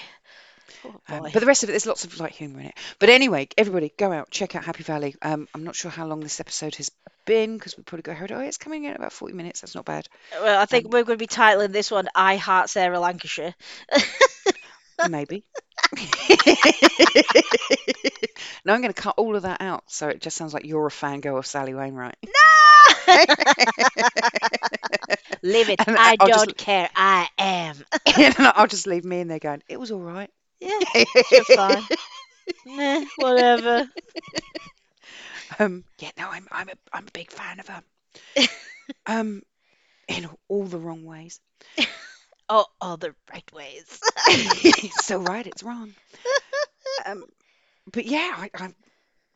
Oh 0.86 0.96
Um, 1.10 1.20
boy. 1.20 1.30
but 1.34 1.40
the 1.40 1.46
rest 1.46 1.64
of 1.64 1.70
it, 1.70 1.74
there's 1.74 1.86
lots 1.86 2.04
of 2.06 2.20
light 2.20 2.32
humour 2.34 2.60
in 2.62 2.66
it. 2.68 2.76
But 3.00 3.10
anyway, 3.10 3.48
everybody, 3.58 3.92
go 3.98 4.12
out, 4.12 4.30
check 4.32 4.56
out 4.56 4.64
Happy 4.66 4.84
Valley. 4.84 5.16
Um, 5.22 5.48
I'm 5.54 5.64
not 5.64 5.76
sure 5.76 5.92
how 5.92 6.06
long 6.06 6.20
this 6.22 6.40
episode 6.40 6.76
has 6.76 6.90
been 7.26 7.58
because 7.58 7.78
we 7.78 7.84
probably 7.84 8.04
got 8.04 8.16
heard. 8.18 8.32
Oh, 8.32 8.40
it's 8.40 8.58
coming 8.58 8.84
in 8.86 8.96
about 8.96 9.14
40 9.14 9.34
minutes. 9.34 9.62
That's 9.62 9.76
not 9.76 9.86
bad. 9.86 10.08
Well, 10.42 10.60
I 10.62 10.66
think 10.66 10.86
Um, 10.86 10.92
we're 10.92 11.04
going 11.04 11.18
to 11.18 11.24
be 11.24 11.28
titling 11.28 11.72
this 11.72 11.92
one 11.92 12.08
"I 12.16 12.36
Heart 12.38 12.70
Sarah 12.70 13.00
Lancashire." 13.00 13.54
maybe. 15.10 15.44
No, 18.64 18.74
I'm 18.76 18.82
going 18.82 18.94
to 18.94 19.02
cut 19.02 19.16
all 19.18 19.36
of 19.36 19.42
that 19.42 19.60
out 19.62 19.86
so 19.88 20.08
it 20.10 20.22
just 20.22 20.38
sounds 20.38 20.54
like 20.54 20.66
you're 20.68 20.86
a 20.86 20.92
fangirl 20.92 21.40
of 21.40 21.48
Sally 21.48 21.74
Wainwright. 21.74 22.16
No! 22.24 22.32
Leave 25.44 25.70
it. 25.70 25.80
And 25.88 25.98
I- 25.98 26.12
I 26.12 26.16
I'll 26.20 26.28
just, 26.28 26.46
don't 26.46 26.58
care. 26.58 26.88
I 26.96 27.28
am. 27.40 27.76
and 28.16 28.36
I'll 28.38 28.68
just 28.68 28.86
leave 28.86 29.04
me 29.04 29.20
in 29.20 29.28
there 29.28 29.40
going, 29.40 29.64
it 29.68 29.80
was 29.80 29.92
all 29.92 30.00
right. 30.00 30.30
Yeah, 30.62 30.80
fine. 31.56 31.90
Meh, 32.66 33.06
whatever. 33.18 33.90
Um, 35.60 35.86
yeah, 36.00 36.12
no, 36.18 36.30
I'm 36.30 36.48
I'm 36.52 36.70
a 36.70 36.74
I'm 36.94 37.08
a 37.08 37.12
big 37.12 37.32
fan 37.32 37.60
of 37.60 37.68
her. 37.70 37.84
Um, 39.08 39.44
in 40.08 40.30
all 40.50 40.66
the 40.66 40.80
wrong 40.80 41.06
ways. 41.06 41.40
Oh, 42.50 42.66
all 42.82 42.98
the 42.98 43.16
right 43.34 43.52
ways. 43.54 44.04
It's 44.28 45.06
so 45.06 45.20
right, 45.20 45.48
it's 45.48 45.64
wrong. 45.64 45.96
Um, 47.06 47.26
but 47.92 48.06
yeah, 48.06 48.34
I, 48.38 48.52
I 48.56 48.74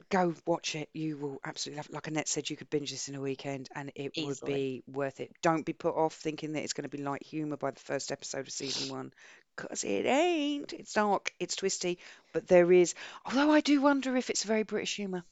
go 0.09 0.35
watch 0.45 0.75
it. 0.75 0.89
You 0.93 1.17
will 1.17 1.39
absolutely 1.45 1.77
love 1.77 1.87
it. 1.87 1.93
Like 1.93 2.07
Annette 2.07 2.27
said, 2.29 2.49
you 2.49 2.57
could 2.57 2.69
binge 2.69 2.91
this 2.91 3.09
in 3.09 3.15
a 3.15 3.21
weekend 3.21 3.69
and 3.75 3.91
it 3.95 4.13
would 4.17 4.43
Easily. 4.43 4.53
be 4.53 4.83
worth 4.87 5.19
it. 5.21 5.31
Don't 5.41 5.65
be 5.65 5.73
put 5.73 5.95
off 5.95 6.13
thinking 6.13 6.53
that 6.53 6.63
it's 6.63 6.73
going 6.73 6.89
to 6.89 6.97
be 6.97 7.03
light 7.03 7.23
humor 7.23 7.57
by 7.57 7.71
the 7.71 7.79
first 7.81 8.11
episode 8.11 8.47
of 8.47 8.51
season 8.53 8.89
one, 8.95 9.13
because 9.55 9.83
it 9.83 10.05
ain't. 10.05 10.73
It's 10.73 10.93
dark, 10.93 11.31
it's 11.39 11.55
twisty, 11.55 11.99
but 12.33 12.47
there 12.47 12.71
is. 12.71 12.95
Although 13.25 13.51
I 13.51 13.61
do 13.61 13.81
wonder 13.81 14.15
if 14.17 14.29
it's 14.29 14.43
very 14.43 14.63
British 14.63 14.95
humor, 14.95 15.23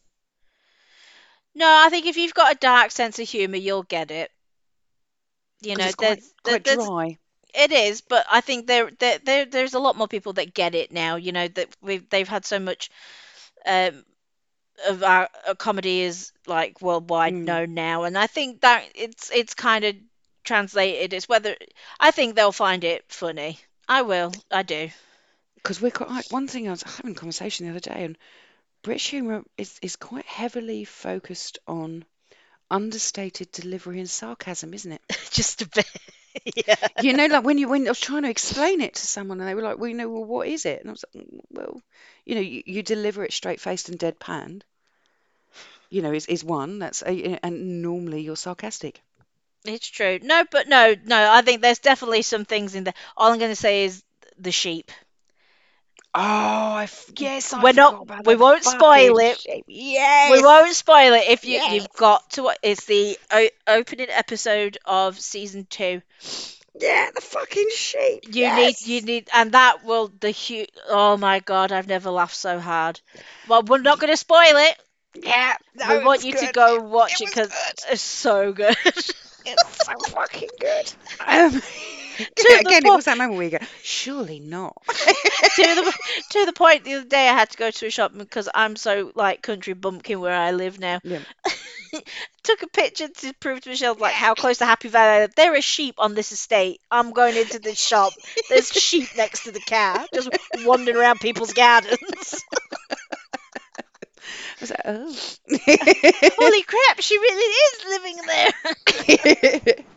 No, 1.55 1.67
I 1.67 1.89
think 1.89 2.05
if 2.05 2.15
you've 2.17 2.33
got 2.33 2.51
a 2.53 2.59
dark 2.59 2.91
sense 2.91 3.19
of 3.19 3.27
humor, 3.27 3.57
you'll 3.57 3.83
get 3.83 4.11
it. 4.11 4.31
You 5.61 5.75
know, 5.75 5.91
it's 5.91 5.95
quite 5.95 6.23
there's, 6.23 6.33
quite 6.43 6.63
there's, 6.63 6.91
dry. 6.91 7.17
it 7.53 7.71
is, 7.71 8.01
but 8.01 8.25
I 8.29 8.41
think 8.41 8.67
there, 8.67 8.91
there, 8.99 9.19
there, 9.19 9.45
there's 9.45 9.73
a 9.73 9.79
lot 9.79 9.97
more 9.97 10.07
people 10.07 10.33
that 10.33 10.53
get 10.53 10.75
it 10.75 10.91
now. 10.91 11.15
You 11.15 11.31
know 11.31 11.47
that 11.49 11.69
we've, 11.81 12.07
they've 12.09 12.27
had 12.27 12.45
so 12.45 12.59
much 12.59 12.89
um, 13.65 14.03
of 14.87 15.03
our, 15.03 15.29
our 15.47 15.55
comedy 15.55 16.01
is 16.01 16.31
like 16.47 16.81
worldwide 16.81 17.35
Mm. 17.35 17.45
known 17.45 17.73
now, 17.73 18.03
and 18.03 18.17
I 18.17 18.27
think 18.27 18.61
that 18.61 18.85
it's, 18.95 19.31
it's 19.31 19.53
kind 19.53 19.85
of 19.85 19.95
translated. 20.43 21.13
It's 21.13 21.29
whether 21.29 21.55
I 21.99 22.11
think 22.11 22.35
they'll 22.35 22.51
find 22.51 22.83
it 22.83 23.05
funny. 23.09 23.59
I 23.87 24.01
will. 24.01 24.33
I 24.51 24.63
do. 24.63 24.89
Because 25.55 25.81
we're 25.81 25.91
quite 25.91 26.09
like 26.09 26.31
one 26.31 26.47
thing 26.47 26.67
I 26.67 26.71
was 26.71 26.83
having 26.83 27.13
a 27.13 27.15
conversation 27.15 27.65
the 27.65 27.71
other 27.71 27.79
day, 27.79 28.03
and 28.05 28.17
British 28.83 29.09
humour 29.09 29.43
is, 29.57 29.79
is 29.81 29.95
quite 29.95 30.25
heavily 30.25 30.85
focused 30.85 31.59
on 31.67 32.05
understated 32.71 33.51
delivery 33.51 33.99
and 33.99 34.09
sarcasm, 34.09 34.73
isn't 34.73 34.93
it? 34.93 35.01
Just 35.31 35.61
a 35.63 35.67
bit. 35.69 35.87
yeah. 36.67 36.75
You 37.01 37.13
know, 37.13 37.27
like 37.27 37.43
when 37.45 37.57
you 37.57 37.69
when 37.69 37.87
I 37.87 37.91
was 37.91 37.99
trying 38.01 38.23
to 38.23 38.29
explain 38.29 38.81
it 38.81 38.95
to 38.95 39.07
someone 39.07 39.39
and 39.39 39.49
they 39.49 39.55
were 39.55 39.63
like, 39.63 39.77
"Well, 39.79 39.89
you 39.89 39.95
know, 39.95 40.09
well, 40.09 40.25
what 40.25 40.47
is 40.47 40.65
it?" 40.65 40.81
And 40.81 40.89
I 40.89 40.93
was 40.93 41.05
like, 41.15 41.25
"Mm, 41.25 41.39
"Well, 41.51 41.81
you 42.25 42.35
know, 42.35 42.41
you, 42.41 42.63
you 42.65 42.83
deliver 42.83 43.23
it 43.25 43.33
straight 43.33 43.61
faced 43.61 43.89
and 43.89 43.99
deadpan. 43.99 44.61
You 45.89 46.01
know, 46.01 46.11
is 46.11 46.25
is 46.25 46.43
one 46.43 46.79
that's 46.79 47.03
a, 47.03 47.39
and 47.41 47.81
normally 47.81 48.21
you're 48.21 48.35
sarcastic." 48.35 49.01
It's 49.65 49.87
true. 49.87 50.19
No, 50.21 50.45
but 50.51 50.67
no, 50.67 50.95
no. 51.05 51.31
I 51.31 51.41
think 51.41 51.61
there's 51.61 51.79
definitely 51.79 52.21
some 52.23 52.45
things 52.45 52.75
in 52.75 52.83
there. 52.85 52.93
All 53.17 53.31
I'm 53.31 53.39
going 53.39 53.51
to 53.51 53.55
say 53.55 53.85
is 53.85 54.03
the 54.37 54.51
sheep. 54.51 54.91
Oh, 56.13 56.19
I 56.21 56.83
f- 56.83 57.09
yes, 57.17 57.53
I 57.53 57.63
We're 57.63 57.73
not. 57.73 58.25
We 58.25 58.35
won't 58.35 58.63
spoil 58.63 59.17
it. 59.19 59.39
Yes. 59.67 60.31
We 60.31 60.41
won't 60.41 60.73
spoil 60.75 61.13
it 61.13 61.27
if 61.29 61.43
you 61.45 61.55
Yes. 61.55 61.71
you've 61.73 61.89
got 61.93 62.29
to. 62.31 62.51
It's 62.61 62.85
the 62.85 63.17
o- 63.31 63.49
opening 63.67 64.09
episode 64.09 64.77
of 64.85 65.19
season 65.19 65.65
two. 65.69 66.01
Yeah, 66.79 67.09
the 67.13 67.21
fucking 67.21 67.69
sheep. 67.73 68.23
You 68.27 68.45
yes. 68.45 68.55
need, 68.55 68.75
you 68.81 69.01
need, 69.01 69.29
and 69.33 69.51
that 69.53 69.83
will 69.83 70.11
the 70.19 70.29
huge. 70.31 70.69
Oh 70.87 71.17
my 71.17 71.39
god, 71.39 71.71
I've 71.71 71.87
never 71.87 72.09
laughed 72.11 72.35
so 72.35 72.59
hard. 72.59 72.99
Well, 73.47 73.63
we're 73.63 73.79
not 73.79 73.99
going 73.99 74.11
to 74.13 74.17
spoil 74.17 74.37
it. 74.57 74.77
Yeah, 75.15 75.55
no, 75.75 75.99
we 75.99 76.03
want 76.03 76.23
you 76.23 76.33
to 76.33 76.47
go 76.47 76.79
watch 76.81 77.21
It 77.21 77.21
it 77.21 77.25
because 77.29 77.47
good. 77.49 77.91
it's 77.91 78.01
so 78.01 78.51
good. 78.53 78.75
It's 79.45 79.85
so 79.85 79.93
fucking 80.11 80.49
good. 80.59 80.93
Um, 81.25 81.61
again, 82.61 82.85
it 82.85 82.93
was 82.93 83.05
that 83.05 83.17
moment 83.17 83.37
where 83.37 83.45
you 83.45 83.57
go, 83.59 83.65
surely 83.81 84.39
not. 84.39 84.75
to 84.87 84.95
the 85.55 85.93
to 86.31 86.45
the 86.45 86.53
point 86.53 86.83
the 86.83 86.95
other 86.95 87.07
day 87.07 87.27
I 87.27 87.33
had 87.33 87.49
to 87.51 87.57
go 87.57 87.71
to 87.71 87.87
a 87.87 87.89
shop 87.89 88.11
because 88.15 88.49
I'm 88.53 88.75
so 88.75 89.11
like 89.15 89.41
country 89.41 89.73
bumpkin 89.73 90.19
where 90.19 90.33
I 90.33 90.51
live 90.51 90.79
now. 90.79 90.99
Yeah. 91.03 91.19
Took 92.43 92.63
a 92.63 92.67
picture 92.67 93.07
to 93.07 93.33
prove 93.39 93.61
to 93.61 93.69
Michelle 93.69 93.95
like 93.95 94.13
how 94.13 94.33
close 94.33 94.57
to 94.57 94.65
Happy 94.65 94.89
Valley 94.89 95.09
I 95.09 95.19
live. 95.21 95.35
There 95.35 95.55
are 95.55 95.61
sheep 95.61 95.95
on 95.97 96.13
this 96.13 96.31
estate. 96.31 96.81
I'm 96.91 97.11
going 97.11 97.37
into 97.37 97.59
this 97.59 97.79
shop. 97.79 98.13
There's 98.49 98.69
sheep 98.69 99.09
next 99.15 99.43
to 99.43 99.51
the 99.51 99.61
car, 99.61 100.05
just 100.13 100.29
wandering 100.65 100.97
around 100.97 101.19
people's 101.19 101.53
gardens. 101.53 102.43
Was 104.63 104.71
like, 104.71 104.81
oh. 104.85 105.15
Holy 106.37 106.63
crap, 106.73 107.01
she 107.01 107.17
really 107.17 107.53
is 107.65 107.85
living 107.89 108.17
there. 109.65 109.75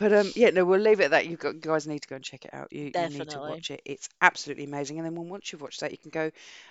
But 0.00 0.14
um, 0.14 0.32
yeah, 0.34 0.48
no, 0.48 0.64
we'll 0.64 0.80
leave 0.80 1.00
it 1.00 1.04
at 1.04 1.10
that. 1.10 1.26
You 1.26 1.36
got 1.36 1.56
you 1.56 1.60
guys 1.60 1.86
need 1.86 2.00
to 2.00 2.08
go 2.08 2.16
and 2.16 2.24
check 2.24 2.46
it 2.46 2.54
out. 2.54 2.72
You, 2.72 2.84
you 2.84 2.86
need 2.86 2.94
to 2.94 3.18
Definitely. 3.18 3.50
watch 3.50 3.70
it. 3.70 3.82
It's 3.84 4.08
absolutely 4.22 4.64
amazing. 4.64 4.96
And 4.96 5.04
then 5.04 5.14
when, 5.14 5.28
once 5.28 5.52
you've 5.52 5.60
watched 5.60 5.80
that, 5.80 5.92
you 5.92 5.98
can 5.98 6.08
go 6.08 6.30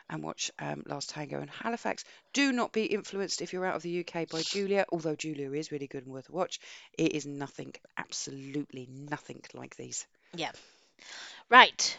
and 0.10 0.24
watch 0.24 0.50
um, 0.58 0.82
Last 0.88 1.12
Tango 1.12 1.40
in 1.40 1.48
Halifax. 1.48 2.06
Do 2.34 2.52
not 2.52 2.72
be 2.72 2.86
influenced 2.86 3.44
if 3.44 3.54
you're 3.54 3.68
out 3.68 3.76
of 3.76 3.84
the 3.84 4.00
UK 4.00 4.28
by 4.28 4.42
Julia, 4.42 4.88
although 4.92 5.16
Julia 5.16 5.52
is 5.52 5.72
really 5.72 5.86
good 5.86 6.06
and 6.06 6.12
worth 6.12 6.28
a 6.30 6.32
watch. 6.32 6.60
It 6.98 7.12
is 7.12 7.28
nothing, 7.28 7.76
absolutely 7.98 8.90
nothing 8.92 9.44
like 9.54 9.76
these. 9.76 10.08
Yeah. 10.34 10.52
Right. 11.50 11.98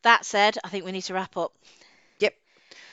That 0.00 0.24
said, 0.24 0.56
I 0.64 0.70
think 0.70 0.86
we 0.86 0.92
need 0.92 1.02
to 1.02 1.12
wrap 1.12 1.36
up. 1.36 1.52
Yep. 2.20 2.34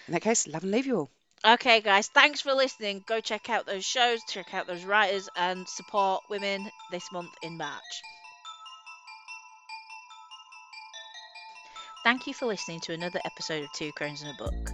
In 0.08 0.14
that 0.14 0.24
case, 0.24 0.46
love 0.46 0.64
and 0.64 0.74
leave 0.74 0.88
you 0.88 0.98
all. 0.98 1.10
Okay, 1.46 1.82
guys, 1.82 2.08
thanks 2.08 2.42
for 2.42 2.54
listening. 2.54 3.04
Go 3.06 3.20
check 3.20 3.50
out 3.50 3.68
those 3.68 3.86
shows, 3.86 4.20
check 4.28 4.54
out 4.54 4.66
those 4.66 4.84
writers, 4.84 5.30
and 5.36 5.68
support 5.68 6.24
women 6.30 6.68
this 6.92 7.12
month 7.12 7.30
in 7.44 7.58
March. 7.58 8.02
Thank 12.04 12.26
you 12.26 12.34
for 12.34 12.48
listening 12.48 12.80
to 12.82 12.94
another 12.94 13.20
episode 13.24 13.64
of 13.64 13.72
Two 13.74 13.92
Crones 13.92 14.24
and 14.24 14.32
a 14.32 14.44
Book. 14.44 14.72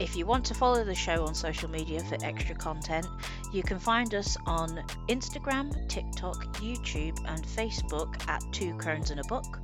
If 0.00 0.16
you 0.16 0.24
want 0.24 0.46
to 0.46 0.54
follow 0.54 0.84
the 0.84 0.94
show 0.94 1.26
on 1.26 1.34
social 1.34 1.68
media 1.68 2.00
for 2.00 2.16
extra 2.22 2.54
content, 2.54 3.06
you 3.52 3.62
can 3.62 3.78
find 3.78 4.14
us 4.14 4.38
on 4.46 4.82
Instagram, 5.08 5.88
TikTok, 5.88 6.56
YouTube, 6.56 7.18
and 7.26 7.44
Facebook 7.44 8.26
at 8.26 8.42
Two 8.52 8.74
Crones 8.78 9.10
and 9.10 9.20
a 9.20 9.24
Book, 9.24 9.60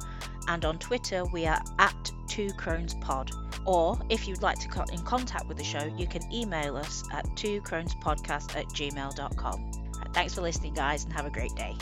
and 0.48 0.64
on 0.64 0.78
Twitter 0.78 1.24
we 1.26 1.46
are 1.46 1.62
at 1.78 2.12
Two 2.28 2.50
Crones 2.56 2.94
Pod. 3.00 3.30
Or 3.64 3.98
if 4.08 4.28
you'd 4.28 4.42
like 4.42 4.58
to 4.60 4.68
get 4.68 4.92
in 4.92 5.02
contact 5.02 5.46
with 5.48 5.56
the 5.56 5.64
show, 5.64 5.84
you 5.96 6.06
can 6.06 6.22
email 6.32 6.76
us 6.76 7.02
at 7.12 7.24
twocronespodcast 7.36 8.56
at 8.56 8.66
gmail.com. 8.68 9.72
Thanks 10.12 10.34
for 10.34 10.40
listening, 10.40 10.74
guys, 10.74 11.04
and 11.04 11.12
have 11.12 11.26
a 11.26 11.30
great 11.30 11.54
day. 11.54 11.74